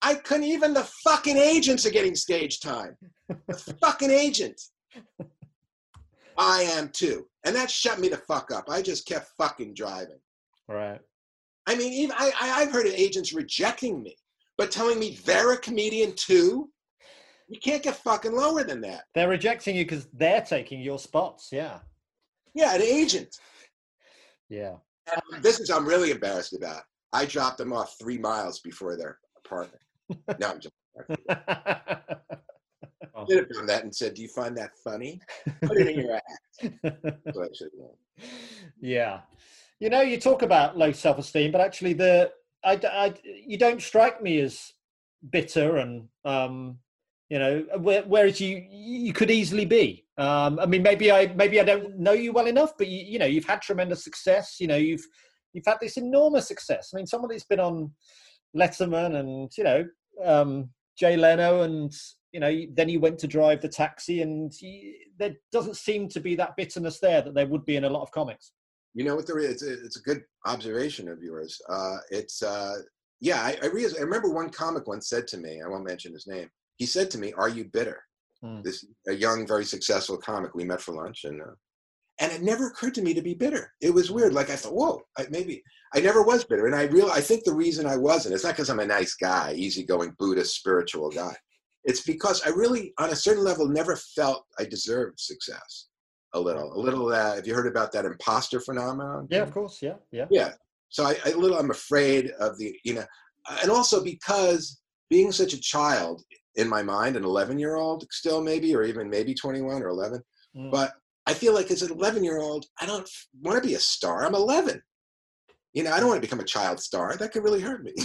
I 0.02 0.14
couldn't 0.16 0.44
even 0.44 0.74
the 0.74 0.88
fucking 1.04 1.38
agents 1.38 1.86
are 1.86 1.92
getting 1.92 2.16
stage 2.16 2.60
time. 2.60 2.96
The 3.28 3.76
fucking 3.82 4.12
agent. 4.12 4.62
I 6.38 6.62
am 6.64 6.90
too. 6.90 7.28
And 7.46 7.56
that 7.56 7.72
shut 7.72 8.00
me 8.00 8.10
the 8.10 8.18
fuck 8.18 8.52
up. 8.52 8.66
I 8.70 8.82
just 8.82 9.08
kept 9.08 9.32
fucking 9.38 9.74
driving. 9.74 10.20
right. 10.68 11.00
I 11.68 11.76
mean, 11.76 11.92
even 11.94 12.16
I, 12.18 12.32
I 12.40 12.62
I've 12.62 12.72
heard 12.72 12.86
of 12.86 12.94
agents 12.94 13.34
rejecting 13.34 14.04
me, 14.04 14.16
but 14.58 14.70
telling 14.70 15.00
me 15.00 15.18
they're 15.26 15.54
a 15.54 15.58
comedian 15.58 16.14
too. 16.16 16.70
You 17.48 17.60
can't 17.60 17.84
get 17.84 17.96
fucking 17.98 18.32
lower 18.32 18.64
than 18.64 18.82
that. 18.82 19.04
They're 19.14 19.30
rejecting 19.30 19.76
you 19.76 19.86
because 19.86 20.08
they're 20.14 20.42
taking 20.42 20.82
your 20.82 20.98
spots. 20.98 21.50
Yeah. 21.52 21.80
Yeah, 22.54 22.76
an 22.76 22.82
agent. 22.82 23.38
Yeah. 24.50 24.76
This 25.42 25.60
is 25.60 25.70
I'm 25.70 25.86
really 25.86 26.12
embarrassed 26.12 26.54
about. 26.54 26.84
I 27.14 27.26
dropped 27.26 27.60
them 27.60 27.72
off 27.72 27.96
three 28.00 28.18
miles 28.18 28.60
before 28.60 28.98
their 28.98 29.20
apartment. 29.44 29.82
No, 30.40 30.52
I'm 30.52 30.60
just 30.60 30.74
I 33.16 33.26
should 33.28 33.40
have 33.40 33.50
done 33.50 33.66
that 33.68 33.84
and 33.84 33.96
said, 33.96 34.14
"Do 34.14 34.22
you 34.22 34.28
find 34.28 34.56
that 34.58 34.72
funny? 34.84 35.20
Put 35.64 35.78
it 35.78 35.88
in 35.88 36.00
your 36.00 36.16
act." 36.16 36.32
That's 36.84 37.38
what 37.38 37.50
I 37.50 37.54
should 37.54 37.72
have 37.72 37.88
done. 37.88 38.30
yeah. 38.80 39.22
You 39.80 39.90
know, 39.90 40.02
you 40.02 40.20
talk 40.20 40.42
about 40.42 40.78
low 40.78 40.92
self-esteem, 40.92 41.52
but 41.52 41.60
actually, 41.62 41.94
the 41.94 42.32
I, 42.64 42.80
I 42.84 43.14
you 43.24 43.58
don't 43.58 43.82
strike 43.82 44.22
me 44.22 44.40
as 44.40 44.74
bitter 45.32 45.78
and 45.78 46.08
um, 46.24 46.78
you 47.30 47.40
know, 47.40 47.66
where, 47.80 48.04
whereas 48.04 48.40
you 48.40 48.64
you 48.70 49.14
could 49.14 49.32
easily 49.32 49.66
be. 49.66 50.06
Um, 50.18 50.60
I 50.60 50.66
mean, 50.66 50.84
maybe 50.84 51.12
I 51.12 51.28
maybe 51.28 51.60
I 51.60 51.64
don't 51.64 51.98
know 51.98 52.14
you 52.14 52.32
well 52.32 52.48
enough, 52.48 52.78
but 52.78 52.88
you, 52.88 53.04
you 53.04 53.20
know, 53.20 53.26
you've 53.26 53.46
had 53.46 53.62
tremendous 53.62 54.04
success. 54.04 54.58
You 54.60 54.68
know, 54.68 54.78
you've 54.78 55.06
you've 55.54 55.66
had 55.66 55.78
this 55.82 55.98
enormous 55.98 56.48
success. 56.48 56.92
I 56.94 56.98
mean, 56.98 57.08
someone 57.08 57.30
that's 57.30 57.46
been 57.46 57.60
on 57.60 57.92
Letterman 58.56 59.16
and 59.20 59.52
you 59.58 59.64
know 59.64 59.86
um, 60.24 60.70
Jay 60.98 61.18
Leno, 61.18 61.62
and 61.62 61.94
you 62.32 62.40
know, 62.40 62.62
then 62.74 62.90
you 62.90 63.00
went 63.00 63.18
to 63.20 63.28
drive 63.28 63.62
the 63.62 63.70
taxi, 63.70 64.22
and 64.22 64.54
you, 64.62 64.94
there 65.18 65.34
doesn't 65.52 65.78
seem 65.78 66.08
to 66.10 66.20
be 66.20 66.36
that 66.36 66.56
bitterness 66.56 67.00
there 67.00 67.22
that 67.22 67.34
there 67.34 67.48
would 67.48 67.66
be 67.66 67.76
in 67.76 67.86
a 67.86 67.90
lot 67.90 68.04
of 68.04 68.12
comics. 68.12 68.52
You 68.94 69.04
know 69.04 69.16
what? 69.16 69.28
There 69.28 69.40
is. 69.40 69.62
It's 69.62 69.64
a, 69.64 69.86
it's 69.86 69.98
a 69.98 70.04
good 70.04 70.24
observation 70.46 71.10
of 71.10 71.24
yours. 71.24 71.60
Uh, 71.68 71.98
it's 72.12 72.44
uh, 72.44 72.76
yeah. 73.20 73.42
I 73.42 73.58
I, 73.64 73.66
realize, 73.68 73.98
I 73.98 74.02
remember 74.02 74.30
one 74.30 74.50
comic 74.50 74.88
once 74.88 75.10
said 75.10 75.28
to 75.30 75.38
me. 75.38 75.62
I 75.66 75.68
won't 75.68 75.86
mention 75.86 76.14
his 76.14 76.28
name. 76.28 76.50
He 76.78 76.86
said 76.86 77.12
to 77.12 77.18
me, 77.18 77.34
"Are 77.34 77.50
you 77.50 77.66
bitter?" 77.66 78.02
Hmm. 78.42 78.62
This 78.64 78.86
a 79.08 79.14
young, 79.14 79.48
very 79.48 79.66
successful 79.66 80.18
comic. 80.18 80.54
We 80.56 80.66
met 80.66 80.82
for 80.82 80.94
lunch, 80.94 81.24
and 81.24 81.42
uh, 81.42 81.56
and 82.20 82.32
it 82.32 82.42
never 82.42 82.68
occurred 82.68 82.94
to 82.96 83.02
me 83.02 83.14
to 83.14 83.22
be 83.22 83.34
bitter. 83.34 83.72
It 83.82 83.94
was 83.94 84.12
weird. 84.12 84.34
Like 84.34 84.50
I 84.50 84.56
thought, 84.56 84.76
whoa, 84.76 85.02
I, 85.18 85.26
maybe 85.30 85.64
I 85.94 86.00
never 86.00 86.24
was 86.24 86.44
bitter, 86.44 86.68
and 86.68 86.76
I 86.76 86.84
real 86.84 87.10
I 87.12 87.22
think 87.22 87.44
the 87.44 87.54
reason 87.54 87.86
I 87.86 87.98
wasn't 87.98 88.36
it's 88.36 88.44
not 88.44 88.54
because 88.54 88.70
I'm 88.70 88.80
a 88.80 88.86
nice 88.86 89.16
guy, 89.16 89.54
easygoing 89.54 90.16
Buddhist 90.18 90.56
spiritual 90.56 91.10
guy. 91.10 91.36
It's 91.86 92.02
because 92.02 92.42
I 92.46 92.50
really, 92.50 92.94
on 92.98 93.12
a 93.12 93.16
certain 93.16 93.44
level, 93.44 93.68
never 93.68 93.96
felt 93.96 94.46
I 94.58 94.66
deserved 94.66 95.20
success. 95.20 95.88
A 96.34 96.40
little, 96.40 96.74
a 96.74 96.80
little. 96.80 97.08
Uh, 97.10 97.36
have 97.36 97.48
you 97.48 97.54
heard 97.54 97.68
about 97.68 97.92
that 97.94 98.06
imposter 98.06 98.60
phenomenon? 98.60 99.28
Yeah, 99.30 99.44
of 99.44 99.52
course. 99.52 99.82
Yeah, 99.82 99.94
yeah. 100.12 100.26
Yeah. 100.30 100.52
So 100.90 101.06
I, 101.06 101.16
I 101.26 101.30
a 101.30 101.38
little, 101.38 101.58
I'm 101.58 101.72
afraid 101.72 102.32
of 102.40 102.58
the, 102.58 102.78
you 102.84 102.96
know, 102.96 103.06
and 103.62 103.72
also 103.72 104.04
because 104.04 104.82
being 105.10 105.32
such 105.32 105.54
a 105.54 105.60
child 105.60 106.24
in 106.56 106.70
my 106.70 106.82
mind, 106.82 107.16
an 107.16 107.24
11 107.24 107.60
year 107.60 107.76
old 107.76 108.06
still 108.12 108.42
maybe, 108.42 108.76
or 108.76 108.84
even 108.84 109.10
maybe 109.10 109.34
21 109.34 109.82
or 109.82 109.90
11, 109.90 110.22
mm. 110.56 110.72
but 110.72 110.94
I 111.28 111.34
feel 111.34 111.54
like 111.54 111.72
as 111.72 111.82
an 111.82 111.92
11 111.92 112.24
year 112.24 112.40
old, 112.40 112.66
I 112.80 112.86
don't 112.86 113.10
want 113.42 113.62
to 113.62 113.68
be 113.68 113.76
a 113.76 113.80
star. 113.80 114.26
I'm 114.26 114.36
11. 114.36 114.82
You 115.74 115.84
know, 115.84 115.92
I 115.92 116.00
don't 116.00 116.08
want 116.08 116.22
to 116.22 116.28
become 116.28 116.40
a 116.40 116.46
child 116.46 116.80
star. 116.80 117.18
That 117.18 117.32
could 117.32 117.44
really 117.44 117.62
hurt 117.62 117.84
me. 117.84 117.94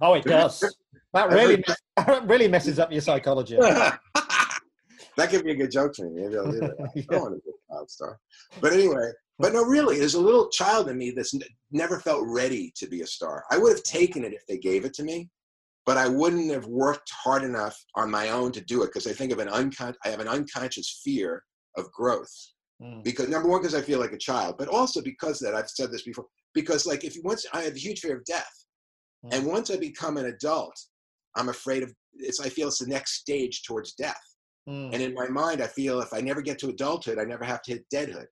oh, 0.00 0.14
it 0.14 0.24
does. 0.24 0.64
That 1.12 1.28
really, 1.32 1.62
that 1.96 2.26
really 2.26 2.48
messes 2.48 2.78
up 2.78 2.90
your 2.92 3.00
psychology. 3.00 3.56
that 3.56 3.98
could 5.30 5.44
be 5.44 5.50
a 5.50 5.56
good 5.56 5.70
joke 5.70 5.94
for 5.96 6.08
me. 6.08 6.22
Maybe 6.22 6.36
I'll 6.36 6.50
do 6.50 6.60
yeah. 6.62 6.68
I 6.68 7.00
don't 7.10 7.22
want 7.22 7.34
to 7.34 7.40
be 7.44 7.50
a 7.50 7.74
child 7.74 7.90
star. 7.90 8.18
But 8.60 8.72
anyway, 8.72 9.10
but 9.38 9.52
no, 9.52 9.64
really, 9.64 9.98
there's 9.98 10.14
a 10.14 10.20
little 10.20 10.48
child 10.48 10.88
in 10.88 10.96
me 10.96 11.10
that's 11.10 11.34
never 11.72 11.98
felt 11.98 12.22
ready 12.24 12.72
to 12.76 12.86
be 12.86 13.02
a 13.02 13.06
star. 13.06 13.44
I 13.50 13.58
would 13.58 13.72
have 13.72 13.82
taken 13.82 14.24
it 14.24 14.32
if 14.32 14.46
they 14.46 14.58
gave 14.58 14.84
it 14.84 14.94
to 14.94 15.02
me, 15.02 15.28
but 15.86 15.98
I 15.98 16.08
wouldn't 16.08 16.50
have 16.50 16.66
worked 16.66 17.10
hard 17.10 17.42
enough 17.42 17.78
on 17.94 18.10
my 18.10 18.30
own 18.30 18.52
to 18.52 18.60
do 18.60 18.82
it 18.82 18.86
because 18.86 19.06
I 19.06 19.12
think 19.12 19.32
of 19.32 19.38
an 19.38 19.48
uncon- 19.48 19.94
I 20.04 20.08
have 20.08 20.20
an 20.20 20.28
unconscious 20.28 21.00
fear 21.04 21.42
of 21.76 21.90
growth. 21.92 22.32
Mm. 22.82 23.04
Because 23.04 23.28
number 23.28 23.48
one, 23.48 23.60
because 23.60 23.74
I 23.74 23.82
feel 23.82 24.00
like 24.00 24.12
a 24.12 24.18
child, 24.18 24.56
but 24.58 24.68
also 24.68 25.00
because 25.02 25.38
that 25.40 25.54
I've 25.54 25.68
said 25.68 25.92
this 25.92 26.02
before. 26.02 26.26
Because 26.54 26.86
like 26.86 27.04
if 27.04 27.14
you 27.14 27.22
once 27.24 27.46
I 27.52 27.62
have 27.62 27.74
a 27.74 27.78
huge 27.78 28.00
fear 28.00 28.16
of 28.16 28.24
death, 28.24 28.66
mm. 29.24 29.32
and 29.32 29.46
once 29.46 29.70
I 29.70 29.76
become 29.76 30.16
an 30.16 30.26
adult, 30.26 30.74
I'm 31.36 31.50
afraid 31.50 31.82
of 31.82 31.92
it's. 32.14 32.40
I 32.40 32.48
feel 32.48 32.68
it's 32.68 32.78
the 32.78 32.86
next 32.86 33.14
stage 33.20 33.62
towards 33.62 33.94
death. 33.94 34.20
Mm. 34.68 34.92
And 34.92 35.02
in 35.02 35.14
my 35.14 35.28
mind, 35.28 35.62
I 35.62 35.66
feel 35.66 36.00
if 36.00 36.12
I 36.12 36.20
never 36.20 36.40
get 36.42 36.58
to 36.60 36.68
adulthood, 36.70 37.18
I 37.18 37.24
never 37.24 37.44
have 37.44 37.62
to 37.62 37.72
hit 37.72 37.84
deadhood, 37.92 38.26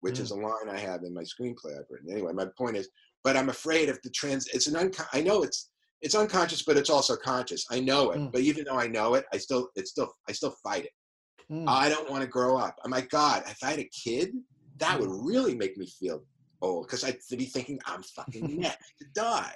which 0.00 0.16
mm. 0.16 0.22
is 0.22 0.32
a 0.32 0.36
line 0.36 0.68
I 0.68 0.78
have 0.78 1.02
in 1.04 1.14
my 1.14 1.22
screenplay 1.22 1.78
I've 1.78 1.86
written. 1.88 2.10
Anyway, 2.10 2.32
my 2.32 2.46
point 2.58 2.76
is, 2.76 2.88
but 3.24 3.36
I'm 3.36 3.48
afraid 3.48 3.88
if 3.88 4.02
the 4.02 4.10
trans. 4.10 4.48
It's 4.48 4.66
an 4.66 4.76
unco- 4.76 5.04
I 5.12 5.22
know 5.22 5.42
it's 5.44 5.70
it's 6.00 6.14
unconscious, 6.14 6.62
but 6.62 6.76
it's 6.76 6.90
also 6.90 7.16
conscious. 7.16 7.64
I 7.70 7.80
know 7.80 8.10
it, 8.10 8.18
mm. 8.18 8.32
but 8.32 8.42
even 8.42 8.64
though 8.64 8.78
I 8.78 8.86
know 8.86 9.14
it, 9.14 9.24
I 9.32 9.38
still 9.38 9.68
it's 9.74 9.90
still 9.90 10.12
I 10.28 10.32
still 10.32 10.54
fight 10.62 10.84
it. 10.84 10.92
Mm. 11.50 11.64
I 11.66 11.88
don't 11.88 12.10
want 12.10 12.22
to 12.22 12.28
grow 12.28 12.56
up. 12.56 12.76
I'm 12.84 12.90
like 12.90 13.10
God. 13.10 13.42
If 13.46 13.58
I 13.62 13.70
had 13.70 13.80
a 13.80 13.90
kid, 14.04 14.32
that 14.78 14.98
would 14.98 15.08
mm. 15.08 15.26
really 15.26 15.54
make 15.54 15.76
me 15.76 15.86
feel 15.86 16.22
old 16.62 16.86
because 16.86 17.04
I'd 17.04 17.18
be 17.30 17.46
thinking 17.46 17.80
I'm 17.86 18.02
fucking 18.02 18.60
next 18.60 18.92
to 19.00 19.06
die. 19.14 19.54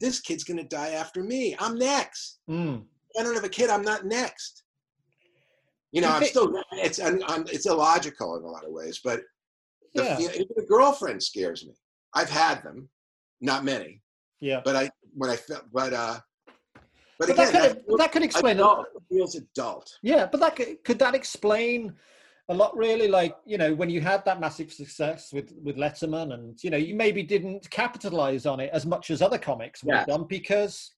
This 0.00 0.20
kid's 0.20 0.44
gonna 0.44 0.64
die 0.64 0.90
after 0.90 1.22
me. 1.22 1.56
I'm 1.58 1.76
next. 1.76 2.40
Mm. 2.48 2.84
I 3.18 3.22
don't 3.22 3.34
have 3.34 3.44
a 3.44 3.48
kid. 3.48 3.70
I'm 3.70 3.82
not 3.82 4.06
next. 4.06 4.62
You 5.92 6.02
know, 6.02 6.08
I'm 6.08 6.24
still. 6.24 6.52
It's 6.72 7.00
I'm, 7.00 7.20
I'm, 7.26 7.42
it's 7.48 7.66
illogical 7.66 8.36
in 8.36 8.44
a 8.44 8.48
lot 8.48 8.64
of 8.64 8.70
ways, 8.70 9.00
but 9.02 9.22
the, 9.94 10.04
yeah. 10.04 10.20
even 10.20 10.46
a 10.56 10.62
girlfriend 10.62 11.20
scares 11.20 11.66
me. 11.66 11.72
I've 12.14 12.30
had 12.30 12.62
them, 12.62 12.88
not 13.40 13.64
many. 13.64 14.00
Yeah. 14.40 14.60
But 14.64 14.76
I 14.76 14.90
when 15.14 15.30
I 15.30 15.36
felt 15.36 15.64
but 15.72 15.92
uh 15.92 16.18
but, 17.18 17.28
but 17.28 17.30
again, 17.38 17.52
that, 17.52 17.86
could, 17.86 17.98
that 17.98 18.12
could 18.12 18.22
explain 18.22 18.56
adult, 18.56 18.86
it 18.96 19.02
feels 19.14 19.34
adult. 19.34 19.98
Yeah, 20.00 20.24
but 20.24 20.40
that 20.40 20.56
could, 20.56 20.82
could 20.84 20.98
that 21.00 21.14
explain 21.14 21.92
a 22.48 22.54
lot 22.54 22.74
really? 22.74 23.08
Like 23.08 23.36
you 23.44 23.58
know 23.58 23.74
when 23.74 23.90
you 23.90 24.00
had 24.00 24.24
that 24.24 24.40
massive 24.40 24.72
success 24.72 25.30
with 25.30 25.52
with 25.62 25.76
letterman 25.76 26.32
and 26.32 26.62
you 26.64 26.70
know 26.70 26.78
you 26.78 26.94
maybe 26.94 27.22
didn't 27.22 27.70
capitalize 27.70 28.46
on 28.46 28.58
it 28.58 28.70
as 28.72 28.86
much 28.86 29.10
as 29.10 29.20
other 29.20 29.36
comics 29.36 29.84
would 29.84 29.92
yeah. 29.92 29.98
have 29.98 30.06
done 30.06 30.24
because 30.28 30.92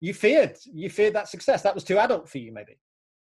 you 0.00 0.14
feared 0.14 0.56
you 0.72 0.88
feared 0.88 1.14
that 1.14 1.28
success. 1.28 1.62
That 1.62 1.74
was 1.74 1.82
too 1.82 1.98
adult 1.98 2.28
for 2.28 2.38
you 2.38 2.52
maybe. 2.52 2.78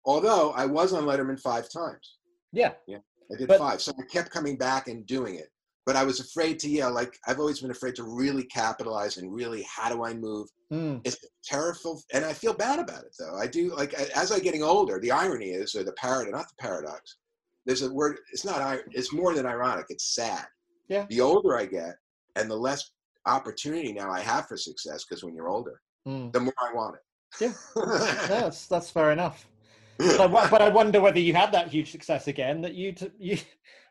Although 0.04 0.52
i 0.52 0.66
was 0.66 0.92
on 0.92 1.04
letterman 1.04 1.38
five 1.40 1.70
times. 1.70 2.16
Yeah. 2.52 2.72
Yeah 2.88 2.98
i 3.32 3.36
did 3.36 3.46
but, 3.46 3.58
five. 3.58 3.80
So 3.80 3.92
i 3.98 4.02
kept 4.12 4.30
coming 4.30 4.56
back 4.56 4.88
and 4.88 5.06
doing 5.06 5.36
it 5.36 5.50
but 5.88 5.96
I 5.96 6.04
was 6.04 6.20
afraid 6.20 6.58
to, 6.58 6.68
yeah, 6.68 6.86
like 6.86 7.18
I've 7.26 7.40
always 7.40 7.60
been 7.60 7.70
afraid 7.70 7.94
to 7.94 8.02
really 8.02 8.44
capitalize 8.44 9.16
and 9.16 9.32
really, 9.32 9.62
how 9.62 9.88
do 9.88 10.04
I 10.04 10.12
move? 10.12 10.46
Mm. 10.70 11.00
It's 11.02 11.16
terrible. 11.42 12.02
And 12.12 12.26
I 12.26 12.34
feel 12.34 12.52
bad 12.52 12.78
about 12.78 13.04
it 13.04 13.16
though. 13.18 13.38
I 13.38 13.46
do 13.46 13.74
like, 13.74 13.94
as 13.94 14.30
I'm 14.30 14.40
getting 14.40 14.62
older, 14.62 15.00
the 15.00 15.10
irony 15.10 15.46
is, 15.46 15.74
or 15.74 15.84
the 15.84 15.92
paradox, 15.92 16.30
not 16.30 16.46
the 16.46 16.62
paradox, 16.62 17.16
there's 17.64 17.80
a 17.80 17.90
word, 17.90 18.18
it's 18.34 18.44
not, 18.44 18.80
it's 18.90 19.14
more 19.14 19.32
than 19.34 19.46
ironic. 19.46 19.86
It's 19.88 20.14
sad. 20.14 20.44
Yeah. 20.90 21.06
The 21.08 21.22
older 21.22 21.56
I 21.56 21.64
get 21.64 21.94
and 22.36 22.50
the 22.50 22.56
less 22.56 22.90
opportunity 23.24 23.94
now 23.94 24.10
I 24.10 24.20
have 24.20 24.46
for 24.46 24.58
success, 24.58 25.06
because 25.08 25.24
when 25.24 25.34
you're 25.34 25.48
older, 25.48 25.80
mm. 26.06 26.30
the 26.34 26.40
more 26.40 26.52
I 26.60 26.74
want 26.74 26.96
it. 26.96 27.00
Yeah. 27.40 27.52
that's, 28.28 28.66
that's 28.66 28.90
fair 28.90 29.12
enough. 29.12 29.48
But 29.96 30.20
I, 30.20 30.50
but 30.50 30.60
I, 30.60 30.68
wonder 30.68 31.00
whether 31.00 31.18
you 31.18 31.32
had 31.32 31.50
that 31.52 31.68
huge 31.68 31.90
success 31.90 32.28
again 32.28 32.60
that 32.60 32.74
you 32.74 32.94
you 33.18 33.38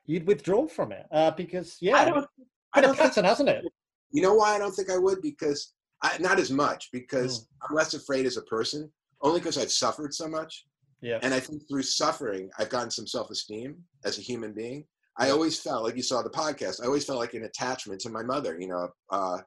you'd 0.08 0.26
withdraw 0.26 0.68
from 0.68 0.92
it 0.92 1.06
uh, 1.12 1.32
because 1.32 1.78
yeah, 1.80 1.98
I 1.98 2.06
don't, 2.06 2.28
I 2.74 2.82
don't 2.82 2.98
pattern, 2.98 3.12
think, 3.12 3.26
hasn't 3.28 3.50
it? 3.50 3.66
You 4.12 4.22
know 4.22 4.34
why 4.34 4.56
I 4.56 4.58
don't 4.58 4.72
think 4.72 4.90
I 4.90 4.98
would 4.98 5.22
because 5.22 5.74
I, 6.02 6.18
not 6.20 6.40
as 6.40 6.50
much 6.50 6.90
because 6.92 7.42
mm. 7.42 7.46
I'm 7.64 7.76
less 7.76 7.94
afraid 7.94 8.26
as 8.26 8.38
a 8.38 8.44
person 8.44 8.92
only 9.22 9.40
because 9.40 9.58
I've 9.58 9.72
suffered 9.72 10.14
so 10.14 10.28
much. 10.28 10.66
Yeah, 11.02 11.20
and 11.22 11.34
I 11.34 11.40
think 11.40 11.68
through 11.68 11.84
suffering 11.84 12.50
I've 12.58 12.70
gotten 12.70 12.90
some 12.90 13.06
self-esteem 13.06 13.76
as 14.04 14.18
a 14.18 14.22
human 14.22 14.54
being. 14.54 14.86
I 15.20 15.30
always 15.30 15.60
felt 15.60 15.84
like 15.84 15.96
you 15.96 16.04
saw 16.04 16.22
the 16.22 16.30
podcast. 16.30 16.82
I 16.82 16.86
always 16.86 17.06
felt 17.06 17.20
like 17.20 17.34
an 17.34 17.44
attachment 17.44 18.02
to 18.02 18.10
my 18.10 18.24
mother. 18.24 18.58
You 18.60 18.68
know, 18.68 18.90
uh, 19.12 19.40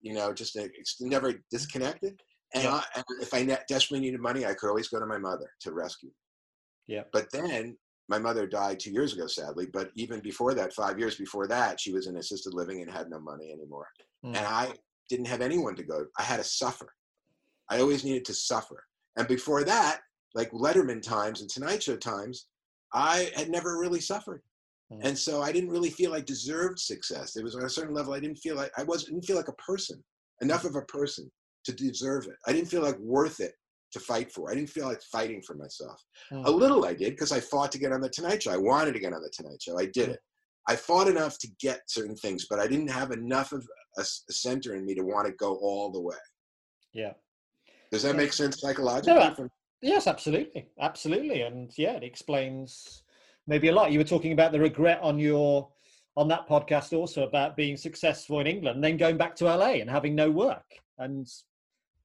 you 0.00 0.14
know, 0.14 0.32
just 0.32 0.56
a, 0.56 0.68
never 1.00 1.34
disconnected. 1.50 2.20
And, 2.54 2.64
yeah. 2.64 2.74
I, 2.74 2.84
and 2.96 3.04
if 3.20 3.32
I 3.32 3.44
desperately 3.68 4.00
needed 4.00 4.20
money, 4.20 4.44
I 4.44 4.54
could 4.54 4.68
always 4.68 4.88
go 4.88 5.00
to 5.00 5.06
my 5.06 5.18
mother 5.18 5.50
to 5.60 5.72
rescue. 5.72 6.10
Yeah. 6.86 7.02
But 7.12 7.30
then 7.32 7.76
my 8.08 8.18
mother 8.18 8.46
died 8.46 8.80
two 8.80 8.90
years 8.90 9.14
ago, 9.14 9.26
sadly. 9.26 9.66
But 9.72 9.90
even 9.94 10.20
before 10.20 10.54
that, 10.54 10.72
five 10.72 10.98
years 10.98 11.16
before 11.16 11.46
that, 11.48 11.80
she 11.80 11.92
was 11.92 12.06
in 12.06 12.16
assisted 12.16 12.54
living 12.54 12.82
and 12.82 12.90
had 12.90 13.08
no 13.08 13.20
money 13.20 13.52
anymore. 13.52 13.88
Mm. 14.24 14.36
And 14.36 14.46
I 14.46 14.72
didn't 15.08 15.26
have 15.26 15.40
anyone 15.40 15.76
to 15.76 15.82
go. 15.82 16.06
I 16.18 16.22
had 16.22 16.38
to 16.38 16.44
suffer. 16.44 16.92
I 17.70 17.80
always 17.80 18.04
needed 18.04 18.24
to 18.26 18.34
suffer. 18.34 18.84
And 19.16 19.28
before 19.28 19.64
that, 19.64 20.00
like 20.34 20.50
Letterman 20.52 21.02
times 21.02 21.40
and 21.40 21.50
Tonight 21.50 21.82
Show 21.82 21.96
times, 21.96 22.46
I 22.92 23.30
had 23.36 23.50
never 23.50 23.78
really 23.78 24.00
suffered. 24.00 24.42
Mm. 24.92 25.00
And 25.04 25.18
so 25.18 25.42
I 25.42 25.52
didn't 25.52 25.70
really 25.70 25.90
feel 25.90 26.14
I 26.14 26.20
deserved 26.20 26.78
success. 26.78 27.36
It 27.36 27.44
was 27.44 27.54
on 27.54 27.64
a 27.64 27.70
certain 27.70 27.94
level, 27.94 28.14
I 28.14 28.20
didn't 28.20 28.38
feel 28.38 28.56
like 28.56 28.72
I 28.76 28.82
was 28.82 29.04
didn't 29.04 29.24
feel 29.24 29.36
like 29.36 29.48
a 29.48 29.52
person, 29.54 30.02
enough 30.40 30.64
of 30.64 30.76
a 30.76 30.82
person 30.82 31.30
to 31.64 31.72
deserve 31.72 32.26
it. 32.26 32.36
I 32.46 32.52
didn't 32.52 32.68
feel 32.68 32.82
like 32.82 32.98
worth 32.98 33.40
it 33.40 33.54
to 33.92 34.00
fight 34.00 34.32
for. 34.32 34.50
I 34.50 34.54
didn't 34.54 34.70
feel 34.70 34.86
like 34.86 35.02
fighting 35.02 35.42
for 35.42 35.54
myself. 35.54 36.02
Mm. 36.32 36.46
A 36.46 36.50
little 36.50 36.84
I 36.84 36.94
did 36.94 37.10
because 37.10 37.32
I 37.32 37.40
fought 37.40 37.72
to 37.72 37.78
get 37.78 37.92
on 37.92 38.00
the 38.00 38.08
Tonight 38.08 38.42
Show. 38.42 38.52
I 38.52 38.56
wanted 38.56 38.92
to 38.92 39.00
get 39.00 39.12
on 39.12 39.22
the 39.22 39.30
Tonight 39.32 39.62
Show. 39.62 39.78
I 39.78 39.86
did 39.86 40.10
it. 40.10 40.20
I 40.68 40.76
fought 40.76 41.08
enough 41.08 41.38
to 41.38 41.48
get 41.60 41.80
certain 41.86 42.16
things, 42.16 42.46
but 42.48 42.58
I 42.58 42.66
didn't 42.66 42.90
have 42.90 43.10
enough 43.10 43.52
of 43.52 43.66
a, 43.98 44.02
a 44.02 44.32
center 44.32 44.74
in 44.74 44.86
me 44.86 44.94
to 44.94 45.02
want 45.02 45.26
to 45.26 45.32
go 45.32 45.56
all 45.56 45.90
the 45.90 46.00
way. 46.00 46.16
Yeah. 46.92 47.12
Does 47.90 48.02
that 48.04 48.16
make 48.16 48.32
sense 48.32 48.60
psychologically? 48.60 49.14
No, 49.14 49.34
from- 49.34 49.50
yes, 49.82 50.06
absolutely, 50.06 50.68
absolutely, 50.80 51.42
and 51.42 51.70
yeah, 51.76 51.92
it 51.92 52.02
explains 52.02 53.02
maybe 53.46 53.68
a 53.68 53.72
lot. 53.72 53.92
You 53.92 53.98
were 53.98 54.04
talking 54.04 54.32
about 54.32 54.52
the 54.52 54.60
regret 54.60 55.00
on 55.02 55.18
your 55.18 55.68
on 56.16 56.28
that 56.28 56.48
podcast 56.48 56.96
also 56.96 57.26
about 57.26 57.56
being 57.56 57.76
successful 57.76 58.40
in 58.40 58.46
England, 58.46 58.84
then 58.84 58.96
going 58.98 59.16
back 59.16 59.34
to 59.36 59.44
LA 59.44 59.74
and 59.80 59.90
having 59.90 60.14
no 60.14 60.30
work, 60.30 60.64
and 60.98 61.26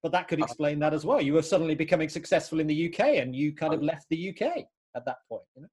but 0.08 0.17
that 0.17 0.30
could 0.30 0.41
uh, 0.41 0.46
explain 0.46 0.80
that 0.80 0.93
as 0.93 1.06
well. 1.06 1.20
You 1.22 1.34
were 1.34 1.41
suddenly 1.41 1.76
becoming 1.76 2.08
successful 2.08 2.62
in 2.62 2.67
the 2.67 2.88
UK, 2.88 3.17
and 3.17 3.36
you 3.36 3.54
kind 3.54 3.74
of 3.74 3.84
left 3.84 4.06
the 4.10 4.30
UK 4.30 4.63
at 4.96 5.04
that 5.06 5.17
point. 5.28 5.43
You 5.58 5.63
know? 5.63 5.67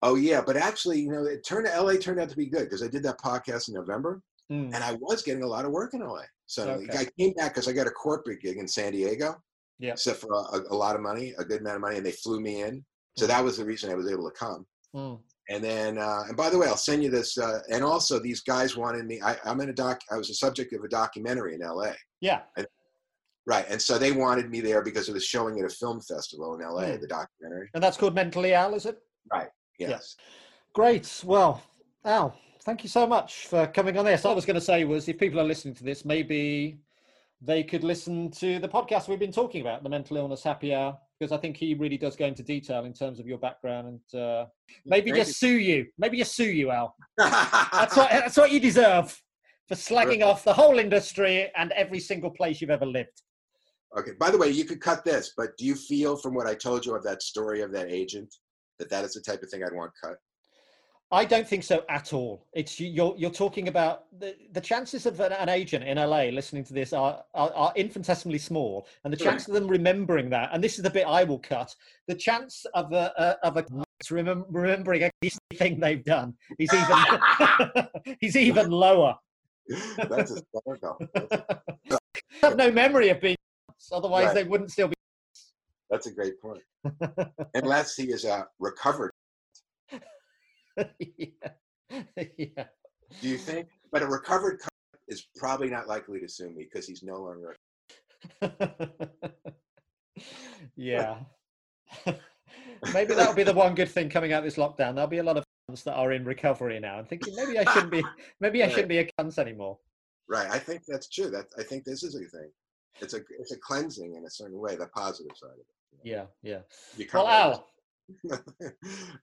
Oh 0.00 0.14
yeah, 0.14 0.40
but 0.40 0.56
actually, 0.56 1.00
you 1.00 1.10
know, 1.10 1.24
it 1.24 1.44
turned 1.44 1.66
LA 1.66 1.96
turned 1.96 2.18
out 2.18 2.30
to 2.30 2.36
be 2.36 2.46
good 2.46 2.64
because 2.64 2.82
I 2.82 2.88
did 2.88 3.02
that 3.02 3.18
podcast 3.18 3.68
in 3.68 3.74
November, 3.74 4.22
mm. 4.50 4.74
and 4.74 4.76
I 4.76 4.94
was 4.94 5.22
getting 5.22 5.42
a 5.42 5.46
lot 5.46 5.66
of 5.66 5.72
work 5.72 5.92
in 5.92 6.00
LA. 6.00 6.22
So 6.46 6.70
okay. 6.70 6.98
I 6.98 7.06
came 7.18 7.34
back 7.34 7.52
because 7.52 7.68
I 7.68 7.72
got 7.72 7.86
a 7.86 7.90
corporate 7.90 8.40
gig 8.40 8.56
in 8.56 8.66
San 8.66 8.92
Diego. 8.92 9.36
Yeah. 9.78 9.94
So 9.94 10.14
for 10.14 10.32
a, 10.32 10.72
a, 10.72 10.74
lot 10.74 10.96
of 10.96 11.02
money, 11.02 11.34
a 11.38 11.44
good 11.44 11.60
amount 11.60 11.76
of 11.76 11.82
money, 11.82 11.96
and 11.98 12.06
they 12.06 12.12
flew 12.12 12.40
me 12.40 12.62
in. 12.62 12.82
So 13.18 13.26
mm. 13.26 13.28
that 13.28 13.44
was 13.44 13.58
the 13.58 13.64
reason 13.66 13.90
I 13.90 13.94
was 13.94 14.10
able 14.10 14.24
to 14.24 14.34
come. 14.34 14.64
Mm. 14.94 15.18
And 15.50 15.62
then, 15.62 15.98
uh, 15.98 16.22
and 16.28 16.36
by 16.36 16.48
the 16.48 16.56
way, 16.56 16.66
I'll 16.66 16.78
send 16.78 17.04
you 17.04 17.10
this. 17.10 17.36
Uh, 17.36 17.60
and 17.70 17.84
also, 17.84 18.18
these 18.18 18.40
guys 18.40 18.74
wanted 18.74 19.04
me. 19.04 19.20
I, 19.22 19.36
am 19.44 19.60
in 19.60 19.68
a 19.68 19.74
doc. 19.74 20.00
I 20.10 20.16
was 20.16 20.30
a 20.30 20.34
subject 20.34 20.72
of 20.72 20.82
a 20.82 20.88
documentary 20.88 21.54
in 21.54 21.62
L.A. 21.62 21.94
Yeah. 22.20 22.40
And 22.56 22.66
Right, 23.46 23.64
and 23.68 23.80
so 23.80 23.96
they 23.96 24.10
wanted 24.10 24.50
me 24.50 24.60
there 24.60 24.82
because 24.82 25.08
it 25.08 25.12
was 25.12 25.24
showing 25.24 25.58
at 25.60 25.64
a 25.64 25.68
film 25.68 26.00
festival 26.00 26.54
in 26.54 26.60
LA, 26.60 26.82
mm. 26.82 27.00
the 27.00 27.06
documentary. 27.06 27.68
And 27.74 27.82
that's 27.82 27.96
called 27.96 28.14
Mentally 28.14 28.54
Al, 28.54 28.74
is 28.74 28.86
it? 28.86 28.98
Right. 29.32 29.48
Yes. 29.78 29.90
yes. 29.90 30.16
Great. 30.74 31.22
Well, 31.24 31.62
Al, 32.04 32.36
thank 32.62 32.82
you 32.82 32.88
so 32.88 33.06
much 33.06 33.46
for 33.46 33.68
coming 33.68 33.96
on 33.98 34.04
this. 34.04 34.24
I 34.24 34.32
was 34.32 34.44
going 34.44 34.56
to 34.56 34.60
say 34.60 34.84
was, 34.84 35.08
if 35.08 35.18
people 35.18 35.38
are 35.38 35.44
listening 35.44 35.74
to 35.74 35.84
this, 35.84 36.04
maybe 36.04 36.80
they 37.40 37.62
could 37.62 37.84
listen 37.84 38.30
to 38.32 38.58
the 38.58 38.68
podcast 38.68 39.08
we've 39.08 39.18
been 39.18 39.30
talking 39.30 39.60
about, 39.60 39.82
the 39.82 39.88
Mental 39.88 40.16
Illness 40.16 40.42
Happy 40.42 40.74
Hour 40.74 40.98
because 41.18 41.32
I 41.32 41.38
think 41.38 41.56
he 41.56 41.74
really 41.74 41.96
does 41.96 42.16
go 42.16 42.26
into 42.26 42.42
detail 42.42 42.84
in 42.84 42.92
terms 42.92 43.18
of 43.18 43.26
your 43.26 43.38
background 43.38 44.00
and 44.12 44.20
uh, 44.20 44.46
maybe 44.84 45.10
Thank 45.10 45.26
just 45.26 45.38
sue 45.38 45.58
you. 45.58 45.86
Maybe 45.98 46.18
just 46.18 46.34
sue 46.34 46.44
you, 46.44 46.70
Al. 46.70 46.94
that's 47.16 47.96
what 47.96 48.10
that's 48.10 48.36
what 48.36 48.50
you 48.50 48.60
deserve 48.60 49.18
for 49.66 49.74
slagging 49.74 50.22
off 50.22 50.44
the 50.44 50.52
whole 50.52 50.78
industry 50.78 51.50
and 51.56 51.72
every 51.72 52.00
single 52.00 52.30
place 52.30 52.60
you've 52.60 52.70
ever 52.70 52.86
lived. 52.86 53.22
Okay. 53.98 54.12
By 54.18 54.30
the 54.30 54.38
way, 54.38 54.50
you 54.50 54.64
could 54.64 54.80
cut 54.80 55.04
this, 55.04 55.32
but 55.36 55.56
do 55.56 55.64
you 55.64 55.74
feel 55.74 56.16
from 56.16 56.34
what 56.34 56.46
I 56.46 56.54
told 56.54 56.84
you 56.84 56.94
of 56.94 57.02
that 57.04 57.22
story 57.22 57.62
of 57.62 57.72
that 57.72 57.90
agent 57.90 58.34
that 58.78 58.90
that 58.90 59.04
is 59.04 59.14
the 59.14 59.20
type 59.20 59.42
of 59.42 59.50
thing 59.50 59.62
I'd 59.64 59.72
want 59.72 59.92
cut? 60.02 60.16
I 61.12 61.24
don't 61.24 61.46
think 61.46 61.62
so 61.62 61.84
at 61.88 62.12
all. 62.12 62.44
It's 62.52 62.80
you're 62.80 63.14
you're 63.16 63.30
talking 63.30 63.68
about 63.68 64.04
the, 64.18 64.34
the 64.52 64.60
chances 64.60 65.06
of 65.06 65.20
an, 65.20 65.32
an 65.32 65.48
agent 65.48 65.84
in 65.84 65.98
LA 65.98 66.24
listening 66.24 66.64
to 66.64 66.74
this 66.74 66.92
are, 66.92 67.22
are, 67.32 67.52
are 67.54 67.72
infinitesimally 67.76 68.38
small, 68.38 68.88
and 69.04 69.12
the 69.12 69.16
chance 69.16 69.46
of 69.46 69.54
them 69.54 69.68
remembering 69.68 70.28
that, 70.30 70.50
and 70.52 70.62
this 70.62 70.78
is 70.78 70.82
the 70.82 70.90
bit 70.90 71.06
I 71.06 71.22
will 71.22 71.38
cut. 71.38 71.72
The 72.08 72.16
chance 72.16 72.66
of 72.74 72.92
a, 72.92 73.12
a 73.16 73.46
of 73.46 73.56
a 73.56 73.64
remembering 74.10 75.08
anything 75.22 75.78
they've 75.80 76.04
done 76.04 76.34
is 76.58 76.70
even 76.74 78.16
he's 78.20 78.36
even 78.36 78.70
lower. 78.70 79.14
That's 79.96 80.32
hysterical. 80.34 80.98
have 82.42 82.56
no 82.56 82.72
memory 82.72 83.10
of 83.10 83.20
being, 83.20 83.36
otherwise 83.92 84.26
right. 84.26 84.34
they 84.34 84.44
wouldn't 84.44 84.70
still 84.70 84.88
be. 84.88 84.94
That's 85.90 86.06
a 86.06 86.12
great 86.12 86.40
point. 86.40 86.62
Unless 87.54 87.96
he 87.96 88.04
is 88.04 88.24
a 88.24 88.46
recovered 88.58 89.12
yeah. 91.08 91.26
yeah. 92.36 92.64
Do 93.20 93.28
you 93.28 93.38
think? 93.38 93.68
But 93.92 94.02
a 94.02 94.06
recovered 94.06 94.60
is 95.08 95.26
probably 95.36 95.70
not 95.70 95.88
likely 95.88 96.20
to 96.20 96.28
sue 96.28 96.50
me 96.50 96.64
because 96.64 96.86
he's 96.86 97.02
no 97.02 97.16
longer. 97.16 97.56
yeah. 100.76 101.16
maybe 102.92 103.14
that'll 103.14 103.34
be 103.34 103.42
the 103.42 103.52
one 103.52 103.74
good 103.74 103.88
thing 103.88 104.10
coming 104.10 104.32
out 104.32 104.38
of 104.38 104.44
this 104.44 104.56
lockdown. 104.56 104.94
There'll 104.94 105.06
be 105.06 105.18
a 105.18 105.22
lot 105.22 105.36
of 105.36 105.44
fans 105.68 105.84
that 105.84 105.94
are 105.94 106.12
in 106.12 106.24
recovery 106.24 106.80
now 106.80 106.98
and 106.98 107.08
thinking 107.08 107.34
maybe 107.36 107.58
I 107.58 107.72
shouldn't 107.72 107.92
be 107.92 108.04
maybe 108.40 108.62
I 108.62 108.68
shouldn't 108.68 108.88
be 108.88 108.98
a 108.98 109.08
cunt 109.18 109.38
anymore. 109.38 109.78
Right. 110.28 110.50
I 110.50 110.58
think 110.58 110.82
that's 110.86 111.08
true. 111.08 111.30
That 111.30 111.46
I 111.58 111.62
think 111.62 111.84
this 111.84 112.02
is 112.02 112.16
a 112.16 112.18
thing. 112.18 112.50
It's 113.00 113.14
a 113.14 113.20
it's 113.38 113.52
a 113.52 113.58
cleansing 113.58 114.14
in 114.14 114.24
a 114.24 114.30
certain 114.30 114.58
way, 114.58 114.76
the 114.76 114.86
positive 114.88 115.36
side 115.36 115.50
of 115.50 115.58
it. 115.58 115.66
Yeah, 116.02 116.24
yeah. 116.42 116.60
Well, 117.12 117.26
Al, 117.26 117.66
okay, 118.32 118.40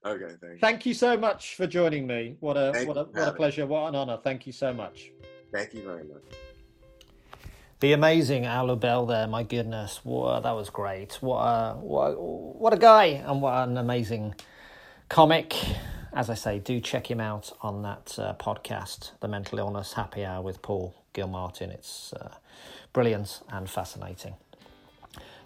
thank 0.04 0.42
you. 0.42 0.58
Thank 0.60 0.86
you 0.86 0.94
so 0.94 1.16
much 1.16 1.56
for 1.56 1.66
joining 1.66 2.06
me. 2.06 2.36
What 2.40 2.56
a 2.56 2.72
thank 2.72 2.88
what 2.88 2.96
a 2.96 3.04
what 3.04 3.28
a 3.28 3.32
pleasure. 3.32 3.66
What 3.66 3.88
an 3.88 3.94
honor. 3.94 4.18
Thank 4.22 4.46
you 4.46 4.52
so 4.52 4.72
much. 4.72 5.10
Thank 5.52 5.74
you 5.74 5.82
very 5.82 6.04
much. 6.04 6.22
The 7.80 7.92
amazing 7.92 8.46
Al 8.46 8.68
Lubel 8.68 9.06
there, 9.06 9.26
my 9.26 9.42
goodness, 9.42 10.00
what, 10.04 10.44
that 10.44 10.52
was 10.52 10.70
great. 10.70 11.18
What 11.20 11.42
a, 11.42 11.74
what, 11.74 12.18
what 12.18 12.72
a 12.72 12.78
guy, 12.78 13.04
and 13.04 13.42
what 13.42 13.68
an 13.68 13.76
amazing 13.76 14.36
comic. 15.08 15.54
As 16.14 16.30
I 16.30 16.34
say, 16.34 16.60
do 16.60 16.80
check 16.80 17.10
him 17.10 17.20
out 17.20 17.52
on 17.60 17.82
that 17.82 18.16
uh, 18.18 18.34
podcast, 18.34 19.10
The 19.20 19.28
Mental 19.28 19.58
Illness 19.58 19.92
Happy 19.92 20.24
Hour 20.24 20.40
with 20.42 20.62
Paul 20.62 21.03
Gilmartin. 21.14 21.70
It's 21.70 22.12
uh, 22.12 22.34
brilliant 22.92 23.40
and 23.48 23.68
fascinating. 23.68 24.34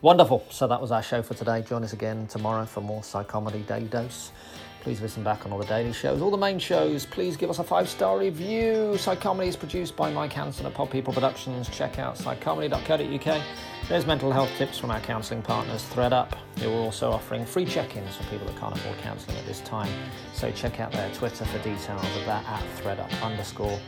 Wonderful. 0.01 0.45
So 0.51 0.66
that 0.69 0.81
was 0.81 0.93
our 0.93 1.03
show 1.03 1.23
for 1.23 1.35
today. 1.35 1.62
Join 1.62 1.85
us 1.85 1.93
again 1.93 2.27
tomorrow 2.27 2.64
for 2.66 2.81
more 2.81 3.03
Psychomedy 3.03 3.66
Daily 3.66 3.87
Dose. 3.87 4.33
Please 4.81 5.01
listen 5.01 5.25
back 5.25 5.45
on 5.45 5.53
all 5.53 5.59
the 5.59 5.66
daily 5.66 5.93
shows, 5.93 6.23
all 6.23 6.31
the 6.31 6.37
main 6.37 6.59
shows. 6.59 7.05
Please 7.05 7.37
give 7.37 7.51
us 7.51 7.59
a 7.59 7.64
five 7.64 7.89
star 7.89 8.19
review. 8.19 8.93
Psychomedy 8.95 9.49
is 9.49 9.57
produced 9.57 9.97
by 9.97 10.11
Mike 10.11 10.33
Hanson 10.33 10.66
at 10.66 10.75
Pod 10.75 10.91
People 10.91 11.12
Productions. 11.12 11.69
Check 11.69 11.99
out 11.99 12.16
psychomedy.co.uk. 12.16 13.43
There's 13.89 14.07
mental 14.07 14.31
health 14.31 14.51
tips 14.57 14.79
from 14.79 14.91
our 14.93 15.01
counselling 15.01 15.43
partners, 15.43 15.83
ThreadUp, 15.93 16.33
who 16.61 16.71
are 16.71 16.81
also 16.81 17.11
offering 17.11 17.45
free 17.45 17.64
check 17.64 17.97
ins 17.97 18.16
for 18.16 18.23
people 18.25 18.47
that 18.47 18.57
can't 18.57 18.77
afford 18.77 18.99
counselling 18.99 19.37
at 19.37 19.47
this 19.47 19.61
time. 19.61 19.93
So 20.33 20.51
check 20.53 20.79
out 20.79 20.93
their 20.93 21.12
Twitter 21.12 21.45
for 21.45 21.59
details 21.59 22.16
of 22.16 22.25
that 22.27 22.45
at 22.47 22.62
ThredUp 22.79 23.23
underscore. 23.23 23.81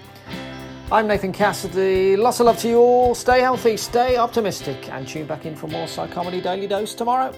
I'm 0.93 1.07
Nathan 1.07 1.33
Cassidy. 1.33 2.17
Lots 2.17 2.41
of 2.41 2.47
love 2.47 2.59
to 2.59 2.69
you 2.69 2.79
all. 2.79 3.15
Stay 3.15 3.41
healthy, 3.41 3.77
stay 3.77 4.17
optimistic, 4.17 4.89
and 4.91 5.07
tune 5.07 5.25
back 5.25 5.47
in 5.47 5.55
for 5.55 5.69
more 5.69 5.87
Psychomedy 5.87 6.43
Daily 6.43 6.67
Dose 6.67 6.95
tomorrow. 6.95 7.33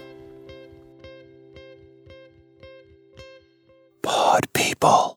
Pod 4.01 4.51
people. 4.53 5.12